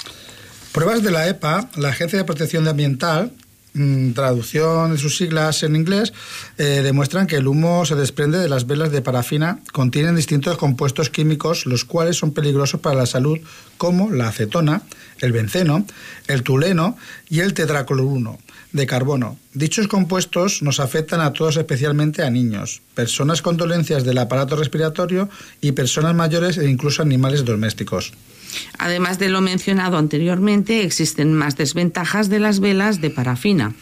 Pruebas 0.72 1.02
de 1.02 1.10
la 1.10 1.28
EPA, 1.28 1.70
la 1.76 1.90
Agencia 1.90 2.18
de 2.18 2.24
Protección 2.24 2.66
Ambiental, 2.68 3.32
traducción 4.14 4.92
de 4.92 4.98
sus 4.98 5.16
siglas 5.16 5.62
en 5.62 5.76
inglés, 5.76 6.12
eh, 6.58 6.80
demuestran 6.82 7.26
que 7.26 7.36
el 7.36 7.46
humo 7.46 7.84
se 7.84 7.94
desprende 7.94 8.38
de 8.38 8.48
las 8.48 8.66
velas 8.66 8.90
de 8.90 9.02
parafina, 9.02 9.60
contienen 9.72 10.16
distintos 10.16 10.56
compuestos 10.56 11.10
químicos, 11.10 11.66
los 11.66 11.84
cuales 11.84 12.16
son 12.16 12.32
peligrosos 12.32 12.80
para 12.80 12.96
la 12.96 13.06
salud, 13.06 13.38
como 13.76 14.10
la 14.10 14.28
acetona, 14.28 14.82
el 15.20 15.32
benceno, 15.32 15.86
el 16.26 16.42
tuleno 16.42 16.96
y 17.28 17.40
el 17.40 17.54
tetracloruno 17.54 18.38
de 18.72 18.86
carbono. 18.86 19.38
Dichos 19.54 19.88
compuestos 19.88 20.62
nos 20.62 20.80
afectan 20.80 21.20
a 21.20 21.32
todos, 21.32 21.56
especialmente 21.56 22.22
a 22.22 22.30
niños, 22.30 22.82
personas 22.94 23.42
con 23.42 23.56
dolencias 23.56 24.04
del 24.04 24.18
aparato 24.18 24.56
respiratorio 24.56 25.28
y 25.60 25.72
personas 25.72 26.14
mayores 26.14 26.58
e 26.58 26.68
incluso 26.68 27.02
animales 27.02 27.44
domésticos. 27.44 28.12
Además 28.78 29.18
de 29.18 29.28
lo 29.28 29.40
mencionado 29.40 29.98
anteriormente, 29.98 30.82
existen 30.82 31.32
más 31.32 31.56
desventajas 31.56 32.28
de 32.28 32.38
las 32.38 32.60
velas 32.60 33.00
de 33.00 33.10
parafina. 33.10 33.74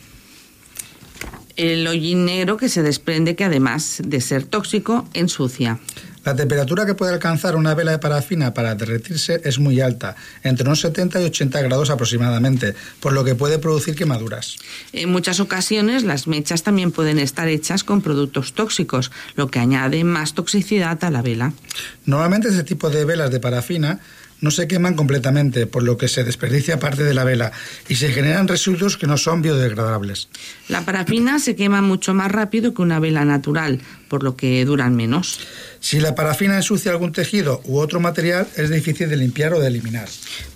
El 1.57 1.87
hollín 1.87 2.25
negro 2.25 2.57
que 2.57 2.69
se 2.69 2.83
desprende 2.83 3.37
que 3.37 3.45
además 3.45 4.03
de 4.05 4.21
ser 4.21 4.45
tóxico, 4.45 5.09
ensucia. 5.15 5.79
La 6.25 6.35
temperatura 6.35 6.87
que 6.87 6.95
puede 6.95 7.13
alcanzar 7.13 7.55
una 7.55 7.75
vela 7.75 7.93
de 7.93 7.99
parafina 7.99 8.55
para 8.55 8.75
derretirse 8.75 9.43
es 9.45 9.59
muy 9.59 9.81
alta, 9.83 10.17
entre 10.43 10.67
unos 10.67 10.81
70 10.81 11.21
y 11.21 11.25
80 11.27 11.61
grados 11.61 11.91
aproximadamente, 11.91 12.75
por 13.01 13.13
lo 13.13 13.25
que 13.25 13.35
puede 13.35 13.59
producir 13.59 13.95
quemaduras. 13.95 14.57
En 14.95 15.13
muchas 15.13 15.39
ocasiones 15.39 16.03
las 16.03 16.27
mechas 16.27 16.63
también 16.63 16.93
pueden 16.93 17.19
estar 17.19 17.47
hechas 17.49 17.85
con 17.85 18.01
productos 18.01 18.55
tóxicos, 18.55 19.13
lo 19.37 19.49
que 19.49 19.59
añade 19.59 20.03
más 20.03 20.33
toxicidad 20.33 21.05
a 21.05 21.11
la 21.11 21.21
vela. 21.21 21.53
Normalmente 22.07 22.49
este 22.49 22.65
tipo 22.65 22.89
de 22.89 23.05
velas 23.05 23.31
de 23.31 23.41
parafina 23.41 24.01
no 24.45 24.51
se 24.51 24.69
queman 24.69 24.95
completamente, 24.95 25.67
por 25.67 25.83
lo 25.83 25.97
que 25.97 26.07
se 26.07 26.23
desperdicia 26.23 26.79
parte 26.79 27.03
de 27.03 27.15
la 27.15 27.25
vela 27.25 27.51
y 27.89 27.95
se 27.97 28.13
generan 28.13 28.47
residuos 28.47 28.99
que 28.99 29.07
no 29.07 29.17
son 29.17 29.41
biodegradables. 29.41 30.29
La 30.69 30.85
parafina 30.85 31.39
se 31.39 31.57
quema 31.57 31.81
mucho 31.81 32.13
más 32.13 32.31
rápido 32.31 32.75
que 32.75 32.83
una 32.83 33.01
vela 33.01 33.25
natural, 33.25 33.81
por 34.09 34.23
lo 34.23 34.37
que 34.37 34.63
duran 34.67 34.95
menos. 34.95 35.41
Si 35.81 35.99
la 35.99 36.15
parafina 36.15 36.57
ensucia 36.57 36.93
algún 36.93 37.13
tejido 37.13 37.63
u 37.65 37.79
otro 37.79 38.01
material, 38.01 38.47
es 38.57 38.69
difícil 38.69 39.09
de 39.09 39.17
limpiar 39.17 39.55
o 39.55 39.61
de 39.61 39.69
eliminar. 39.69 40.09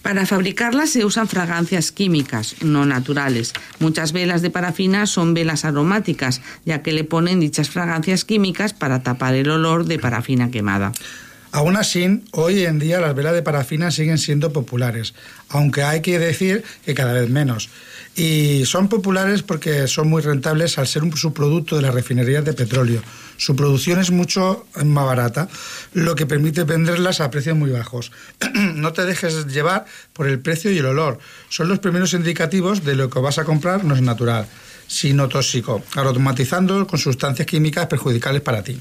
Para 0.02 0.26
fabricarla 0.26 0.86
se 0.86 1.06
usan 1.06 1.26
fragancias 1.26 1.90
químicas, 1.90 2.56
no 2.60 2.84
naturales. 2.84 3.54
Muchas 3.78 4.12
velas 4.12 4.42
de 4.42 4.50
parafina 4.50 5.06
son 5.06 5.32
velas 5.32 5.64
aromáticas, 5.64 6.42
ya 6.66 6.82
que 6.82 6.92
le 6.92 7.04
ponen 7.04 7.40
dichas 7.40 7.70
fragancias 7.70 8.26
químicas 8.26 8.74
para 8.74 9.02
tapar 9.02 9.34
el 9.34 9.48
olor 9.48 9.86
de 9.86 9.98
parafina 9.98 10.50
quemada. 10.50 10.92
Aún 11.50 11.76
así, 11.76 12.22
hoy 12.32 12.64
en 12.64 12.78
día 12.78 13.00
las 13.00 13.14
velas 13.14 13.32
de 13.32 13.42
parafina 13.42 13.90
siguen 13.90 14.18
siendo 14.18 14.52
populares, 14.52 15.14
aunque 15.48 15.82
hay 15.82 16.02
que 16.02 16.18
decir 16.18 16.62
que 16.84 16.94
cada 16.94 17.14
vez 17.14 17.30
menos. 17.30 17.70
Y 18.16 18.64
son 18.66 18.88
populares 18.88 19.42
porque 19.42 19.86
son 19.86 20.08
muy 20.08 20.20
rentables 20.22 20.76
al 20.76 20.86
ser 20.86 21.04
un 21.04 21.16
subproducto 21.16 21.76
de 21.76 21.82
las 21.82 21.94
refinerías 21.94 22.44
de 22.44 22.52
petróleo. 22.52 23.00
Su 23.36 23.54
producción 23.54 24.00
es 24.00 24.10
mucho 24.10 24.66
más 24.84 25.06
barata, 25.06 25.48
lo 25.94 26.16
que 26.16 26.26
permite 26.26 26.64
venderlas 26.64 27.20
a 27.20 27.30
precios 27.30 27.56
muy 27.56 27.70
bajos. 27.70 28.10
no 28.74 28.92
te 28.92 29.04
dejes 29.04 29.46
llevar 29.46 29.86
por 30.12 30.26
el 30.26 30.40
precio 30.40 30.72
y 30.72 30.78
el 30.78 30.86
olor. 30.86 31.18
Son 31.48 31.68
los 31.68 31.78
primeros 31.78 32.12
indicativos 32.12 32.84
de 32.84 32.96
lo 32.96 33.08
que 33.08 33.20
vas 33.20 33.38
a 33.38 33.44
comprar 33.44 33.84
no 33.84 33.94
es 33.94 34.02
natural, 34.02 34.46
sino 34.88 35.28
tóxico, 35.28 35.82
aromatizando 35.94 36.86
con 36.86 36.98
sustancias 36.98 37.46
químicas 37.46 37.86
perjudiciales 37.86 38.42
para 38.42 38.62
ti. 38.64 38.78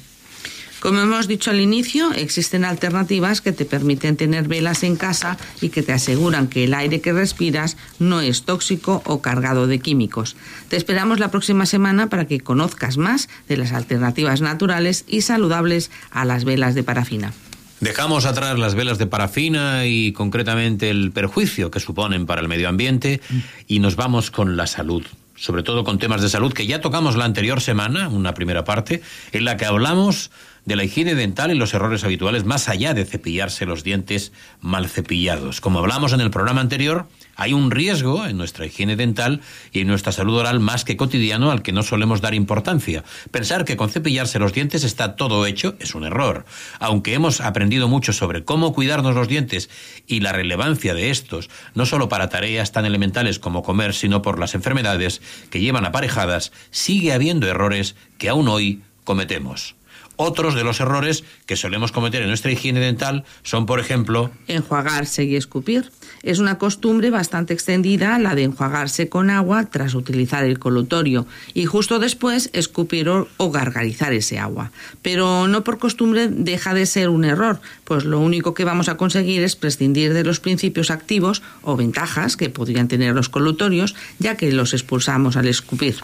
Como 0.79 0.99
hemos 0.99 1.27
dicho 1.27 1.49
al 1.49 1.59
inicio, 1.59 2.11
existen 2.13 2.63
alternativas 2.63 3.41
que 3.41 3.51
te 3.51 3.65
permiten 3.65 4.15
tener 4.15 4.47
velas 4.47 4.83
en 4.83 4.95
casa 4.95 5.37
y 5.59 5.69
que 5.69 5.81
te 5.81 5.91
aseguran 5.91 6.47
que 6.47 6.65
el 6.65 6.73
aire 6.75 7.01
que 7.01 7.13
respiras 7.13 7.77
no 7.97 8.21
es 8.21 8.43
tóxico 8.43 9.01
o 9.05 9.21
cargado 9.21 9.65
de 9.65 9.79
químicos. 9.79 10.35
Te 10.69 10.77
esperamos 10.77 11.19
la 11.19 11.31
próxima 11.31 11.65
semana 11.65 12.09
para 12.09 12.25
que 12.25 12.41
conozcas 12.41 12.97
más 12.97 13.27
de 13.47 13.57
las 13.57 13.73
alternativas 13.73 14.41
naturales 14.41 15.03
y 15.07 15.21
saludables 15.21 15.89
a 16.11 16.25
las 16.25 16.45
velas 16.45 16.75
de 16.75 16.83
parafina. 16.83 17.33
Dejamos 17.79 18.25
atrás 18.25 18.57
las 18.57 18.75
velas 18.75 18.97
de 18.97 19.07
parafina 19.07 19.85
y 19.85 20.11
concretamente 20.11 20.89
el 20.89 21.11
perjuicio 21.11 21.71
que 21.71 21.79
suponen 21.79 22.25
para 22.25 22.41
el 22.41 22.47
medio 22.47 22.69
ambiente 22.69 23.21
y 23.67 23.79
nos 23.79 23.95
vamos 23.95 24.31
con 24.31 24.57
la 24.57 24.67
salud 24.67 25.03
sobre 25.37 25.63
todo 25.63 25.83
con 25.83 25.99
temas 25.99 26.21
de 26.21 26.29
salud 26.29 26.51
que 26.51 26.65
ya 26.65 26.81
tocamos 26.81 27.15
la 27.15 27.25
anterior 27.25 27.61
semana, 27.61 28.09
una 28.09 28.33
primera 28.33 28.63
parte, 28.63 29.01
en 29.31 29.45
la 29.45 29.55
que 29.55 29.65
hablamos 29.65 30.31
de 30.67 30.75
la 30.75 30.83
higiene 30.83 31.15
dental 31.15 31.49
y 31.49 31.55
los 31.55 31.73
errores 31.73 32.03
habituales 32.03 32.43
más 32.43 32.67
allá 32.67 32.93
de 32.93 33.05
cepillarse 33.05 33.65
los 33.65 33.85
dientes 33.85 34.33
mal 34.59 34.89
cepillados. 34.89 35.61
Como 35.61 35.79
hablamos 35.79 36.11
en 36.11 36.19
el 36.19 36.29
programa 36.29 36.59
anterior, 36.59 37.07
hay 37.37 37.53
un 37.53 37.71
riesgo 37.71 38.25
en 38.25 38.35
nuestra 38.35 38.65
higiene 38.65 38.97
dental 38.97 39.39
y 39.71 39.79
en 39.79 39.87
nuestra 39.87 40.11
salud 40.11 40.35
oral 40.35 40.59
más 40.59 40.83
que 40.83 40.97
cotidiano 40.97 41.51
al 41.51 41.61
que 41.61 41.71
no 41.71 41.83
solemos 41.83 42.19
dar 42.19 42.33
importancia. 42.33 43.05
Pensar 43.31 43.63
que 43.63 43.77
con 43.77 43.89
cepillarse 43.89 44.39
los 44.39 44.51
dientes 44.51 44.83
está 44.83 45.15
todo 45.15 45.45
hecho 45.45 45.77
es 45.79 45.95
un 45.95 46.03
error. 46.03 46.45
Aunque 46.79 47.13
hemos 47.13 47.39
aprendido 47.39 47.87
mucho 47.87 48.11
sobre 48.11 48.43
cómo 48.43 48.73
cuidarnos 48.73 49.15
los 49.15 49.29
dientes 49.29 49.69
y 50.05 50.19
la 50.19 50.33
relevancia 50.33 50.93
de 50.93 51.11
estos, 51.11 51.49
no 51.75 51.85
solo 51.85 52.09
para 52.09 52.27
tareas 52.27 52.73
tan 52.73 52.83
elementales 52.83 53.39
como 53.39 53.63
comer, 53.63 53.93
sino 53.93 54.21
por 54.21 54.37
las 54.37 54.53
enfermedades 54.53 55.21
que 55.49 55.61
llevan 55.61 55.85
aparejadas, 55.85 56.51
sigue 56.71 57.13
habiendo 57.13 57.47
errores 57.47 57.95
que 58.17 58.27
aún 58.27 58.49
hoy 58.49 58.81
cometemos. 59.05 59.76
Otros 60.19 60.55
de 60.55 60.63
los 60.63 60.79
errores 60.79 61.23
que 61.45 61.55
solemos 61.55 61.91
cometer 61.91 62.23
en 62.23 62.27
nuestra 62.27 62.51
higiene 62.51 62.79
dental 62.79 63.23
son, 63.43 63.67
por 63.67 63.79
ejemplo, 63.79 64.31
enjuagarse 64.47 65.23
y 65.23 65.35
escupir. 65.35 65.91
Es 66.23 66.39
una 66.39 66.57
costumbre 66.57 67.11
bastante 67.11 67.53
extendida 67.53 68.17
la 68.17 68.33
de 68.33 68.43
enjuagarse 68.43 69.09
con 69.09 69.29
agua 69.29 69.65
tras 69.65 69.93
utilizar 69.93 70.43
el 70.43 70.57
colutorio 70.57 71.27
y 71.53 71.65
justo 71.65 71.99
después 71.99 72.49
escupir 72.53 73.09
o, 73.09 73.51
gargarizar 73.51 74.11
ese 74.13 74.39
agua. 74.39 74.71
Pero 75.03 75.47
no 75.47 75.63
por 75.63 75.77
costumbre 75.77 76.27
deja 76.27 76.73
de 76.73 76.87
ser 76.87 77.09
un 77.09 77.23
error, 77.23 77.61
pues 77.83 78.03
lo 78.03 78.19
único 78.19 78.55
que 78.55 78.65
vamos 78.65 78.89
a 78.89 78.97
conseguir 78.97 79.43
es 79.43 79.55
prescindir 79.55 80.13
de 80.13 80.23
los 80.23 80.39
principios 80.39 80.89
activos 80.89 81.43
o 81.61 81.75
ventajas 81.75 82.37
que 82.37 82.49
podrían 82.49 82.87
tener 82.87 83.13
los 83.13 83.29
colutorios, 83.29 83.95
ya 84.17 84.35
que 84.35 84.51
los 84.51 84.73
expulsamos 84.73 85.37
al 85.37 85.47
escupir. 85.47 85.97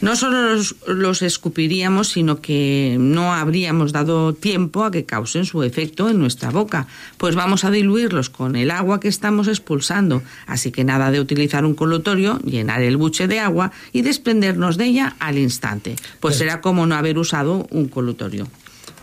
No 0.00 0.16
solo 0.16 0.54
los, 0.54 0.76
los 0.86 1.20
escupiríamos, 1.20 2.08
sino 2.08 2.40
que 2.40 2.96
no 2.98 3.34
habríamos 3.42 3.92
dado 3.92 4.32
tiempo 4.32 4.84
a 4.84 4.90
que 4.90 5.04
causen 5.04 5.44
su 5.44 5.62
efecto 5.62 6.08
en 6.08 6.18
nuestra 6.18 6.50
boca, 6.50 6.86
pues 7.18 7.34
vamos 7.34 7.64
a 7.64 7.70
diluirlos 7.70 8.30
con 8.30 8.56
el 8.56 8.70
agua 8.70 9.00
que 9.00 9.08
estamos 9.08 9.48
expulsando, 9.48 10.22
así 10.46 10.72
que 10.72 10.84
nada 10.84 11.10
de 11.10 11.20
utilizar 11.20 11.64
un 11.64 11.74
colutorio, 11.74 12.38
llenar 12.40 12.82
el 12.82 12.96
buche 12.96 13.28
de 13.28 13.40
agua 13.40 13.72
y 13.92 14.02
desprendernos 14.02 14.78
de 14.78 14.86
ella 14.86 15.16
al 15.18 15.36
instante, 15.38 15.96
pues 16.20 16.36
será 16.36 16.60
como 16.60 16.86
no 16.86 16.94
haber 16.94 17.18
usado 17.18 17.66
un 17.70 17.88
colutorio. 17.88 18.48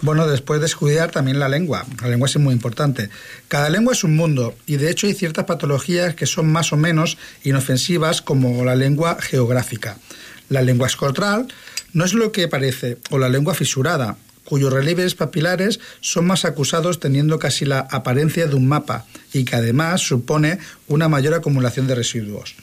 Bueno, 0.01 0.27
después 0.27 0.61
de 0.61 0.67
estudiar 0.67 1.11
también 1.11 1.39
la 1.39 1.49
lengua. 1.49 1.85
La 2.01 2.07
lengua 2.07 2.27
es 2.27 2.37
muy 2.37 2.53
importante. 2.53 3.09
Cada 3.49 3.69
lengua 3.69 3.91
es 3.91 4.05
un 4.05 4.15
mundo 4.15 4.55
y 4.65 4.77
de 4.77 4.89
hecho 4.89 5.07
hay 5.07 5.13
ciertas 5.13 5.43
patologías 5.43 6.15
que 6.15 6.25
son 6.25 6.49
más 6.49 6.71
o 6.71 6.77
menos 6.77 7.17
inofensivas 7.43 8.21
como 8.21 8.63
la 8.63 8.75
lengua 8.75 9.17
geográfica. 9.19 9.97
La 10.47 10.61
lengua 10.61 10.87
escrotal 10.87 11.47
no 11.91 12.05
es 12.05 12.13
lo 12.13 12.31
que 12.31 12.47
parece, 12.47 12.97
o 13.09 13.17
la 13.17 13.29
lengua 13.29 13.53
fisurada, 13.53 14.17
cuyos 14.49 14.73
relieves 14.73 15.13
papilares 15.13 15.79
son 16.01 16.25
más 16.25 16.43
acusados 16.43 16.99
teniendo 16.99 17.37
casi 17.37 17.65
la 17.65 17.79
apariencia 17.79 18.47
de 18.47 18.55
un 18.55 18.67
mapa 18.67 19.05
y 19.31 19.45
que 19.45 19.55
además 19.55 20.01
supone 20.01 20.57
una 20.87 21.07
mayor 21.07 21.35
acumulación 21.35 21.85
de 21.85 21.93
residuos. 21.93 22.55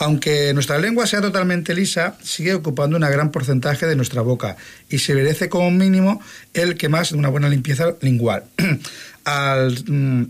Aunque 0.00 0.52
nuestra 0.54 0.78
lengua 0.78 1.06
sea 1.06 1.20
totalmente 1.20 1.74
lisa, 1.74 2.16
sigue 2.22 2.54
ocupando 2.54 2.96
un 2.96 3.02
gran 3.02 3.30
porcentaje 3.30 3.86
de 3.86 3.96
nuestra 3.96 4.22
boca 4.22 4.56
y 4.88 4.98
se 4.98 5.14
merece 5.14 5.48
como 5.48 5.70
mínimo 5.70 6.20
el 6.52 6.76
que 6.76 6.88
más 6.88 7.10
de 7.10 7.18
una 7.18 7.28
buena 7.28 7.48
limpieza 7.48 7.94
lingual. 8.00 8.44
Al, 9.24 9.84
mm, 9.86 10.24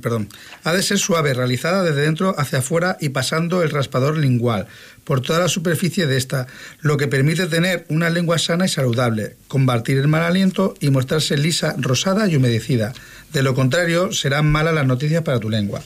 perdón. 0.00 0.28
Ha 0.64 0.72
de 0.72 0.82
ser 0.82 0.98
suave, 0.98 1.34
realizada 1.34 1.82
desde 1.84 2.00
dentro 2.00 2.34
hacia 2.38 2.60
afuera 2.60 2.96
y 2.98 3.10
pasando 3.10 3.62
el 3.62 3.70
raspador 3.70 4.16
lingual 4.16 4.66
por 5.06 5.20
toda 5.22 5.38
la 5.38 5.48
superficie 5.48 6.06
de 6.06 6.18
esta, 6.18 6.48
lo 6.80 6.96
que 6.96 7.06
permite 7.06 7.46
tener 7.46 7.86
una 7.88 8.10
lengua 8.10 8.38
sana 8.38 8.66
y 8.66 8.68
saludable, 8.68 9.36
combatir 9.48 9.98
el 9.98 10.08
mal 10.08 10.24
aliento 10.24 10.74
y 10.80 10.90
mostrarse 10.90 11.38
lisa, 11.38 11.76
rosada 11.78 12.28
y 12.28 12.34
humedecida. 12.34 12.92
De 13.32 13.42
lo 13.42 13.54
contrario, 13.54 14.12
serán 14.12 14.50
malas 14.50 14.74
las 14.74 14.86
noticias 14.86 15.22
para 15.22 15.38
tu 15.38 15.48
lengua 15.48 15.80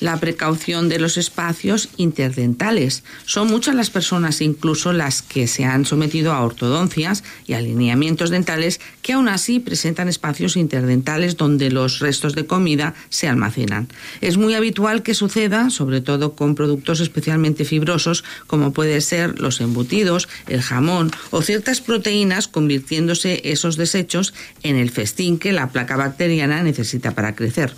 la 0.00 0.18
precaución 0.18 0.88
de 0.88 0.98
los 0.98 1.16
espacios 1.16 1.88
interdentales. 1.96 3.02
Son 3.24 3.48
muchas 3.48 3.74
las 3.74 3.90
personas, 3.90 4.40
incluso 4.40 4.92
las 4.92 5.22
que 5.22 5.46
se 5.46 5.64
han 5.64 5.84
sometido 5.84 6.32
a 6.32 6.42
ortodoncias 6.42 7.24
y 7.46 7.54
alineamientos 7.54 8.30
dentales, 8.30 8.80
que 9.02 9.14
aún 9.14 9.28
así 9.28 9.60
presentan 9.60 10.08
espacios 10.08 10.56
interdentales 10.56 11.36
donde 11.36 11.70
los 11.70 11.98
restos 11.98 12.34
de 12.34 12.46
comida 12.46 12.94
se 13.08 13.28
almacenan. 13.28 13.88
Es 14.20 14.36
muy 14.36 14.54
habitual 14.54 15.02
que 15.02 15.14
suceda, 15.14 15.70
sobre 15.70 16.00
todo 16.00 16.34
con 16.34 16.54
productos 16.54 17.00
especialmente 17.00 17.64
fibrosos, 17.64 18.24
como 18.46 18.72
puede 18.72 19.00
ser 19.00 19.40
los 19.40 19.60
embutidos, 19.60 20.28
el 20.46 20.62
jamón 20.62 21.10
o 21.30 21.42
ciertas 21.42 21.80
proteínas, 21.80 22.48
convirtiéndose 22.48 23.40
esos 23.44 23.76
desechos 23.76 24.34
en 24.62 24.76
el 24.76 24.90
festín 24.90 25.38
que 25.38 25.52
la 25.52 25.70
placa 25.70 25.96
bacteriana 25.96 26.62
necesita 26.62 27.14
para 27.14 27.34
crecer. 27.34 27.74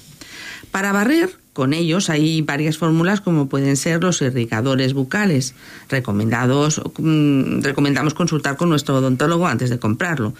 Para 0.70 0.92
barrer, 0.92 1.39
con 1.52 1.72
ellos 1.72 2.10
hay 2.10 2.42
varias 2.42 2.78
fórmulas 2.78 3.20
como 3.20 3.48
pueden 3.48 3.76
ser 3.76 4.02
los 4.02 4.22
irrigadores 4.22 4.94
bucales. 4.94 5.54
Recomendados, 5.88 6.80
mm, 6.98 7.62
recomendamos 7.62 8.14
consultar 8.14 8.56
con 8.56 8.68
nuestro 8.68 8.96
odontólogo 8.96 9.46
antes 9.46 9.70
de 9.70 9.78
comprarlo 9.78 10.34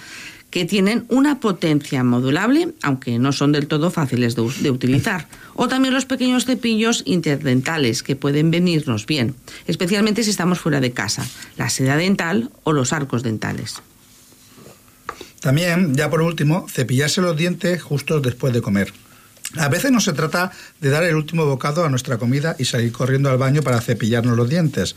que 0.51 0.65
tienen 0.65 1.05
una 1.09 1.39
potencia 1.39 2.03
modulable, 2.03 2.71
aunque 2.83 3.19
no 3.19 3.33
son 3.33 3.53
del 3.53 3.69
todo 3.69 3.91
fáciles 3.91 4.35
de, 4.35 4.51
de, 4.61 4.71
utilizar. 4.71 5.29
O 5.55 5.69
también 5.69 5.95
los 5.95 6.07
pequeños 6.07 6.45
cepillos 6.45 7.03
interdentales, 7.07 8.03
que 8.03 8.17
pueden 8.17 8.51
venirnos 8.51 9.07
bien, 9.07 9.37
especialmente 9.69 10.25
si 10.25 10.31
estamos 10.31 10.59
fuera 10.59 10.81
de 10.81 10.91
casa, 10.91 11.25
la 11.57 11.71
seda 11.71 11.97
dental 11.97 12.51
o 12.65 12.73
los 12.73 12.93
arcos 12.93 13.23
dentales. 13.23 13.81
También, 15.41 15.95
ya 15.95 16.11
por 16.11 16.21
último, 16.21 16.67
cepillarse 16.69 17.23
los 17.23 17.37
dientes 17.37 17.81
justo 17.81 18.21
después 18.21 18.53
de 18.53 18.61
comer. 18.61 18.93
A 19.57 19.69
veces 19.69 19.91
no 19.91 20.01
se 20.01 20.13
trata 20.13 20.53
de 20.81 20.91
dar 20.91 21.03
el 21.05 21.17
último 21.17 21.45
bocado 21.45 21.85
a 21.85 21.89
nuestra 21.89 22.19
comida 22.19 22.55
y 22.59 22.65
salir 22.65 22.93
corriendo 22.93 23.31
al 23.31 23.39
baño 23.39 23.63
para 23.63 23.81
cepillarnos 23.81 24.37
los 24.37 24.49
dientes. 24.49 24.95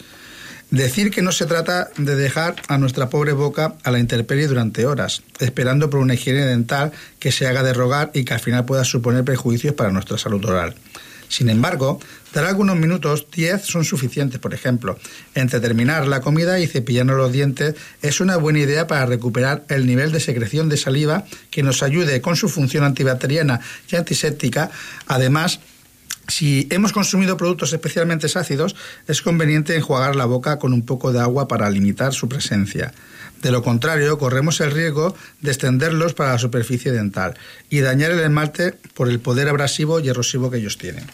Decir 0.70 1.12
que 1.12 1.22
no 1.22 1.32
se 1.32 1.46
trata 1.46 1.90
de 1.98 2.16
dejar 2.16 2.56
a 2.68 2.78
nuestra 2.78 3.10
pobre 3.10 3.34
boca 3.34 3.76
a 3.84 3.92
la 3.92 4.00
intemperie 4.00 4.48
durante 4.48 4.86
horas, 4.86 5.22
esperando 5.40 5.90
por 5.90 6.00
una 6.00 6.16
higiene 6.16 6.46
dental 6.46 6.92
que 7.20 7.32
se 7.32 7.48
haga 7.48 7.64
de 7.64 7.74
rogar 7.74 8.12
y 8.14 8.26
que 8.26 8.34
al 8.34 8.40
final 8.40 8.66
pueda 8.66 8.84
suponer 8.84 9.24
perjuicios 9.24 9.76
para 9.76 9.92
nuestra 9.92 10.18
salud 10.18 10.44
oral. 10.46 10.76
Sin 11.34 11.50
embargo, 11.50 12.00
dar 12.32 12.46
algunos 12.46 12.76
minutos, 12.76 13.26
10 13.32 13.64
son 13.64 13.86
suficientes, 13.86 14.40
por 14.40 14.54
ejemplo. 14.54 15.00
Entre 15.34 15.60
terminar 15.60 16.06
la 16.06 16.22
comida 16.22 16.60
y 16.60 16.68
cepillarnos 16.68 17.18
los 17.18 17.32
dientes 17.32 17.74
es 18.04 18.20
una 18.20 18.38
buena 18.38 18.60
idea 18.60 18.86
para 18.86 19.08
recuperar 19.08 19.64
el 19.70 19.88
nivel 19.88 20.12
de 20.12 20.20
secreción 20.20 20.70
de 20.70 20.78
saliva 20.78 21.26
que 21.50 21.64
nos 21.64 21.82
ayude 21.82 22.22
con 22.22 22.36
su 22.36 22.50
función 22.50 22.84
antibacteriana 22.84 23.62
y 23.92 23.96
antiséptica. 23.96 24.70
Además, 25.08 25.60
si 26.28 26.68
hemos 26.70 26.94
consumido 26.94 27.36
productos 27.36 27.74
especialmente 27.74 28.28
ácidos, 28.36 28.76
es 29.08 29.24
conveniente 29.24 29.76
enjuagar 29.76 30.16
la 30.16 30.26
boca 30.26 30.60
con 30.60 30.72
un 30.72 30.86
poco 30.86 31.14
de 31.14 31.20
agua 31.20 31.48
para 31.48 31.68
limitar 31.72 32.14
su 32.14 32.30
presencia. 32.30 32.94
De 33.44 33.52
lo 33.52 33.62
contrario, 33.62 34.18
corremos 34.18 34.62
el 34.62 34.72
riesgo 34.72 35.16
de 35.42 35.52
extenderlos 35.52 36.14
para 36.14 36.32
la 36.32 36.40
superficie 36.40 36.94
dental 36.94 37.38
y 37.70 37.82
dañar 37.82 38.12
el 38.12 38.22
esmalte 38.22 38.74
por 38.94 39.10
el 39.10 39.20
poder 39.20 39.50
abrasivo 39.50 40.00
y 40.00 40.08
erosivo 40.08 40.50
que 40.50 40.58
ellos 40.58 40.78
tienen. 40.78 41.06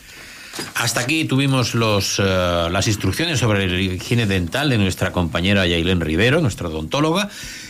Hasta 0.76 1.02
aquí 1.02 1.26
tuvimos 1.26 1.74
los, 1.74 2.20
eh, 2.20 2.24
las 2.24 2.88
instrucciones 2.88 3.40
sobre 3.40 3.68
la 3.68 3.80
higiene 3.80 4.28
dental 4.28 4.70
de 4.70 4.78
nuestra 4.78 5.12
compañera 5.12 5.66
Yailén 5.66 6.02
Rivero, 6.02 6.40
nuestra 6.42 6.68
odontóloga. 6.68 7.30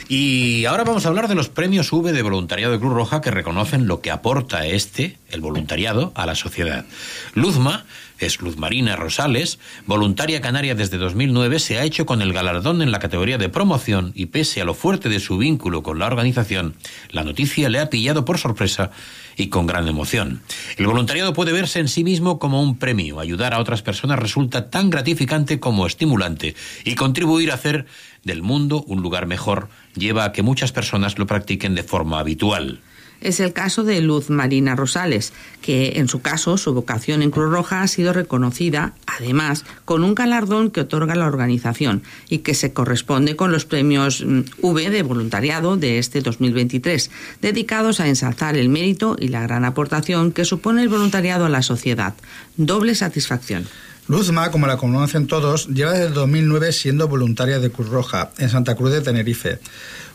Y 0.10 0.66
ahora 0.66 0.84
vamos 0.84 1.05
a 1.05 1.10
hablar 1.10 1.28
de 1.28 1.36
los 1.36 1.49
premios 1.49 1.93
V 1.93 2.12
de 2.12 2.22
voluntariado 2.22 2.74
de 2.74 2.80
Cruz 2.80 2.93
Roja 2.93 3.22
que 3.22 3.32
reconocen 3.32 3.88
lo 3.88 4.01
que 4.01 4.12
aporta 4.12 4.66
este, 4.66 5.18
el 5.30 5.39
voluntariado, 5.39 6.12
a 6.16 6.26
la 6.26 6.36
sociedad. 6.36 6.86
Luzma 7.34 7.86
es 8.20 8.41
Luz 8.41 8.57
Marina 8.57 8.95
Rosales, 8.95 9.59
voluntaria 9.86 10.41
canaria 10.41 10.76
desde 10.76 10.97
2009, 10.97 11.59
se 11.59 11.78
ha 11.78 11.84
hecho 11.84 12.05
con 12.05 12.22
el 12.22 12.34
galardón 12.34 12.82
en 12.82 12.91
la 12.91 12.99
categoría 12.99 13.38
de 13.38 13.49
promoción 13.49 14.11
y 14.15 14.28
pese 14.28 14.61
a 14.61 14.65
lo 14.65 14.74
fuerte 14.74 15.09
de 15.09 15.20
su 15.20 15.38
vínculo 15.38 15.84
con 15.84 15.99
la 15.99 16.07
organización, 16.07 16.76
la 17.11 17.24
noticia 17.24 17.70
le 17.70 17.80
ha 17.80 17.89
pillado 17.89 18.26
por 18.26 18.38
sorpresa 18.38 18.91
y 19.38 19.47
con 19.47 19.67
gran 19.67 19.88
emoción. 19.88 20.41
El 20.78 20.88
voluntariado 20.88 21.34
puede 21.34 21.53
verse 21.53 21.80
en 21.80 21.88
sí 21.88 22.03
mismo 22.03 22.39
como 22.39 22.61
un 22.61 22.78
premio. 22.78 23.20
Ayudar 23.20 23.53
a 23.53 23.59
otras 23.59 23.82
personas 23.82 24.20
resulta 24.20 24.70
tan 24.70 24.89
gratificante 24.89 25.59
como 25.59 25.88
estimulante 25.88 26.55
y 26.84 26.95
contribuir 26.95 27.51
a 27.51 27.55
hacer 27.55 27.86
del 28.24 28.41
mundo 28.41 28.84
un 28.88 29.01
lugar 29.01 29.28
mejor 29.28 29.70
lleva 29.95 30.26
a 30.26 30.32
que 30.34 30.43
muchas 30.43 30.72
personas 30.72 31.17
lo 31.17 31.26
practiquen 31.26 31.74
de 31.74 31.84
forma 31.84 32.20
habitual 32.20 32.82
es 33.22 33.39
el 33.39 33.53
caso 33.53 33.84
de 33.84 34.01
Luz 34.01 34.30
Marina 34.30 34.76
Rosales, 34.76 35.34
que 35.61 35.93
en 35.95 36.07
su 36.07 36.22
caso 36.22 36.57
su 36.57 36.74
vocación 36.74 37.22
en 37.22 37.32
Cruz 37.32 37.51
Roja 37.51 37.82
ha 37.82 37.88
sido 37.88 38.13
reconocida, 38.13 38.93
además, 39.05 39.65
con 39.86 40.03
un 40.03 40.15
galardón 40.15 40.72
que 40.72 40.82
otorga 40.82 41.15
la 41.15 41.28
organización 41.28 42.03
y 42.30 42.39
que 42.39 42.53
se 42.53 42.74
corresponde 42.74 43.36
con 43.36 43.51
los 43.51 43.65
premios 43.65 44.24
mm, 44.26 44.41
V 44.61 44.89
de 44.89 45.03
voluntariado 45.03 45.78
de 45.78 45.99
este 45.99 46.22
2023, 46.22 47.11
dedicados 47.41 47.99
a 47.99 48.07
ensalzar 48.07 48.57
el 48.57 48.70
mérito 48.70 49.15
y 49.20 49.28
la 49.30 49.41
gran 49.41 49.65
aportación 49.65 50.32
que 50.32 50.45
supone 50.45 50.82
el 50.82 50.89
voluntariado 50.89 51.45
a 51.45 51.49
la 51.49 51.61
sociedad. 51.61 52.13
Doble 52.57 52.95
satisfacción. 52.95 53.67
Luzma, 54.09 54.49
como 54.49 54.65
la 54.65 54.78
conocen 54.78 55.28
todos, 55.28 55.67
lleva 55.67 55.91
desde 55.91 56.09
2009 56.09 56.74
siendo 56.74 57.07
voluntaria 57.07 57.59
de 57.59 57.70
Cruz 57.70 57.89
Roja 57.89 58.32
en 58.39 58.49
Santa 58.49 58.74
Cruz 58.74 58.91
de 58.91 59.01
Tenerife. 59.01 59.59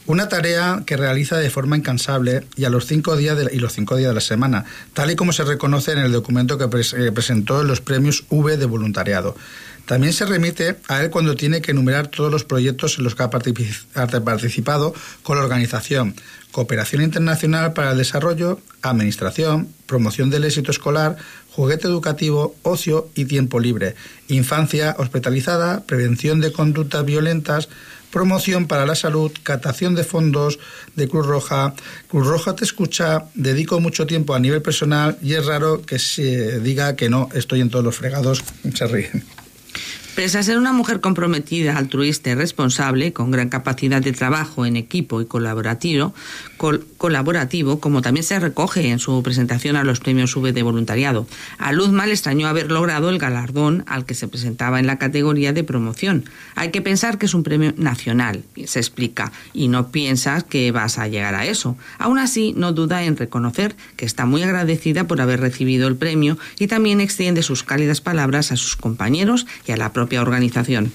Una 0.06 0.28
tarea 0.28 0.82
que 0.84 0.98
realiza 0.98 1.38
de 1.38 1.48
forma 1.48 1.78
incansable 1.78 2.44
y 2.56 2.66
a 2.66 2.70
los 2.70 2.84
cinco 2.84 3.16
días 3.16 3.38
de, 3.38 3.48
y 3.54 3.58
los 3.58 3.72
cinco 3.72 3.96
días 3.96 4.10
de 4.10 4.14
la 4.14 4.20
semana, 4.20 4.66
tal 4.92 5.10
y 5.10 5.16
como 5.16 5.32
se 5.32 5.44
reconoce 5.44 5.92
en 5.92 5.98
el 5.98 6.12
documento 6.12 6.58
que 6.58 6.64
eh, 6.64 7.12
presentó 7.12 7.62
en 7.62 7.68
los 7.68 7.80
premios 7.80 8.24
V 8.28 8.58
de 8.58 8.66
voluntariado. 8.66 9.34
También 9.86 10.12
se 10.12 10.26
remite 10.26 10.76
a 10.88 11.02
él 11.02 11.10
cuando 11.10 11.36
tiene 11.36 11.62
que 11.62 11.70
enumerar 11.70 12.08
todos 12.08 12.30
los 12.30 12.44
proyectos 12.44 12.98
en 12.98 13.04
los 13.04 13.14
que 13.14 13.22
ha 13.22 13.30
participado 13.30 14.94
con 15.22 15.38
la 15.38 15.44
organización, 15.44 16.14
cooperación 16.52 17.02
internacional 17.02 17.72
para 17.72 17.92
el 17.92 17.98
desarrollo, 17.98 18.60
administración, 18.82 19.68
promoción 19.86 20.30
del 20.30 20.44
éxito 20.44 20.70
escolar, 20.70 21.16
juguete 21.50 21.86
educativo, 21.86 22.54
ocio 22.62 23.08
y 23.14 23.26
tiempo 23.26 23.60
libre, 23.60 23.94
infancia 24.28 24.96
hospitalizada, 24.98 25.80
prevención 25.84 26.40
de 26.40 26.52
conductas 26.52 27.04
violentas, 27.04 27.68
promoción 28.14 28.68
para 28.68 28.86
la 28.86 28.94
salud, 28.94 29.32
catación 29.42 29.96
de 29.96 30.04
fondos 30.04 30.60
de 30.94 31.08
Cruz 31.08 31.26
Roja. 31.26 31.74
Cruz 32.06 32.28
Roja 32.28 32.54
te 32.54 32.64
escucha, 32.64 33.24
dedico 33.34 33.80
mucho 33.80 34.06
tiempo 34.06 34.34
a 34.34 34.38
nivel 34.38 34.62
personal 34.62 35.18
y 35.20 35.34
es 35.34 35.44
raro 35.44 35.82
que 35.82 35.98
se 35.98 36.60
diga 36.60 36.94
que 36.94 37.10
no, 37.10 37.28
estoy 37.34 37.60
en 37.60 37.70
todos 37.70 37.84
los 37.84 37.96
fregados. 37.96 38.44
Se 38.74 38.86
ríen. 38.86 39.43
Pese 40.14 40.38
a 40.38 40.44
ser 40.44 40.58
una 40.58 40.72
mujer 40.72 41.00
comprometida, 41.00 41.76
altruista 41.76 42.30
y 42.30 42.34
responsable, 42.36 43.12
con 43.12 43.32
gran 43.32 43.48
capacidad 43.48 44.00
de 44.00 44.12
trabajo 44.12 44.64
en 44.64 44.76
equipo 44.76 45.20
y 45.20 45.26
colaborativo, 45.26 46.14
colaborativo, 46.98 47.80
como 47.80 48.00
también 48.00 48.22
se 48.22 48.38
recoge 48.38 48.90
en 48.90 49.00
su 49.00 49.20
presentación 49.24 49.74
a 49.74 49.82
los 49.82 49.98
premios 49.98 50.36
V 50.36 50.52
de 50.52 50.62
voluntariado. 50.62 51.26
A 51.58 51.72
Luzma 51.72 52.06
le 52.06 52.12
extrañó 52.12 52.46
haber 52.46 52.70
logrado 52.70 53.10
el 53.10 53.18
galardón 53.18 53.82
al 53.88 54.06
que 54.06 54.14
se 54.14 54.28
presentaba 54.28 54.78
en 54.78 54.86
la 54.86 54.98
categoría 54.98 55.52
de 55.52 55.64
promoción. 55.64 56.26
Hay 56.54 56.70
que 56.70 56.80
pensar 56.80 57.18
que 57.18 57.26
es 57.26 57.34
un 57.34 57.42
premio 57.42 57.74
nacional, 57.76 58.44
se 58.66 58.78
explica, 58.78 59.32
y 59.52 59.66
no 59.66 59.90
piensas 59.90 60.44
que 60.44 60.70
vas 60.70 60.96
a 60.96 61.08
llegar 61.08 61.34
a 61.34 61.44
eso. 61.44 61.76
Aún 61.98 62.20
así, 62.20 62.54
no 62.56 62.72
duda 62.72 63.02
en 63.02 63.16
reconocer 63.16 63.74
que 63.96 64.06
está 64.06 64.26
muy 64.26 64.44
agradecida 64.44 65.08
por 65.08 65.20
haber 65.20 65.40
recibido 65.40 65.88
el 65.88 65.96
premio 65.96 66.38
y 66.60 66.68
también 66.68 67.00
extiende 67.00 67.42
sus 67.42 67.64
cálidas 67.64 68.00
palabras 68.00 68.52
a 68.52 68.56
sus 68.56 68.76
compañeros 68.76 69.46
y 69.66 69.72
a 69.72 69.76
la 69.76 69.92
propia 69.92 70.03
organización. 70.18 70.92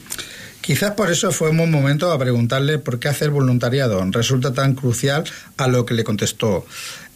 Quizás 0.61 0.91
por 0.91 1.09
eso 1.09 1.31
fue 1.31 1.49
un 1.49 1.57
buen 1.57 1.71
momento 1.71 2.11
a 2.11 2.19
preguntarle 2.19 2.77
por 2.77 2.99
qué 2.99 3.07
hacer 3.07 3.31
voluntariado 3.31 4.03
resulta 4.11 4.53
tan 4.53 4.75
crucial 4.75 5.23
a 5.57 5.67
lo 5.67 5.85
que 5.85 5.93
le 5.93 6.03
contestó. 6.03 6.65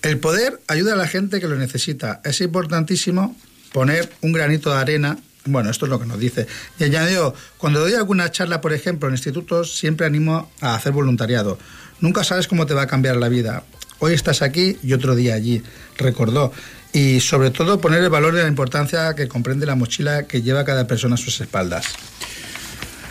El 0.01 0.17
poder 0.17 0.59
ayuda 0.67 0.93
a 0.93 0.97
la 0.97 1.07
gente 1.07 1.39
que 1.39 1.47
lo 1.47 1.55
necesita. 1.55 2.21
Es 2.23 2.41
importantísimo 2.41 3.35
poner 3.71 4.09
un 4.21 4.33
granito 4.33 4.71
de 4.71 4.77
arena. 4.77 5.17
Bueno, 5.45 5.69
esto 5.69 5.85
es 5.85 5.89
lo 5.89 5.99
que 5.99 6.05
nos 6.05 6.19
dice. 6.19 6.47
Y 6.79 6.85
añadió, 6.85 7.35
cuando 7.57 7.81
doy 7.81 7.93
alguna 7.93 8.31
charla, 8.31 8.59
por 8.59 8.73
ejemplo, 8.73 9.07
en 9.07 9.13
institutos, 9.13 9.75
siempre 9.75 10.07
animo 10.07 10.51
a 10.61 10.75
hacer 10.75 10.93
voluntariado. 10.93 11.59
Nunca 11.99 12.23
sabes 12.23 12.47
cómo 12.47 12.65
te 12.65 12.73
va 12.73 12.83
a 12.83 12.87
cambiar 12.87 13.17
la 13.17 13.29
vida. 13.29 13.63
Hoy 13.99 14.13
estás 14.13 14.41
aquí 14.41 14.77
y 14.83 14.93
otro 14.93 15.15
día 15.15 15.35
allí, 15.35 15.63
recordó 15.97 16.51
y 16.93 17.19
sobre 17.19 17.49
todo 17.49 17.81
poner 17.81 18.03
el 18.03 18.09
valor 18.09 18.35
de 18.35 18.43
la 18.43 18.47
importancia 18.47 19.15
que 19.15 19.27
comprende 19.27 19.65
la 19.65 19.75
mochila 19.75 20.23
que 20.23 20.41
lleva 20.41 20.63
cada 20.63 20.87
persona 20.87 21.15
a 21.15 21.17
sus 21.17 21.41
espaldas. 21.41 21.87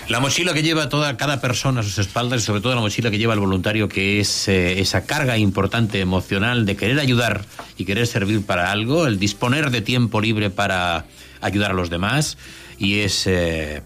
La 0.09 0.20
mochila 0.20 0.53
que 0.53 0.62
lleva 0.62 0.89
toda 0.89 1.16
cada 1.16 1.41
persona 1.41 1.80
a 1.80 1.83
sus 1.83 1.99
espaldas 1.99 2.43
y 2.43 2.45
sobre 2.45 2.61
todo 2.61 2.74
la 2.74 2.80
mochila 2.80 3.11
que 3.11 3.18
lleva 3.18 3.35
el 3.35 3.41
voluntario, 3.41 3.89
que 3.89 4.20
es 4.20 4.49
eh, 4.49 4.80
esa 4.80 5.05
carga 5.05 5.39
importante 5.39 6.01
emocional 6.01 6.66
de 6.66 6.76
querer 6.76 7.01
ayudar 7.01 7.45
y 7.76 7.85
querer 7.85 8.07
servir 8.07 8.45
para 8.45 8.70
algo, 8.70 9.07
el 9.07 9.18
disponer 9.18 9.70
de 9.70 9.80
tiempo 9.80 10.20
libre 10.20 10.51
para 10.51 11.07
ayudar 11.41 11.70
a 11.70 11.74
los 11.74 11.91
demás 11.91 12.37
y 12.78 13.01
es 13.01 13.26
eh, 13.26 13.83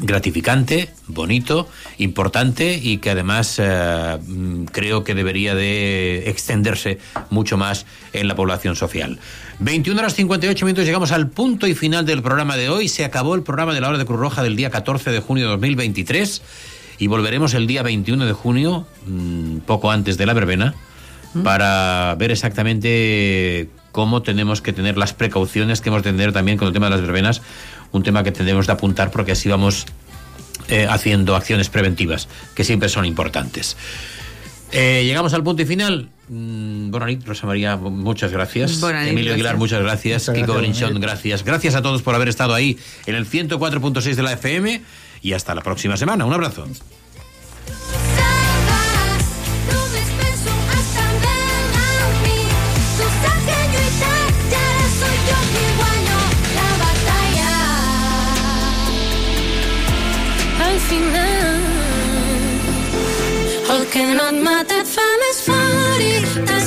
gratificante, 0.00 0.90
bonito, 1.06 1.68
importante 1.98 2.78
y 2.80 2.98
que 2.98 3.10
además 3.10 3.56
eh, 3.58 4.18
creo 4.72 5.04
que 5.04 5.14
debería 5.14 5.54
de 5.54 6.28
extenderse 6.28 6.98
mucho 7.30 7.56
más 7.56 7.86
en 8.12 8.28
la 8.28 8.36
población 8.36 8.76
social. 8.76 9.18
21 9.60 10.00
horas 10.00 10.14
58 10.14 10.64
minutos, 10.64 10.84
llegamos 10.84 11.12
al 11.12 11.28
punto 11.28 11.66
y 11.66 11.74
final 11.74 12.06
del 12.06 12.22
programa 12.22 12.56
de 12.56 12.68
hoy. 12.68 12.88
Se 12.88 13.04
acabó 13.04 13.34
el 13.34 13.42
programa 13.42 13.74
de 13.74 13.80
la 13.80 13.88
hora 13.88 13.98
de 13.98 14.04
Cruz 14.04 14.20
Roja 14.20 14.42
del 14.42 14.56
día 14.56 14.70
14 14.70 15.10
de 15.10 15.20
junio 15.20 15.44
de 15.44 15.50
2023 15.50 16.42
y 16.98 17.06
volveremos 17.06 17.54
el 17.54 17.66
día 17.66 17.82
21 17.82 18.26
de 18.26 18.32
junio, 18.32 18.86
mm, 19.06 19.58
poco 19.58 19.90
antes 19.90 20.16
de 20.18 20.26
la 20.26 20.34
verbena, 20.34 20.74
¿Mm? 21.34 21.42
para 21.42 22.14
ver 22.18 22.30
exactamente 22.30 23.68
cómo 23.92 24.22
tenemos 24.22 24.60
que 24.60 24.72
tener 24.72 24.96
las 24.96 25.12
precauciones 25.12 25.80
que 25.80 25.88
hemos 25.88 26.02
de 26.02 26.12
tener 26.12 26.32
también 26.32 26.58
con 26.58 26.68
el 26.68 26.74
tema 26.74 26.86
de 26.86 26.90
las 26.90 27.00
verbenas 27.00 27.42
un 27.92 28.02
tema 28.02 28.22
que 28.22 28.32
tendremos 28.32 28.66
de 28.66 28.72
apuntar 28.72 29.10
porque 29.10 29.32
así 29.32 29.48
vamos 29.48 29.86
eh, 30.68 30.86
haciendo 30.88 31.34
acciones 31.34 31.68
preventivas, 31.68 32.28
que 32.54 32.64
siempre 32.64 32.88
son 32.88 33.04
importantes. 33.04 33.76
Eh, 34.70 35.02
llegamos 35.06 35.32
al 35.32 35.42
punto 35.42 35.62
y 35.62 35.66
final. 35.66 36.10
Mm, 36.28 36.92
Rosa 37.24 37.46
María, 37.46 37.76
muchas 37.76 38.32
gracias. 38.32 38.82
Emilio 38.82 39.32
Aguilar, 39.32 39.56
muchas 39.56 39.80
gracias. 39.82 40.30
Kiko 40.34 40.54
Brinchón, 40.54 41.00
gracias. 41.00 41.42
Gracias 41.42 41.74
a 41.74 41.82
todos 41.82 42.02
por 42.02 42.14
haber 42.14 42.28
estado 42.28 42.54
ahí 42.54 42.76
en 43.06 43.14
el 43.14 43.26
104.6 43.26 44.14
de 44.14 44.22
la 44.22 44.32
FM 44.32 44.82
y 45.22 45.32
hasta 45.32 45.54
la 45.54 45.62
próxima 45.62 45.96
semana. 45.96 46.26
Un 46.26 46.34
abrazo. 46.34 46.66
final. 60.88 61.60
El 63.74 63.86
que 63.92 64.04
no 64.16 64.28
et 64.32 64.40
mata 64.48 64.80
et 64.82 64.88
fa 64.96 65.08
més 65.24 65.42
fort 65.48 66.04
i 66.04 66.44
te 66.48 66.58